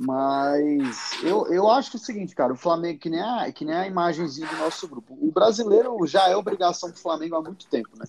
Mas 0.00 1.22
eu, 1.24 1.46
eu 1.48 1.68
acho 1.68 1.90
que 1.90 1.96
é 1.96 2.00
o 2.00 2.02
seguinte, 2.02 2.34
cara, 2.34 2.52
o 2.52 2.56
Flamengo, 2.56 3.00
que 3.00 3.10
nem, 3.10 3.20
a, 3.20 3.50
que 3.50 3.64
nem 3.64 3.74
a 3.74 3.86
imagenzinha 3.86 4.46
do 4.46 4.56
nosso 4.58 4.86
grupo, 4.86 5.18
o 5.20 5.32
brasileiro 5.32 6.06
já 6.06 6.28
é 6.28 6.36
obrigação 6.36 6.90
do 6.90 6.98
Flamengo 6.98 7.34
há 7.34 7.42
muito 7.42 7.66
tempo, 7.66 7.90
né? 7.98 8.04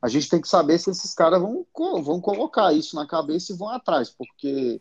A 0.00 0.08
gente 0.08 0.28
tem 0.28 0.40
que 0.40 0.48
saber 0.48 0.78
se 0.78 0.90
esses 0.90 1.14
caras 1.14 1.40
vão, 1.40 1.66
vão 2.02 2.20
colocar 2.20 2.72
isso 2.72 2.96
na 2.96 3.06
cabeça 3.06 3.52
e 3.52 3.56
vão 3.56 3.68
atrás, 3.68 4.10
porque 4.10 4.80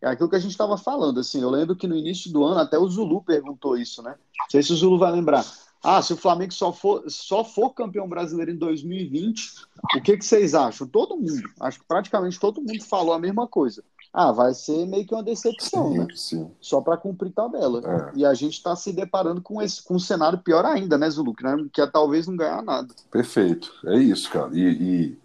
é 0.00 0.08
aquilo 0.08 0.28
que 0.28 0.36
a 0.36 0.40
gente 0.40 0.50
estava 0.50 0.76
falando, 0.76 1.20
assim, 1.20 1.40
eu 1.40 1.50
lembro 1.50 1.76
que 1.76 1.86
no 1.86 1.96
início 1.96 2.32
do 2.32 2.44
ano 2.44 2.60
até 2.60 2.78
o 2.78 2.88
Zulu 2.88 3.22
perguntou 3.22 3.76
isso, 3.76 4.02
né? 4.02 4.16
Não 4.40 4.50
sei 4.50 4.62
se 4.62 4.72
o 4.72 4.76
Zulu 4.76 4.98
vai 4.98 5.12
lembrar. 5.12 5.44
Ah, 5.84 6.00
se 6.00 6.12
o 6.12 6.16
Flamengo 6.16 6.52
só 6.52 6.72
for, 6.72 7.04
só 7.08 7.44
for 7.44 7.70
campeão 7.70 8.08
brasileiro 8.08 8.52
em 8.52 8.56
2020, 8.56 9.66
o 9.96 10.00
que, 10.00 10.16
que 10.16 10.24
vocês 10.24 10.54
acham? 10.54 10.86
Todo 10.86 11.16
mundo, 11.16 11.42
acho 11.60 11.80
que 11.80 11.86
praticamente 11.86 12.38
todo 12.38 12.62
mundo 12.62 12.84
falou 12.84 13.12
a 13.12 13.18
mesma 13.18 13.48
coisa 13.48 13.84
ah, 14.12 14.30
vai 14.30 14.52
ser 14.52 14.86
meio 14.86 15.06
que 15.06 15.14
uma 15.14 15.22
decepção, 15.22 15.90
sim, 15.90 15.98
né? 15.98 16.06
Sim. 16.14 16.50
Só 16.60 16.82
para 16.82 16.98
cumprir 16.98 17.32
tabela. 17.32 17.80
É. 18.14 18.18
E 18.18 18.26
a 18.26 18.34
gente 18.34 18.54
está 18.54 18.76
se 18.76 18.92
deparando 18.92 19.40
com, 19.40 19.62
esse, 19.62 19.82
com 19.82 19.94
um 19.94 19.98
cenário 19.98 20.38
pior 20.38 20.66
ainda, 20.66 20.98
né, 20.98 21.08
Zulu? 21.08 21.34
Que, 21.34 21.42
né? 21.42 21.66
que 21.72 21.80
é 21.80 21.86
talvez 21.86 22.26
não 22.26 22.36
ganhar 22.36 22.62
nada. 22.62 22.94
Perfeito. 23.10 23.72
É 23.86 23.96
isso, 23.96 24.30
cara. 24.30 24.50
E, 24.52 24.60
e, 24.60 25.18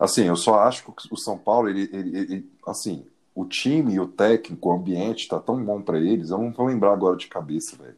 assim, 0.00 0.24
eu 0.24 0.34
só 0.34 0.58
acho 0.58 0.84
que 0.84 0.92
o 1.12 1.16
São 1.16 1.38
Paulo, 1.38 1.68
ele, 1.68 1.88
ele, 1.92 2.18
ele 2.18 2.52
assim, 2.66 3.06
o 3.36 3.44
time, 3.44 4.00
o 4.00 4.08
técnico, 4.08 4.68
o 4.68 4.72
ambiente 4.72 5.20
está 5.20 5.38
tão 5.38 5.64
bom 5.64 5.80
para 5.80 6.00
eles. 6.00 6.30
Eu 6.30 6.38
não 6.38 6.50
vou 6.50 6.66
lembrar 6.66 6.92
agora 6.92 7.16
de 7.16 7.28
cabeça, 7.28 7.76
velho. 7.76 7.96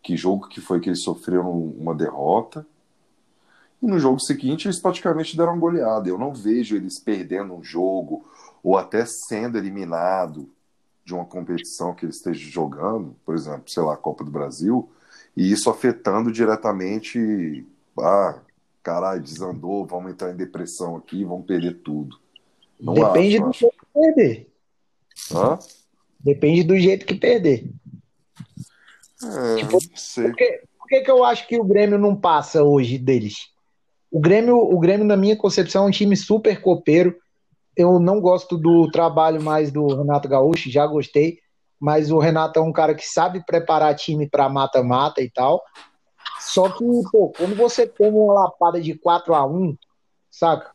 Que 0.00 0.16
jogo 0.16 0.46
que 0.46 0.60
foi 0.60 0.78
que 0.78 0.88
eles 0.88 1.02
sofreram 1.02 1.50
uma 1.50 1.92
derrota. 1.92 2.64
E 3.82 3.86
no 3.86 3.98
jogo 3.98 4.20
seguinte 4.20 4.68
eles 4.68 4.78
praticamente 4.78 5.36
deram 5.36 5.54
uma 5.54 5.60
goleada. 5.60 6.08
Eu 6.08 6.16
não 6.16 6.32
vejo 6.32 6.76
eles 6.76 7.00
perdendo 7.00 7.52
um 7.52 7.64
jogo 7.64 8.24
ou 8.62 8.76
até 8.76 9.04
sendo 9.06 9.58
eliminado 9.58 10.50
de 11.04 11.14
uma 11.14 11.24
competição 11.24 11.94
que 11.94 12.04
ele 12.04 12.12
esteja 12.12 12.48
jogando, 12.48 13.16
por 13.24 13.34
exemplo, 13.34 13.64
sei 13.66 13.82
lá, 13.82 13.94
a 13.94 13.98
Copa 13.98 14.22
do 14.22 14.30
Brasil, 14.30 14.90
e 15.36 15.50
isso 15.50 15.70
afetando 15.70 16.30
diretamente, 16.30 17.66
ah, 17.98 18.38
caralho, 18.82 19.22
desandou, 19.22 19.86
vamos 19.86 20.12
entrar 20.12 20.32
em 20.32 20.36
depressão 20.36 20.96
aqui, 20.96 21.24
vamos 21.24 21.46
perder 21.46 21.78
tudo. 21.78 22.18
Não 22.78 22.94
Depende 22.94 23.36
acho, 23.36 23.44
do 23.44 23.50
acho. 23.50 23.58
jeito 23.58 23.76
que 23.78 23.86
perder. 23.92 24.50
Hã? 25.34 25.58
Depende 26.18 26.62
do 26.64 26.78
jeito 26.78 27.06
que 27.06 27.14
perder. 27.14 27.70
É, 29.22 29.56
tipo, 29.56 29.78
sei. 29.94 30.28
Por, 30.28 30.36
que, 30.36 30.62
por 30.78 30.88
que, 30.88 31.00
que 31.02 31.10
eu 31.10 31.24
acho 31.24 31.46
que 31.46 31.58
o 31.58 31.64
Grêmio 31.64 31.98
não 31.98 32.16
passa 32.16 32.62
hoje 32.62 32.98
deles? 32.98 33.50
O 34.10 34.18
Grêmio, 34.18 34.56
o 34.56 34.78
Grêmio, 34.78 35.06
na 35.06 35.16
minha 35.16 35.36
concepção, 35.36 35.84
é 35.84 35.88
um 35.88 35.90
time 35.90 36.16
super 36.16 36.60
copeiro 36.60 37.16
eu 37.76 37.98
não 37.98 38.20
gosto 38.20 38.56
do 38.56 38.90
trabalho 38.90 39.42
mais 39.42 39.70
do 39.70 39.86
Renato 39.86 40.28
Gaúcho, 40.28 40.70
já 40.70 40.86
gostei, 40.86 41.38
mas 41.78 42.10
o 42.10 42.18
Renato 42.18 42.58
é 42.58 42.62
um 42.62 42.72
cara 42.72 42.94
que 42.94 43.06
sabe 43.06 43.44
preparar 43.44 43.94
time 43.94 44.28
para 44.28 44.48
mata-mata 44.48 45.22
e 45.22 45.30
tal. 45.30 45.62
Só 46.38 46.68
que, 46.68 46.84
pô, 47.10 47.32
quando 47.36 47.54
você 47.54 47.86
tem 47.86 48.10
uma 48.10 48.32
lapada 48.32 48.80
de 48.80 48.94
4 48.94 49.34
a 49.34 49.46
1 49.46 49.76
saca? 50.30 50.70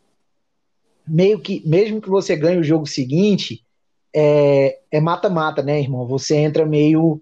Meio 1.08 1.40
que, 1.40 1.62
mesmo 1.68 2.02
que 2.02 2.10
você 2.10 2.36
ganhe 2.36 2.60
o 2.60 2.64
jogo 2.64 2.88
seguinte, 2.88 3.64
é, 4.14 4.80
é 4.92 5.00
mata-mata, 5.00 5.62
né, 5.62 5.80
irmão? 5.80 6.08
Você 6.08 6.36
entra 6.36 6.66
meio, 6.66 7.22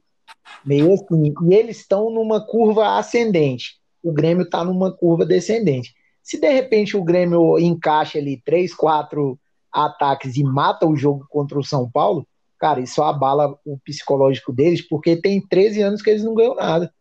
meio 0.66 0.94
assim. 0.94 1.34
E 1.50 1.54
eles 1.54 1.80
estão 1.80 2.10
numa 2.10 2.46
curva 2.46 2.98
ascendente. 2.98 3.78
O 4.02 4.12
Grêmio 4.12 4.44
está 4.44 4.64
numa 4.64 4.92
curva 4.92 5.26
descendente. 5.26 5.94
Se 6.22 6.40
de 6.40 6.50
repente 6.50 6.96
o 6.96 7.04
Grêmio 7.04 7.60
encaixa 7.60 8.18
ali 8.18 8.42
3, 8.46 8.74
4 8.74 9.38
ataques 9.74 10.38
e 10.38 10.44
mata 10.44 10.86
o 10.86 10.96
jogo 10.96 11.26
contra 11.30 11.58
o 11.58 11.64
São 11.64 11.90
Paulo, 11.90 12.28
cara, 12.60 12.80
isso 12.80 13.02
abala 13.02 13.58
o 13.66 13.78
psicológico 13.80 14.54
deles, 14.54 14.82
porque 14.82 15.18
tem 15.18 15.46
13 15.46 15.82
anos 15.82 16.02
que 16.02 16.10
eles 16.10 16.24
não 16.24 16.36
ganham 16.36 16.56
nada. 16.56 16.94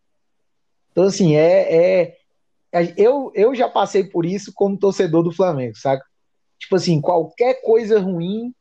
Então, 0.91 1.05
assim, 1.05 1.37
é. 1.37 1.75
é, 1.75 2.17
é 2.73 2.95
eu, 2.97 3.31
eu 3.35 3.55
já 3.55 3.69
passei 3.69 4.05
por 4.05 4.27
isso 4.27 4.53
como 4.55 4.79
torcedor 4.79 5.23
do 5.23 5.33
Flamengo, 5.33 5.77
saca? 5.77 6.05
Tipo 6.59 6.77
assim, 6.77 7.01
qualquer 7.01 7.61
coisa 7.63 8.01
ruim, 8.01 8.55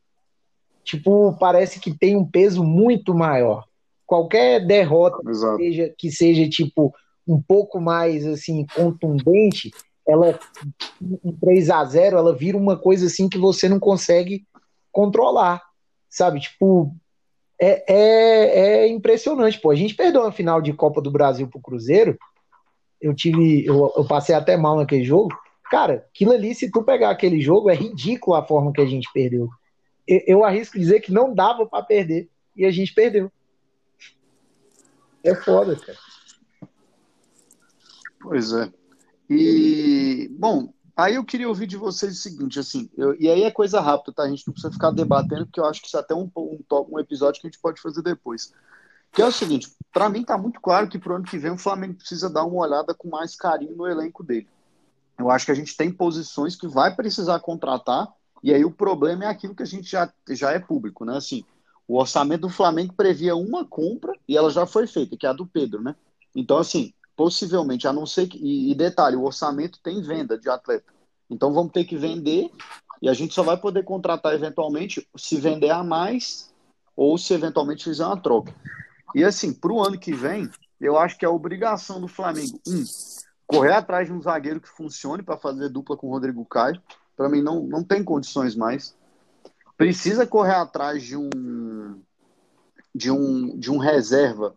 tipo, 0.84 1.36
parece 1.38 1.80
que 1.80 1.96
tem 1.96 2.16
um 2.16 2.24
peso 2.24 2.64
muito 2.64 3.14
maior. 3.14 3.64
Qualquer 4.06 4.66
derrota 4.66 5.18
que 5.24 5.34
seja, 5.34 5.94
que 5.96 6.10
seja, 6.10 6.48
tipo, 6.48 6.94
um 7.26 7.40
pouco 7.40 7.80
mais, 7.80 8.26
assim, 8.26 8.66
contundente, 8.74 9.70
ela 10.06 10.38
em 11.00 11.32
3 11.32 11.70
a 11.70 11.84
0 11.84 12.18
ela 12.18 12.34
vira 12.34 12.56
uma 12.56 12.76
coisa 12.76 13.06
assim 13.06 13.28
que 13.28 13.38
você 13.38 13.68
não 13.68 13.78
consegue 13.78 14.46
controlar, 14.90 15.62
sabe? 16.08 16.40
Tipo, 16.40 16.94
é, 17.60 17.84
é, 17.92 18.78
é 18.80 18.88
impressionante, 18.88 19.60
pô. 19.60 19.70
A 19.70 19.74
gente 19.74 19.94
perdeu 19.94 20.22
a 20.24 20.32
final 20.32 20.60
de 20.60 20.72
Copa 20.72 21.00
do 21.00 21.10
Brasil 21.10 21.48
pro 21.48 21.60
Cruzeiro. 21.60 22.18
Eu 23.00 23.14
tive, 23.14 23.64
eu, 23.64 23.92
eu 23.96 24.04
passei 24.04 24.34
até 24.34 24.56
mal 24.56 24.76
naquele 24.76 25.04
jogo. 25.04 25.30
Cara, 25.70 26.06
aquilo 26.10 26.32
ali, 26.32 26.54
se 26.54 26.70
tu 26.70 26.82
pegar 26.82 27.10
aquele 27.10 27.40
jogo, 27.40 27.70
é 27.70 27.74
ridículo 27.74 28.36
a 28.36 28.44
forma 28.44 28.72
que 28.72 28.80
a 28.80 28.86
gente 28.86 29.08
perdeu. 29.12 29.48
eu 30.06 30.44
arrisco 30.44 30.78
dizer 30.78 31.00
que 31.00 31.12
não 31.12 31.34
dava 31.34 31.66
para 31.66 31.84
perder 31.84 32.28
e 32.56 32.66
a 32.66 32.70
gente 32.70 32.92
perdeu. 32.92 33.32
É 35.24 35.34
foda, 35.34 35.76
cara. 35.76 35.98
Pois 38.20 38.52
é. 38.52 38.70
E, 39.34 40.28
bom, 40.38 40.72
aí 40.96 41.14
eu 41.14 41.24
queria 41.24 41.48
ouvir 41.48 41.66
de 41.66 41.76
vocês 41.76 42.12
o 42.12 42.20
seguinte, 42.20 42.58
assim, 42.58 42.90
eu, 42.96 43.14
e 43.18 43.28
aí 43.28 43.44
é 43.44 43.50
coisa 43.50 43.80
rápida, 43.80 44.12
tá? 44.12 44.24
A 44.24 44.28
gente 44.28 44.46
não 44.46 44.52
precisa 44.52 44.72
ficar 44.72 44.90
debatendo, 44.90 45.46
porque 45.46 45.60
eu 45.60 45.64
acho 45.64 45.80
que 45.80 45.86
isso 45.86 45.96
é 45.96 46.00
até 46.00 46.14
um, 46.14 46.30
um, 46.36 46.58
um 46.90 46.98
episódio 46.98 47.40
que 47.40 47.46
a 47.46 47.50
gente 47.50 47.60
pode 47.60 47.80
fazer 47.80 48.02
depois. 48.02 48.52
Que 49.10 49.22
é 49.22 49.26
o 49.26 49.32
seguinte, 49.32 49.74
para 49.92 50.08
mim 50.08 50.24
tá 50.24 50.36
muito 50.36 50.60
claro 50.60 50.88
que 50.88 50.98
pro 50.98 51.14
ano 51.14 51.24
que 51.24 51.38
vem 51.38 51.52
o 51.52 51.58
Flamengo 51.58 51.94
precisa 51.94 52.30
dar 52.30 52.44
uma 52.44 52.62
olhada 52.66 52.94
com 52.94 53.08
mais 53.08 53.34
carinho 53.36 53.76
no 53.76 53.86
elenco 53.86 54.22
dele. 54.22 54.48
Eu 55.18 55.30
acho 55.30 55.46
que 55.46 55.52
a 55.52 55.54
gente 55.54 55.76
tem 55.76 55.90
posições 55.90 56.56
que 56.56 56.66
vai 56.66 56.94
precisar 56.94 57.38
contratar, 57.40 58.08
e 58.42 58.52
aí 58.52 58.64
o 58.64 58.70
problema 58.70 59.24
é 59.24 59.28
aquilo 59.28 59.54
que 59.54 59.62
a 59.62 59.66
gente 59.66 59.90
já, 59.90 60.12
já 60.30 60.50
é 60.50 60.58
público, 60.58 61.04
né? 61.04 61.16
Assim, 61.16 61.44
o 61.86 61.98
orçamento 61.98 62.42
do 62.42 62.48
Flamengo 62.48 62.94
previa 62.94 63.36
uma 63.36 63.64
compra 63.64 64.12
e 64.26 64.36
ela 64.36 64.50
já 64.50 64.66
foi 64.66 64.86
feita, 64.86 65.16
que 65.16 65.26
é 65.26 65.28
a 65.28 65.34
do 65.34 65.46
Pedro, 65.46 65.82
né? 65.82 65.94
Então, 66.34 66.56
assim, 66.58 66.92
possivelmente, 67.16 67.86
a 67.86 67.92
não 67.92 68.06
ser 68.06 68.26
que. 68.26 68.38
E, 68.38 68.74
detalhe, 68.74 69.16
o 69.16 69.24
orçamento 69.24 69.78
tem 69.82 70.02
venda 70.02 70.38
de 70.38 70.48
atleta. 70.48 70.92
Então 71.28 71.52
vamos 71.52 71.72
ter 71.72 71.84
que 71.84 71.96
vender 71.96 72.50
e 73.00 73.08
a 73.08 73.14
gente 73.14 73.34
só 73.34 73.42
vai 73.42 73.56
poder 73.56 73.84
contratar 73.84 74.34
eventualmente 74.34 75.08
se 75.16 75.36
vender 75.36 75.70
a 75.70 75.82
mais 75.82 76.52
ou 76.94 77.16
se 77.16 77.32
eventualmente 77.32 77.84
fizer 77.84 78.04
uma 78.04 78.20
troca. 78.20 78.54
E 79.14 79.24
assim, 79.24 79.52
para 79.52 79.72
o 79.72 79.82
ano 79.82 79.98
que 79.98 80.12
vem, 80.12 80.48
eu 80.80 80.98
acho 80.98 81.18
que 81.18 81.24
é 81.24 81.28
obrigação 81.28 82.00
do 82.00 82.08
Flamengo, 82.08 82.60
um, 82.66 82.84
correr 83.46 83.72
atrás 83.72 84.06
de 84.06 84.12
um 84.12 84.20
zagueiro 84.20 84.60
que 84.60 84.68
funcione 84.68 85.22
para 85.22 85.36
fazer 85.36 85.68
dupla 85.68 85.96
com 85.96 86.08
o 86.08 86.10
Rodrigo 86.10 86.44
Caio. 86.44 86.80
Para 87.16 87.28
mim, 87.28 87.42
não, 87.42 87.62
não 87.62 87.82
tem 87.82 88.04
condições 88.04 88.54
mais. 88.54 88.94
Precisa 89.76 90.26
correr 90.26 90.54
atrás 90.54 91.02
de 91.02 91.16
um 91.16 92.00
de 92.94 93.10
um, 93.10 93.58
de 93.58 93.70
um 93.70 93.78
reserva 93.78 94.54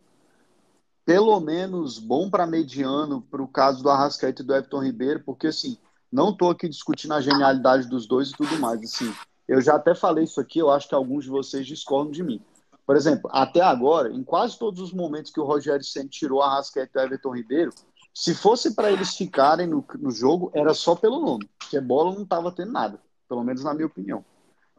pelo 1.06 1.40
menos 1.40 2.00
bom 2.00 2.30
para 2.30 2.48
mediano 2.48 3.22
para 3.22 3.42
o 3.42 3.48
caso 3.48 3.84
do 3.84 3.90
Arrascaeta 3.90 4.42
e 4.42 4.46
do 4.46 4.56
Everton 4.56 4.84
Ribeiro, 4.84 5.22
porque 5.24 5.48
assim, 5.48 5.78
não 6.12 6.32
estou 6.32 6.50
aqui 6.50 6.68
discutindo 6.68 7.14
a 7.14 7.22
genialidade 7.22 7.88
dos 7.88 8.08
dois 8.08 8.30
e 8.30 8.34
tudo 8.34 8.58
mais. 8.60 8.82
Assim, 8.82 9.14
eu 9.48 9.62
já 9.62 9.76
até 9.76 9.94
falei 9.94 10.24
isso 10.24 10.42
aqui, 10.42 10.60
eu 10.60 10.72
acho 10.72 10.90
que 10.90 10.96
alguns 10.96 11.26
de 11.26 11.30
vocês 11.30 11.68
discordam 11.68 12.12
de 12.12 12.24
mim. 12.24 12.42
Por 12.86 12.96
exemplo, 12.96 13.30
até 13.34 13.62
agora, 13.62 14.12
em 14.12 14.24
quase 14.24 14.58
todos 14.58 14.80
os 14.80 14.92
momentos 14.92 15.32
que 15.32 15.40
o 15.40 15.46
Rogério 15.46 15.84
Senna 15.84 16.10
tirou 16.10 16.42
a 16.42 16.48
Arrascaeta 16.48 17.00
e 17.00 17.02
o 17.02 17.06
Everton 17.06 17.36
Ribeiro, 17.36 17.72
se 18.14 18.34
fosse 18.34 18.74
para 18.74 18.92
eles 18.92 19.16
ficarem 19.16 19.68
no, 19.68 19.84
no 20.00 20.10
jogo, 20.10 20.50
era 20.54 20.74
só 20.74 20.96
pelo 20.96 21.20
nome, 21.20 21.50
porque 21.60 21.80
bola 21.82 22.16
não 22.16 22.24
estava 22.24 22.52
tendo 22.52 22.72
nada, 22.72 23.00
pelo 23.28 23.44
menos 23.44 23.64
na 23.64 23.74
minha 23.74 23.88
opinião. 23.88 24.24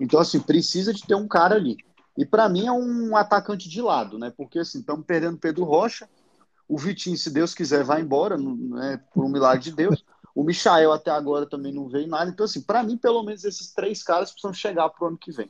Então, 0.00 0.18
assim, 0.20 0.40
precisa 0.40 0.92
de 0.92 1.02
ter 1.02 1.14
um 1.14 1.28
cara 1.28 1.54
ali. 1.54 1.76
E 2.16 2.24
para 2.24 2.48
mim 2.48 2.66
é 2.66 2.72
um 2.72 3.16
atacante 3.16 3.68
de 3.68 3.82
lado, 3.82 4.18
né? 4.18 4.32
Porque 4.34 4.58
assim, 4.58 4.80
estamos 4.80 5.04
perdendo 5.04 5.38
Pedro 5.38 5.64
Rocha, 5.64 6.08
o 6.68 6.78
Vitinho, 6.78 7.16
se 7.16 7.30
Deus 7.30 7.54
quiser, 7.54 7.84
vai 7.84 8.00
embora, 8.00 8.36
né? 8.36 9.00
Por 9.12 9.24
um 9.24 9.28
milagre 9.28 9.62
de 9.62 9.72
Deus. 9.72 10.04
O 10.34 10.44
Michael 10.44 10.92
até 10.92 11.10
agora 11.10 11.46
também 11.46 11.72
não 11.72 11.88
veio 11.88 12.08
nada. 12.08 12.30
Então, 12.30 12.44
assim, 12.44 12.60
para 12.60 12.82
mim, 12.82 12.96
pelo 12.96 13.22
menos 13.22 13.44
esses 13.44 13.72
três 13.72 14.02
caras 14.02 14.30
precisam 14.30 14.52
chegar 14.52 14.88
pro 14.90 15.06
ano 15.06 15.16
que 15.16 15.32
vem. 15.32 15.48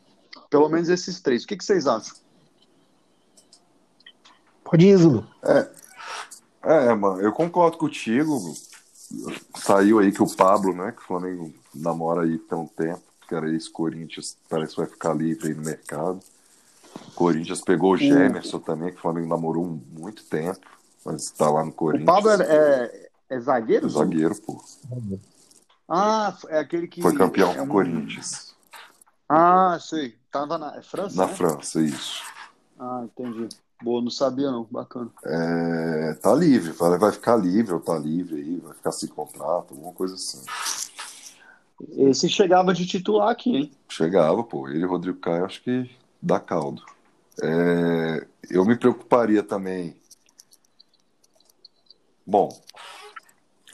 Pelo 0.48 0.68
menos 0.68 0.88
esses 0.88 1.20
três. 1.20 1.42
O 1.42 1.46
que, 1.46 1.56
que 1.56 1.64
vocês 1.64 1.86
acham? 1.86 2.14
Pode 4.62 4.86
ir, 4.86 4.96
Zulu. 4.96 5.26
É, 5.44 5.70
é, 6.62 6.94
mano, 6.94 7.20
eu 7.20 7.32
concordo 7.32 7.78
contigo. 7.78 8.54
Saiu 9.56 9.98
aí 9.98 10.12
que 10.12 10.22
o 10.22 10.36
Pablo, 10.36 10.74
né, 10.74 10.92
que 10.92 11.02
o 11.02 11.06
Flamengo 11.06 11.52
namora 11.74 12.22
aí 12.22 12.40
um 12.52 12.66
tempo, 12.66 13.02
que 13.28 13.34
era 13.34 13.48
ex-Corinthians, 13.48 14.36
parece 14.48 14.74
que 14.74 14.80
vai 14.80 14.90
ficar 14.90 15.14
livre 15.14 15.48
aí 15.48 15.54
no 15.54 15.62
mercado. 15.62 16.20
Corinthians 17.14 17.60
pegou 17.60 17.92
o 17.92 17.96
Gemerson 17.96 18.58
também, 18.58 18.90
que 18.90 18.98
o 18.98 19.00
Flamengo 19.00 19.28
namorou 19.28 19.80
muito 19.98 20.24
tempo, 20.24 20.60
mas 21.04 21.24
está 21.24 21.50
lá 21.50 21.64
no 21.64 21.72
Corinthians. 21.72 22.08
O 22.08 22.12
Pablo 22.12 22.30
é, 22.30 22.44
é, 22.44 23.08
é 23.30 23.40
zagueiro? 23.40 23.86
É 23.86 23.90
zagueiro, 23.90 24.34
pô. 24.42 24.62
Ah, 25.88 26.36
é 26.48 26.58
aquele 26.58 26.88
que. 26.88 27.00
Foi 27.00 27.14
campeão 27.14 27.52
é 27.52 27.56
com 27.56 27.64
o 27.64 27.68
Corinthians. 27.68 28.54
Ah, 29.28 29.78
sei. 29.80 30.16
Tava 30.30 30.58
na 30.58 30.76
é 30.76 30.82
França? 30.82 31.16
Na 31.16 31.26
né? 31.26 31.34
França, 31.34 31.80
isso. 31.80 32.22
Ah, 32.78 33.04
entendi. 33.04 33.48
Boa, 33.82 34.00
não 34.00 34.10
sabia 34.10 34.50
não, 34.50 34.64
bacana. 34.70 35.10
É, 35.24 36.14
tá 36.14 36.34
livre, 36.34 36.72
vai 36.72 37.12
ficar 37.12 37.36
livre 37.36 37.74
ou 37.74 37.80
tá 37.80 37.98
livre 37.98 38.36
aí, 38.36 38.56
vai 38.58 38.72
ficar 38.72 38.90
sem 38.90 39.08
contrato, 39.08 39.74
alguma 39.74 39.92
coisa 39.92 40.14
assim. 40.14 40.42
Esse 41.90 42.28
chegava 42.28 42.72
de 42.72 42.86
titular 42.86 43.28
aqui, 43.28 43.54
hein? 43.54 43.72
Chegava, 43.88 44.42
pô. 44.42 44.66
Ele 44.68 44.80
e 44.80 44.86
Rodrigo 44.86 45.18
Caio, 45.18 45.44
acho 45.44 45.62
que 45.62 45.90
dá 46.20 46.40
caldo. 46.40 46.82
É, 47.42 48.26
eu 48.50 48.64
me 48.64 48.76
preocuparia 48.76 49.42
também. 49.42 49.96
Bom, 52.26 52.48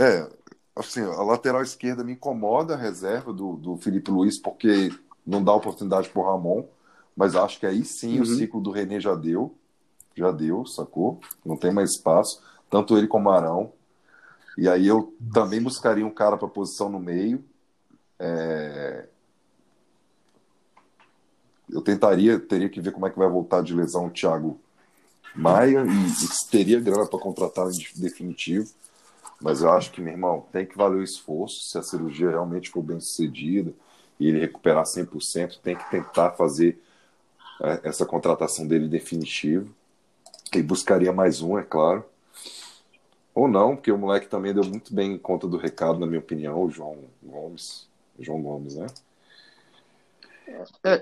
é, 0.01 0.29
assim, 0.77 1.01
a 1.03 1.23
lateral 1.23 1.63
esquerda 1.63 2.05
me 2.05 2.13
incomoda 2.13 2.75
a 2.75 2.79
reserva 2.79 3.33
do, 3.33 3.57
do 3.57 3.77
Felipe 3.79 4.11
Luiz, 4.11 4.41
porque 4.41 4.91
não 5.27 5.43
dá 5.43 5.55
oportunidade 5.55 6.09
pro 6.09 6.23
Ramon, 6.23 6.65
mas 7.17 7.37
acho 7.37 7.61
que 7.61 7.67
aí 7.67 7.85
sim 7.85 8.17
uhum. 8.17 8.23
o 8.23 8.27
ciclo 8.27 8.61
do 8.61 8.71
René 8.71 9.01
já 9.01 9.15
deu. 9.15 9.57
Já 10.15 10.31
deu, 10.31 10.67
sacou? 10.67 11.21
Não 11.45 11.57
tem 11.57 11.73
mais 11.73 11.93
espaço. 11.93 12.43
Tanto 12.69 12.97
ele 12.99 13.07
como 13.07 13.29
o 13.29 13.33
Arão. 13.33 13.73
E 14.59 14.69
aí 14.69 14.87
eu 14.87 15.15
também 15.33 15.63
buscaria 15.63 16.05
um 16.05 16.11
cara 16.11 16.37
para 16.37 16.49
posição 16.49 16.89
no 16.89 16.99
meio. 16.99 17.43
É, 18.19 19.09
eu 21.73 21.81
tentaria, 21.81 22.39
teria 22.39 22.69
que 22.69 22.81
ver 22.81 22.93
como 22.93 23.07
é 23.07 23.11
que 23.11 23.19
vai 23.19 23.29
voltar 23.29 23.63
de 23.63 23.75
lesão 23.75 24.07
o 24.07 24.11
Thiago 24.11 24.61
Maia 25.35 25.85
e, 25.87 26.25
e 26.25 26.51
teria 26.51 26.79
grana 26.79 27.07
para 27.07 27.19
contratar 27.19 27.67
em 27.69 28.01
definitivo. 28.01 28.71
Mas 29.41 29.63
eu 29.63 29.73
acho 29.73 29.91
que, 29.91 30.01
meu 30.01 30.13
irmão, 30.13 30.47
tem 30.53 30.67
que 30.67 30.77
valer 30.77 30.99
o 30.99 31.03
esforço. 31.03 31.65
Se 31.65 31.79
a 31.79 31.83
cirurgia 31.83 32.31
realmente 32.31 32.71
for 32.71 32.83
bem 32.83 33.01
sucedida 33.01 33.73
e 34.21 34.29
ele 34.29 34.39
recuperar 34.39 34.85
100%, 34.85 35.59
tem 35.61 35.75
que 35.75 35.91
tentar 35.91 36.33
fazer 36.33 36.81
é, 37.61 37.81
essa 37.89 38.07
contratação 38.07 38.67
dele 38.67 38.87
definitiva. 38.87 39.67
E 40.55 40.63
buscaria 40.63 41.13
mais 41.13 41.41
um, 41.41 41.59
é 41.59 41.63
claro. 41.63 42.05
Ou 43.35 43.49
não, 43.49 43.75
porque 43.75 43.91
o 43.91 43.97
moleque 43.97 44.29
também 44.29 44.53
deu 44.53 44.65
muito 44.65 44.95
bem 44.95 45.17
conta 45.17 45.49
do 45.49 45.57
recado, 45.57 45.99
na 45.99 46.07
minha 46.07 46.21
opinião, 46.21 46.63
o 46.63 46.71
João 46.71 46.99
Gomes. 47.23 47.89
João 48.21 48.43
Gomes, 48.43 48.77
né? 48.77 48.87
É, 50.85 51.01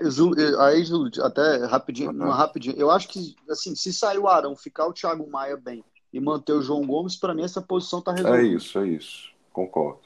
aí, 0.59 0.83
até 1.23 1.65
rapidinho, 1.65 2.11
uhum. 2.11 2.29
rapidinho, 2.29 2.75
eu 2.77 2.89
acho 2.91 3.07
que, 3.07 3.35
assim, 3.49 3.75
se 3.75 3.93
sair 3.93 4.17
o 4.17 4.27
Arão, 4.27 4.55
ficar 4.55 4.87
o 4.87 4.93
Thiago 4.93 5.29
Maia 5.29 5.57
bem 5.57 5.83
e 6.13 6.19
manter 6.19 6.53
o 6.53 6.61
João 6.61 6.85
Gomes, 6.85 7.15
para 7.15 7.33
mim 7.33 7.43
essa 7.43 7.61
posição 7.61 8.01
tá 8.01 8.11
resolvida. 8.11 8.43
É 8.43 8.47
isso, 8.47 8.79
é 8.79 8.87
isso, 8.87 9.29
concordo. 9.51 10.01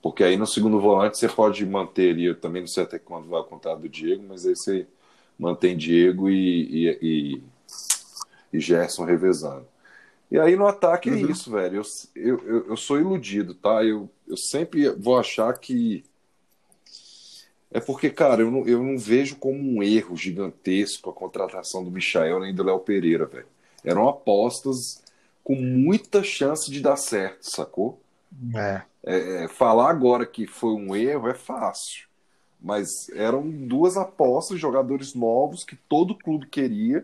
Porque 0.00 0.22
aí 0.22 0.36
no 0.36 0.46
segundo 0.46 0.80
volante 0.80 1.18
você 1.18 1.28
pode 1.28 1.64
manter 1.66 2.12
ali, 2.12 2.24
eu 2.24 2.38
também 2.38 2.62
não 2.62 2.68
sei 2.68 2.84
até 2.84 2.98
quando 2.98 3.28
vai 3.28 3.42
contar 3.42 3.74
do 3.74 3.88
Diego, 3.88 4.24
mas 4.28 4.46
aí 4.46 4.54
você 4.54 4.86
mantém 5.38 5.76
Diego 5.76 6.28
e, 6.30 6.88
e, 6.88 6.98
e, 7.02 7.42
e 8.52 8.60
Gerson 8.60 9.04
revezando. 9.04 9.66
E 10.30 10.38
aí 10.38 10.56
no 10.56 10.66
ataque 10.66 11.08
é 11.08 11.12
uhum. 11.12 11.26
é 11.26 11.30
isso, 11.30 11.50
velho. 11.50 11.82
Eu, 12.14 12.38
eu, 12.46 12.66
eu 12.68 12.76
sou 12.76 12.98
iludido, 12.98 13.54
tá? 13.54 13.82
Eu, 13.82 14.10
eu 14.26 14.36
sempre 14.36 14.88
vou 14.90 15.18
achar 15.18 15.52
que 15.58 16.04
é 17.70 17.80
porque, 17.80 18.08
cara, 18.10 18.42
eu 18.42 18.50
não, 18.50 18.66
eu 18.66 18.82
não 18.82 18.98
vejo 18.98 19.36
como 19.36 19.58
um 19.58 19.82
erro 19.82 20.16
gigantesco 20.16 21.10
a 21.10 21.12
contratação 21.12 21.84
do 21.84 21.90
Michael 21.90 22.40
nem 22.40 22.54
do 22.54 22.62
Léo 22.62 22.80
Pereira, 22.80 23.26
velho. 23.26 23.46
Eram 23.84 24.08
apostas 24.08 25.02
com 25.44 25.54
muita 25.54 26.22
chance 26.22 26.70
de 26.70 26.80
dar 26.80 26.96
certo, 26.96 27.42
sacou? 27.42 28.00
É. 28.54 28.82
É, 29.04 29.44
é 29.44 29.48
falar 29.48 29.90
agora 29.90 30.26
que 30.26 30.46
foi 30.46 30.72
um 30.72 30.96
erro 30.96 31.28
é 31.28 31.34
fácil. 31.34 32.08
Mas 32.60 33.08
eram 33.10 33.48
duas 33.48 33.96
apostas, 33.96 34.58
jogadores 34.58 35.14
novos 35.14 35.62
que 35.62 35.76
todo 35.76 36.14
clube 36.14 36.46
queria. 36.46 37.00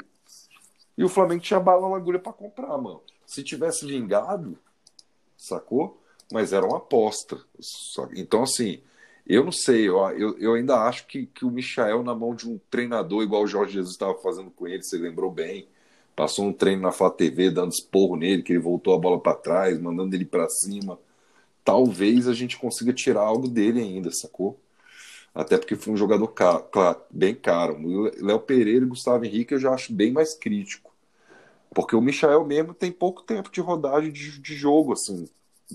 E 0.97 1.05
o 1.05 1.09
Flamengo 1.09 1.43
tinha 1.43 1.61
bala 1.61 1.89
na 1.89 1.97
agulha 1.97 2.19
para 2.19 2.33
comprar, 2.33 2.77
mano. 2.79 3.01
Se 3.27 3.43
tivesse 3.43 3.87
vingado, 3.87 4.59
sacou? 5.37 6.01
Mas 6.33 6.53
era 6.53 6.67
uma 6.67 6.79
aposta. 6.79 7.39
Então, 8.17 8.43
assim, 8.43 8.83
eu 9.27 9.43
não 9.45 9.53
sei, 9.53 9.89
eu, 9.89 9.99
eu, 10.11 10.39
eu 10.39 10.55
ainda 10.55 10.77
acho 10.83 11.07
que, 11.07 11.27
que 11.27 11.45
o 11.45 11.51
Michael, 11.51 12.03
na 12.03 12.15
mão 12.15 12.35
de 12.35 12.49
um 12.49 12.61
treinador, 12.71 13.23
igual 13.23 13.43
o 13.43 13.47
Jorge 13.47 13.75
Jesus 13.75 13.93
estava 13.93 14.15
fazendo 14.19 14.51
com 14.51 14.67
ele, 14.67 14.83
você 14.83 14.99
lembrou 14.99 15.31
bem, 15.31 15.67
passou 16.15 16.47
um 16.47 16.53
treino 16.53 16.83
na 16.83 16.93
Flá 16.93 17.11
TV 17.11 17.51
dando 17.51 17.73
esporro 17.73 18.17
nele, 18.17 18.43
que 18.43 18.53
ele 18.53 18.61
voltou 18.61 18.95
a 18.95 18.99
bola 18.99 19.19
para 19.19 19.37
trás, 19.37 19.81
mandando 19.81 20.15
ele 20.15 20.27
para 20.27 20.49
cima. 20.49 20.99
Talvez 21.65 22.29
a 22.29 22.35
gente 22.35 22.59
consiga 22.59 22.93
tirar 22.93 23.23
algo 23.23 23.49
dele 23.49 23.81
ainda, 23.81 24.11
sacou? 24.13 24.61
Até 25.35 25.57
porque 25.59 25.75
foi 25.75 25.93
um 25.95 25.97
jogador 25.97 26.29
caro, 26.29 26.63
claro, 26.71 27.01
bem 27.11 27.35
caro. 27.35 27.79
Léo 28.21 28.41
Pereira 28.41 28.85
e 28.85 28.89
Gustavo 28.89 29.25
Henrique 29.25 29.55
eu 29.55 29.59
já 29.59 29.73
acho 29.73 29.93
bem 29.93 30.13
mais 30.13 30.35
crítico. 30.35 30.95
Porque 31.75 31.97
o 31.97 32.01
Michael 32.01 32.45
mesmo 32.45 32.73
tem 32.73 32.93
pouco 32.93 33.23
tempo 33.23 33.51
de 33.51 33.61
rodagem 33.61 34.13
de, 34.13 34.39
de 34.39 34.55
jogo, 34.55 34.93
assim, 34.93 35.29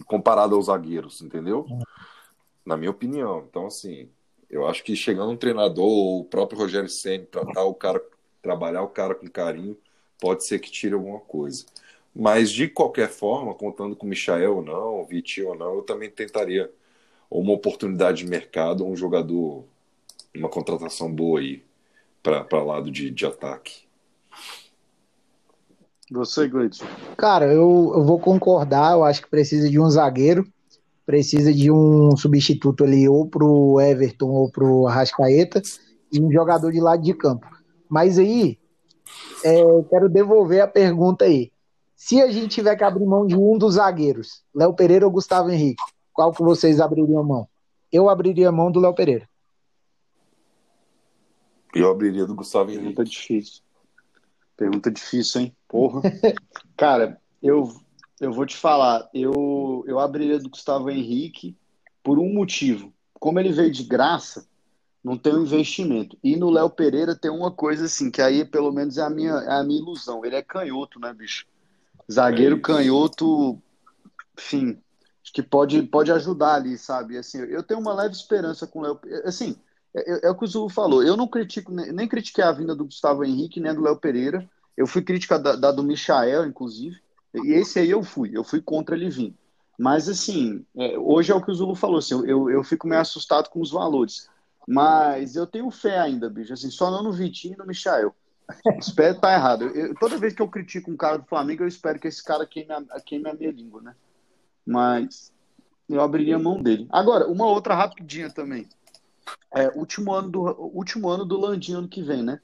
comparado 0.06 0.56
aos 0.56 0.68
zagueiros, 0.68 1.22
entendeu? 1.22 1.66
Na 2.66 2.78
minha 2.78 2.91
opinião. 2.91 3.45
Então, 3.49 3.68
assim, 3.68 4.10
Eu 4.49 4.68
acho 4.68 4.84
que 4.84 4.95
chegando 4.95 5.32
um 5.32 5.38
treinador, 5.38 5.86
ou 5.86 6.22
o 6.22 6.26
próprio 6.26 6.60
Rogério 6.60 6.89
Senna, 6.89 7.26
tratar 7.26 7.64
o 7.66 7.74
cara, 7.76 8.01
trabalhar 8.41 8.84
o 8.84 8.89
cara 8.89 9.16
com 9.16 9.28
carinho, 9.30 9.78
pode 10.20 10.45
ser 10.45 10.60
que 10.60 10.72
tire 10.72 10.93
alguma 10.95 11.20
coisa. 11.22 11.66
Mas 12.16 12.51
de 12.51 12.68
qualquer 12.68 13.10
forma, 13.10 13.53
contando 13.55 13.95
com 13.95 14.05
o 14.07 14.10
Michael 14.10 14.57
ou 14.57 14.64
não, 14.64 15.01
o 15.01 15.05
Vitinho 15.05 15.49
ou 15.49 15.55
não, 15.57 15.76
eu 15.76 15.84
também 15.84 16.10
tentaria 16.12 16.72
uma 17.32 17.53
oportunidade 17.53 18.20
de 18.24 18.28
mercado, 18.30 18.86
um 18.86 18.95
jogador, 18.95 19.66
uma 20.36 20.49
contratação 20.49 21.14
boa 21.14 21.39
aí 21.41 21.64
para 22.24 22.64
lado 22.64 22.91
de, 22.91 23.12
de 23.12 23.26
ataque. 23.26 23.84
Você, 26.12 26.47
Gleidson? 26.47 26.89
Cara, 27.18 27.45
eu, 27.45 27.93
eu 27.95 28.03
vou 28.03 28.20
concordar. 28.20 28.93
Eu 28.93 29.03
acho 29.03 29.22
que 29.22 29.30
precisa 29.30 29.70
de 29.70 29.80
um 29.80 29.89
zagueiro, 29.89 30.51
precisa 31.10 31.51
de 31.51 31.72
um 31.72 32.16
substituto 32.16 32.84
ali, 32.84 33.10
ou 33.10 33.28
pro 33.28 33.82
Everton 33.82 34.30
ou 34.30 34.51
pro 34.51 34.86
Arrascaeta, 34.86 35.60
e 36.14 36.22
um 36.22 36.32
jogador 36.32 36.72
de 36.72 36.80
lado 36.80 37.01
de 37.01 37.16
campo. 37.16 37.47
Mas 37.89 38.20
aí, 38.20 38.60
é, 39.43 39.55
quero 39.89 40.07
devolver 40.07 40.62
a 40.62 40.68
pergunta 40.68 41.26
aí. 41.26 41.51
Se 41.95 42.22
a 42.22 42.30
gente 42.30 42.49
tiver 42.49 42.76
que 42.76 42.84
abrir 42.84 43.07
mão 43.07 43.26
de 43.26 43.36
um 43.36 43.57
dos 43.57 43.74
zagueiros, 43.74 44.43
Léo 44.53 44.76
Pereira 44.76 45.03
ou 45.03 45.12
Gustavo 45.12 45.49
Henrique, 45.49 45.82
qual 46.14 46.32
que 46.32 46.43
vocês 46.43 46.80
abririam 46.80 47.24
mão? 47.24 47.47
Eu 47.91 48.07
abriria 48.07 48.51
mão 48.51 48.72
do 48.72 48.80
Léo 48.80 48.93
Pereira. 48.93 49.28
Eu 51.74 51.89
abriria 51.89 52.28
do 52.28 52.36
Gustavo 52.36 52.70
Henrique. 52.70 52.84
Pergunta 52.84 53.03
difícil. 53.03 53.64
Pergunta 54.55 54.91
difícil, 54.91 55.41
hein? 55.41 55.55
Porra. 55.68 56.01
Cara, 56.78 57.20
eu, 57.41 57.68
eu 58.20 58.32
vou 58.32 58.46
te 58.46 58.56
falar. 58.56 59.10
Eu, 59.14 59.84
eu 59.88 60.00
abriria 60.00 60.40
do 60.40 60.50
Gustavo 60.50 60.90
Henrique 60.90 61.56
por 62.04 62.20
um 62.20 62.34
motivo. 62.34 62.94
Como 63.14 63.40
ele 63.40 63.52
veio 63.52 63.72
de 63.72 63.84
graça, 63.84 64.48
não 65.04 65.18
tem 65.18 65.34
um 65.34 65.44
investimento. 65.44 66.18
E 66.24 66.36
no 66.36 66.50
Léo 66.50 66.70
Pereira 66.70 67.16
tem 67.16 67.32
uma 67.32 67.52
coisa 67.52 67.86
assim, 67.86 68.12
que 68.12 68.22
aí 68.22 68.46
pelo 68.46 68.72
menos 68.72 68.98
é 68.98 69.02
a 69.02 69.10
minha, 69.10 69.34
é 69.34 69.60
a 69.60 69.64
minha 69.64 69.80
ilusão. 69.80 70.26
Ele 70.26 70.36
é 70.36 70.42
canhoto, 70.42 71.00
né, 71.00 71.14
bicho? 71.14 71.46
Zagueiro 72.12 72.58
é 72.58 72.60
canhoto, 72.60 73.62
enfim, 74.38 74.82
acho 75.24 75.32
que 75.32 75.44
pode, 75.44 75.82
pode 75.84 76.12
ajudar 76.12 76.56
ali, 76.56 76.78
sabe? 76.78 77.18
Assim, 77.18 77.40
eu 77.40 77.62
tenho 77.62 77.80
uma 77.80 77.94
leve 77.94 78.16
esperança 78.16 78.66
com 78.66 78.80
o 78.80 78.82
Léo. 78.82 79.00
Assim, 79.26 79.56
é, 79.96 80.14
é, 80.14 80.28
é, 80.28 80.32
o 80.32 80.36
que 80.36 80.44
o 80.44 80.48
Zulu 80.48 80.70
falou. 80.70 81.04
Eu 81.04 81.16
não 81.16 81.28
critico, 81.28 81.72
nem 81.72 82.08
critiquei 82.08 82.44
a 82.44 82.52
vinda 82.52 82.76
do 82.76 82.86
Gustavo 82.86 83.24
Henrique, 83.24 83.60
nem 83.60 83.74
do 83.74 83.82
Léo 83.82 83.98
Pereira. 83.98 84.50
Eu 84.76 84.88
fui 84.88 85.02
crítica 85.02 85.38
da, 85.38 85.56
da, 85.56 85.72
do 85.72 85.84
Michael, 85.84 86.46
inclusive. 86.46 86.98
E 87.34 87.54
esse 87.54 87.80
aí 87.80 87.90
eu 87.90 88.04
fui. 88.04 88.32
Eu 88.34 88.44
fui 88.44 88.62
contra 88.62 88.96
ele 88.96 89.10
vir. 89.10 89.36
Mas, 89.78 90.10
assim, 90.10 90.66
é, 90.76 90.98
hoje 90.98 91.32
é 91.32 91.36
o 91.36 91.42
que 91.42 91.52
o 91.52 91.56
Zulu 91.56 91.76
falou. 91.76 92.00
Assim, 92.00 92.14
eu, 92.28 92.50
eu 92.50 92.64
fico 92.64 92.88
meio 92.88 93.02
assustado 93.02 93.50
com 93.50 93.62
os 93.62 93.72
valores. 93.72 94.30
Mas 94.68 95.36
eu 95.36 95.48
tenho 95.48 95.72
fé 95.72 96.00
ainda, 96.00 96.30
bicho. 96.30 96.54
Assim, 96.54 96.70
só 96.70 96.92
não 96.92 97.04
no 97.04 97.12
Vitinho 97.12 97.54
e 97.54 97.58
no 97.58 97.66
Michael. 97.66 98.14
Espero 98.80 99.20
tá 99.20 99.34
errado. 99.34 99.66
Eu, 99.66 99.96
toda 99.96 100.18
vez 100.18 100.34
que 100.34 100.42
eu 100.42 100.48
critico 100.48 100.92
um 100.92 100.98
cara 100.98 101.18
do 101.18 101.26
Flamengo, 101.26 101.64
eu 101.64 101.68
espero 101.68 102.00
que 102.00 102.08
esse 102.08 102.24
cara 102.24 102.46
queime 102.46 102.72
a, 102.72 103.00
queime 103.00 103.30
a 103.30 103.34
minha 103.34 103.52
língua, 103.52 103.82
né? 103.82 103.96
Mas 104.66 105.32
eu 105.88 106.02
abriria 106.02 106.36
a 106.36 106.40
mão 106.40 106.62
dele. 106.62 106.88
Agora, 106.92 107.28
uma 107.28 107.46
outra 107.46 107.76
rapidinha 107.76 108.30
também. 108.30 108.68
É, 109.54 109.70
último 109.70 110.14
ano 110.14 110.30
do 110.30 110.42
último 110.42 111.10
ano 111.10 111.26
do 111.26 111.40
Landim 111.40 111.74
ano 111.74 111.88
que 111.88 112.02
vem, 112.02 112.24
né? 112.24 112.40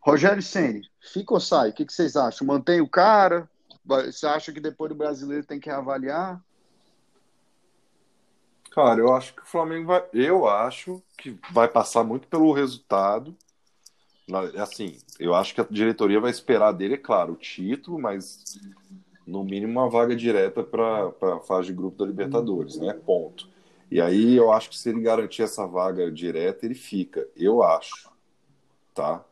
Rogério 0.00 0.42
Ceni, 0.42 0.82
fica 1.00 1.34
ou 1.34 1.40
sai? 1.40 1.70
O 1.70 1.72
que, 1.72 1.84
que 1.84 1.92
vocês 1.92 2.16
acham? 2.16 2.46
Mantém 2.46 2.80
o 2.80 2.88
cara? 2.88 3.48
Você 3.90 4.26
acha 4.26 4.52
que 4.52 4.60
depois 4.60 4.88
do 4.88 4.94
brasileiro 4.94 5.44
tem 5.44 5.58
que 5.58 5.68
reavaliar? 5.68 6.42
Cara, 8.70 9.00
eu 9.00 9.12
acho 9.12 9.34
que 9.34 9.42
o 9.42 9.46
Flamengo 9.46 9.88
vai. 9.88 10.04
Eu 10.12 10.48
acho 10.48 11.02
que 11.18 11.36
vai 11.52 11.66
passar 11.68 12.04
muito 12.04 12.28
pelo 12.28 12.52
resultado. 12.52 13.36
Assim, 14.56 14.96
eu 15.18 15.34
acho 15.34 15.52
que 15.54 15.60
a 15.60 15.66
diretoria 15.68 16.20
vai 16.20 16.30
esperar 16.30 16.70
dele, 16.70 16.94
é 16.94 16.98
claro, 16.98 17.32
o 17.32 17.36
título, 17.36 17.98
mas 17.98 18.60
no 19.26 19.42
mínimo 19.42 19.72
uma 19.72 19.90
vaga 19.90 20.14
direta 20.14 20.62
para 20.62 21.08
a 21.08 21.40
fase 21.40 21.66
de 21.66 21.72
grupo 21.72 21.98
da 21.98 22.06
Libertadores, 22.06 22.76
né? 22.76 22.92
Ponto. 22.92 23.48
E 23.90 24.00
aí 24.00 24.36
eu 24.36 24.52
acho 24.52 24.70
que 24.70 24.78
se 24.78 24.88
ele 24.88 25.00
garantir 25.00 25.42
essa 25.42 25.66
vaga 25.66 26.12
direta, 26.12 26.64
ele 26.64 26.76
fica. 26.76 27.26
Eu 27.36 27.60
acho. 27.60 28.08
Tá? 28.94 29.24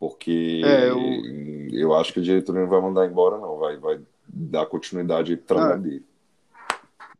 Porque 0.00 0.62
é, 0.64 0.88
eu... 0.88 0.98
eu... 1.70 1.94
acho 1.94 2.14
que 2.14 2.20
a 2.20 2.22
diretoria 2.22 2.62
não 2.62 2.70
vai 2.70 2.80
mandar 2.80 3.06
embora, 3.06 3.36
não. 3.36 3.58
Vai, 3.58 3.76
vai 3.76 4.00
dar 4.26 4.64
continuidade 4.64 5.36
para 5.36 5.56
o 5.56 5.60
ah, 5.60 5.76
dele. 5.76 6.06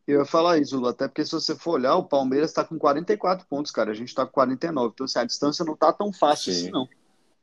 Eu 0.08 0.20
ia 0.20 0.24
falar 0.24 0.56
isso, 0.58 0.76
Lula, 0.76 0.90
até 0.90 1.06
porque 1.06 1.24
se 1.24 1.32
você 1.32 1.54
for 1.54 1.72
olhar, 1.72 1.94
o 1.96 2.04
Palmeiras 2.04 2.50
está 2.50 2.64
com 2.64 2.78
44 2.78 3.46
pontos, 3.46 3.70
cara. 3.70 3.90
A 3.90 3.94
gente 3.94 4.08
está 4.08 4.24
com 4.24 4.32
49. 4.32 4.92
Então, 4.94 5.04
assim, 5.04 5.18
a 5.18 5.24
distância 5.24 5.62
não 5.62 5.76
tá 5.76 5.92
tão 5.92 6.10
fácil 6.10 6.54
Sim. 6.54 6.60
assim, 6.62 6.70
não. 6.70 6.88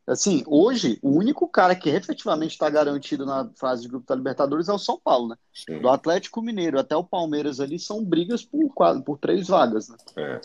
Assim, 0.07 0.43
hoje, 0.47 0.97
o 1.03 1.11
único 1.11 1.47
cara 1.47 1.75
que 1.75 1.89
efetivamente 1.89 2.51
está 2.51 2.69
garantido 2.69 3.25
na 3.25 3.47
fase 3.55 3.83
de 3.83 3.89
grupo 3.89 4.07
da 4.07 4.15
Libertadores 4.15 4.69
é 4.69 4.73
o 4.73 4.79
São 4.79 4.97
Paulo, 4.97 5.27
né? 5.27 5.35
Sim. 5.53 5.79
Do 5.79 5.89
Atlético 5.89 6.41
Mineiro 6.41 6.79
até 6.79 6.95
o 6.95 7.03
Palmeiras 7.03 7.59
ali 7.59 7.77
são 7.77 8.03
brigas 8.03 8.43
por, 8.43 8.69
quatro, 8.73 9.03
por 9.03 9.17
três 9.19 9.49
vagas, 9.49 9.89
né? 9.89 9.97
É. 10.15 10.41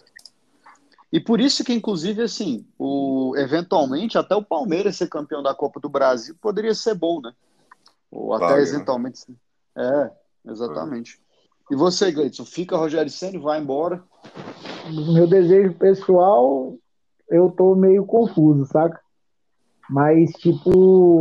E 1.12 1.20
por 1.20 1.40
isso 1.40 1.62
que, 1.62 1.74
inclusive, 1.74 2.22
assim, 2.22 2.66
o, 2.78 3.34
eventualmente, 3.36 4.16
até 4.16 4.34
o 4.34 4.42
Palmeiras 4.42 4.96
ser 4.96 5.08
campeão 5.08 5.42
da 5.42 5.54
Copa 5.54 5.78
do 5.78 5.88
Brasil 5.88 6.34
poderia 6.40 6.74
ser 6.74 6.94
bom, 6.94 7.20
né? 7.20 7.32
Ou 8.10 8.32
até 8.32 8.56
né? 8.56 8.62
eventualmente. 8.62 9.20
É, 9.76 10.10
exatamente. 10.46 11.20
É. 11.70 11.74
E 11.74 11.76
você, 11.76 12.10
Gleidson, 12.10 12.46
fica 12.46 12.78
Rogério 12.78 13.10
Senna 13.10 13.38
vai 13.38 13.60
embora? 13.60 14.02
Meu 15.14 15.26
desejo 15.26 15.74
pessoal, 15.74 16.76
eu 17.28 17.50
tô 17.50 17.74
meio 17.74 18.06
confuso, 18.06 18.64
saca? 18.66 18.98
Mas, 19.90 20.32
tipo, 20.32 20.70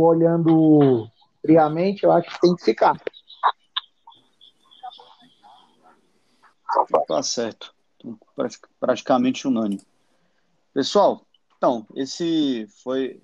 olhando 0.00 1.06
friamente, 1.42 2.04
eu 2.04 2.12
acho 2.12 2.30
que 2.30 2.40
tem 2.40 2.56
que 2.56 2.64
ficar. 2.64 2.98
Tá 7.06 7.22
certo. 7.22 7.74
Praticamente 8.80 9.46
unânime. 9.46 9.82
Pessoal, 10.72 11.26
então, 11.56 11.86
esse 11.94 12.66
foi. 12.82 13.20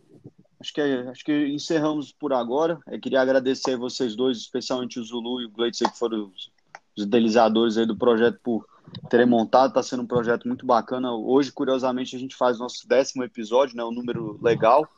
Acho 0.60 0.72
que, 0.72 0.80
acho 0.80 1.24
que 1.24 1.48
encerramos 1.48 2.12
por 2.12 2.32
agora. 2.32 2.78
Eu 2.86 3.00
queria 3.00 3.20
agradecer 3.20 3.74
a 3.74 3.78
vocês 3.78 4.14
dois, 4.14 4.38
especialmente 4.38 5.00
o 5.00 5.04
Zulu 5.04 5.40
e 5.40 5.46
o 5.46 5.50
Gleitzer, 5.50 5.90
que 5.90 5.98
foram 5.98 6.30
os, 6.34 6.50
os 6.96 7.04
idealizadores 7.04 7.76
aí 7.76 7.86
do 7.86 7.96
projeto 7.96 8.38
por 8.42 8.66
terem 9.08 9.26
montado. 9.26 9.70
Está 9.70 9.82
sendo 9.82 10.02
um 10.02 10.06
projeto 10.06 10.46
muito 10.46 10.66
bacana. 10.66 11.12
Hoje, 11.12 11.50
curiosamente, 11.50 12.14
a 12.14 12.18
gente 12.18 12.36
faz 12.36 12.58
nosso 12.58 12.86
décimo 12.86 13.24
episódio, 13.24 13.76
né? 13.76 13.84
Um 13.84 13.92
número 13.92 14.38
legal. 14.42 14.88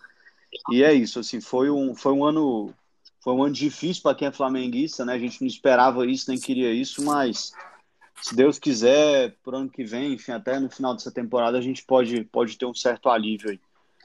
E 0.71 0.83
é 0.83 0.93
isso, 0.93 1.21
assim, 1.21 1.41
foi 1.41 1.71
um, 1.71 1.95
foi 1.95 2.13
um 2.13 2.25
ano 2.25 2.75
foi 3.21 3.35
um 3.35 3.43
ano 3.43 3.55
difícil 3.55 4.03
para 4.03 4.15
quem 4.15 4.29
é 4.29 4.33
flamenguista, 4.33 5.05
né? 5.05 5.15
A 5.15 5.19
gente 5.19 5.41
não 5.41 5.49
esperava 5.49 6.07
isso, 6.07 6.31
nem 6.31 6.41
queria 6.41 6.73
isso, 6.73 7.05
mas 7.05 7.53
se 8.23 8.35
Deus 8.35 8.59
quiser, 8.59 9.35
por 9.43 9.55
ano 9.55 9.71
que 9.71 9.85
vem, 9.85 10.15
enfim, 10.15 10.33
até 10.33 10.59
no 10.59 10.71
final 10.71 10.95
dessa 10.95 11.11
temporada, 11.11 11.57
a 11.59 11.61
gente 11.61 11.85
pode, 11.85 12.25
pode 12.25 12.57
ter 12.59 12.67
um 12.67 12.75
certo 12.75 13.09
alívio 13.09 13.51
aí. 13.51 13.61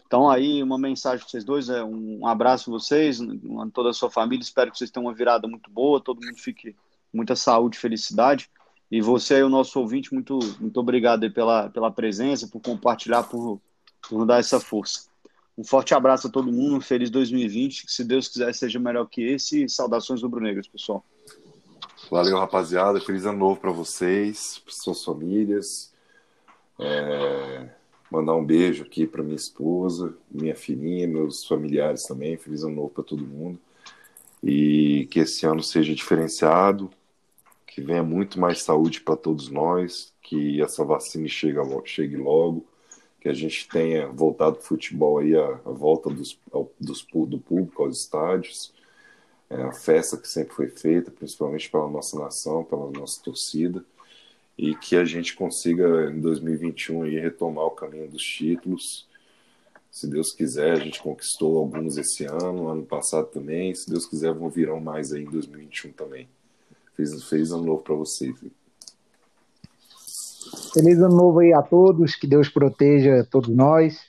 Então, 0.08 0.30
aí, 0.30 0.62
uma 0.62 0.78
mensagem 0.78 1.20
para 1.20 1.30
vocês 1.30 1.44
dois: 1.44 1.70
é 1.70 1.84
um 1.84 2.26
abraço 2.28 2.70
a 2.70 2.74
vocês, 2.74 3.20
a 3.22 3.70
toda 3.74 3.90
a 3.90 3.94
sua 3.94 4.10
família. 4.10 4.44
Espero 4.44 4.72
que 4.72 4.78
vocês 4.78 4.92
tenham 4.92 5.08
uma 5.08 5.14
virada 5.14 5.48
muito 5.48 5.70
boa, 5.70 6.00
todo 6.00 6.24
mundo 6.24 6.38
fique 6.38 6.76
muita 7.12 7.36
saúde 7.36 7.78
felicidade. 7.78 8.50
E 8.92 9.02
você 9.02 9.36
aí, 9.36 9.44
o 9.44 9.50
nosso 9.50 9.80
ouvinte, 9.80 10.14
muito, 10.14 10.38
muito 10.60 10.80
obrigado 10.80 11.30
pela, 11.32 11.70
pela 11.70 11.92
presença, 11.92 12.48
por 12.48 12.62
compartilhar, 12.62 13.24
por, 13.24 13.60
por 14.08 14.26
dar 14.26 14.40
essa 14.40 14.60
força. 14.60 15.08
Um 15.58 15.64
forte 15.64 15.94
abraço 15.94 16.28
a 16.28 16.30
todo 16.30 16.52
mundo, 16.52 16.76
um 16.76 16.82
feliz 16.82 17.10
2020, 17.10 17.86
que 17.86 17.92
se 17.92 18.04
Deus 18.04 18.28
quiser 18.28 18.54
seja 18.54 18.80
melhor 18.80 19.06
que 19.08 19.22
esse, 19.22 19.64
e 19.64 19.70
saudações 19.70 20.22
rubro-negras, 20.22 20.68
pessoal. 20.68 21.04
Valeu, 22.10 22.38
rapaziada, 22.38 23.02
feliz 23.02 23.26
ano 23.26 23.40
novo 23.40 23.60
para 23.60 23.72
vocês, 23.72 24.60
para 24.60 24.74
suas 24.74 25.04
famílias. 25.04 25.92
É... 26.80 27.70
Mandar 28.12 28.36
um 28.36 28.46
beijo 28.46 28.84
aqui 28.84 29.08
para 29.08 29.24
minha 29.24 29.36
esposa, 29.36 30.16
minha 30.30 30.56
filhinha, 30.56 31.08
meus 31.08 31.46
familiares 31.46 32.04
também, 32.04 32.38
feliz 32.38 32.64
ano 32.64 32.76
novo 32.76 32.90
para 32.90 33.04
todo 33.04 33.26
mundo. 33.26 33.60
E 34.44 35.08
que 35.10 35.22
esse 35.22 35.48
ano 35.48 35.64
seja 35.64 35.96
diferenciado, 35.96 36.92
que 37.66 37.82
venha 37.82 38.04
muito 38.04 38.40
mais 38.40 38.62
saúde 38.62 39.02
para 39.02 39.16
todos 39.16 39.50
nós, 39.50 40.14
que 40.22 40.62
essa 40.62 40.86
vacina 40.86 41.28
chegue, 41.28 41.58
chegue 41.86 42.16
logo 42.16 42.66
que 43.20 43.30
a 43.30 43.34
gente 43.34 43.68
tenha 43.68 44.08
voltado 44.08 44.60
o 44.60 44.62
futebol 44.62 45.18
aí 45.18 45.36
a, 45.36 45.60
a 45.66 45.72
volta 45.72 46.12
dos, 46.12 46.40
ao, 46.52 46.72
dos, 46.80 47.04
do 47.28 47.40
público 47.40 47.82
aos 47.82 48.02
estádios, 48.02 48.72
é, 49.50 49.62
a 49.62 49.72
festa 49.72 50.18
que 50.18 50.28
sempre 50.28 50.54
foi 50.54 50.68
feita, 50.68 51.12
principalmente 51.12 51.70
pela 51.70 51.90
nossa 51.90 52.18
nação, 52.20 52.64
pela 52.64 52.90
nossa 52.92 53.22
torcida, 53.24 53.84
e 54.58 54.76
que 54.76 54.96
a 54.96 55.06
gente 55.06 55.36
consiga 55.36 56.12
em 56.12 56.20
2021 56.20 57.04
aí 57.04 57.20
retomar 57.20 57.66
o 57.66 57.72
caminho 57.72 58.10
dos 58.10 58.24
títulos. 58.24 59.08
Se 59.92 60.08
Deus 60.08 60.32
quiser, 60.32 60.74
a 60.74 60.80
gente 60.80 61.02
conquistou 61.02 61.58
alguns 61.58 61.98
esse 61.98 62.26
ano, 62.26 62.68
ano 62.68 62.84
passado 62.84 63.28
também. 63.28 63.74
Se 63.74 63.90
Deus 63.90 64.06
quiser, 64.06 64.34
vão 64.34 64.50
virão 64.50 64.80
mais 64.80 65.14
aí 65.14 65.24
em 65.24 65.30
2021 65.30 65.92
também. 65.92 66.28
Feliz, 66.96 67.24
feliz 67.26 67.52
ano 67.52 67.66
novo 67.66 67.84
para 67.84 67.96
vocês. 67.96 68.36
Feliz 70.74 70.98
ano 71.00 71.16
novo 71.16 71.40
aí 71.40 71.54
a 71.54 71.62
todos, 71.62 72.16
que 72.16 72.28
Deus 72.28 72.50
proteja 72.50 73.26
todos 73.30 73.50
nós. 73.50 74.00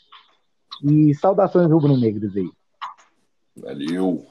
E 0.83 1.15
saudações 1.15 1.71
rubro-negros 1.71 2.37
aí. 2.37 2.51
Valeu. 3.57 4.27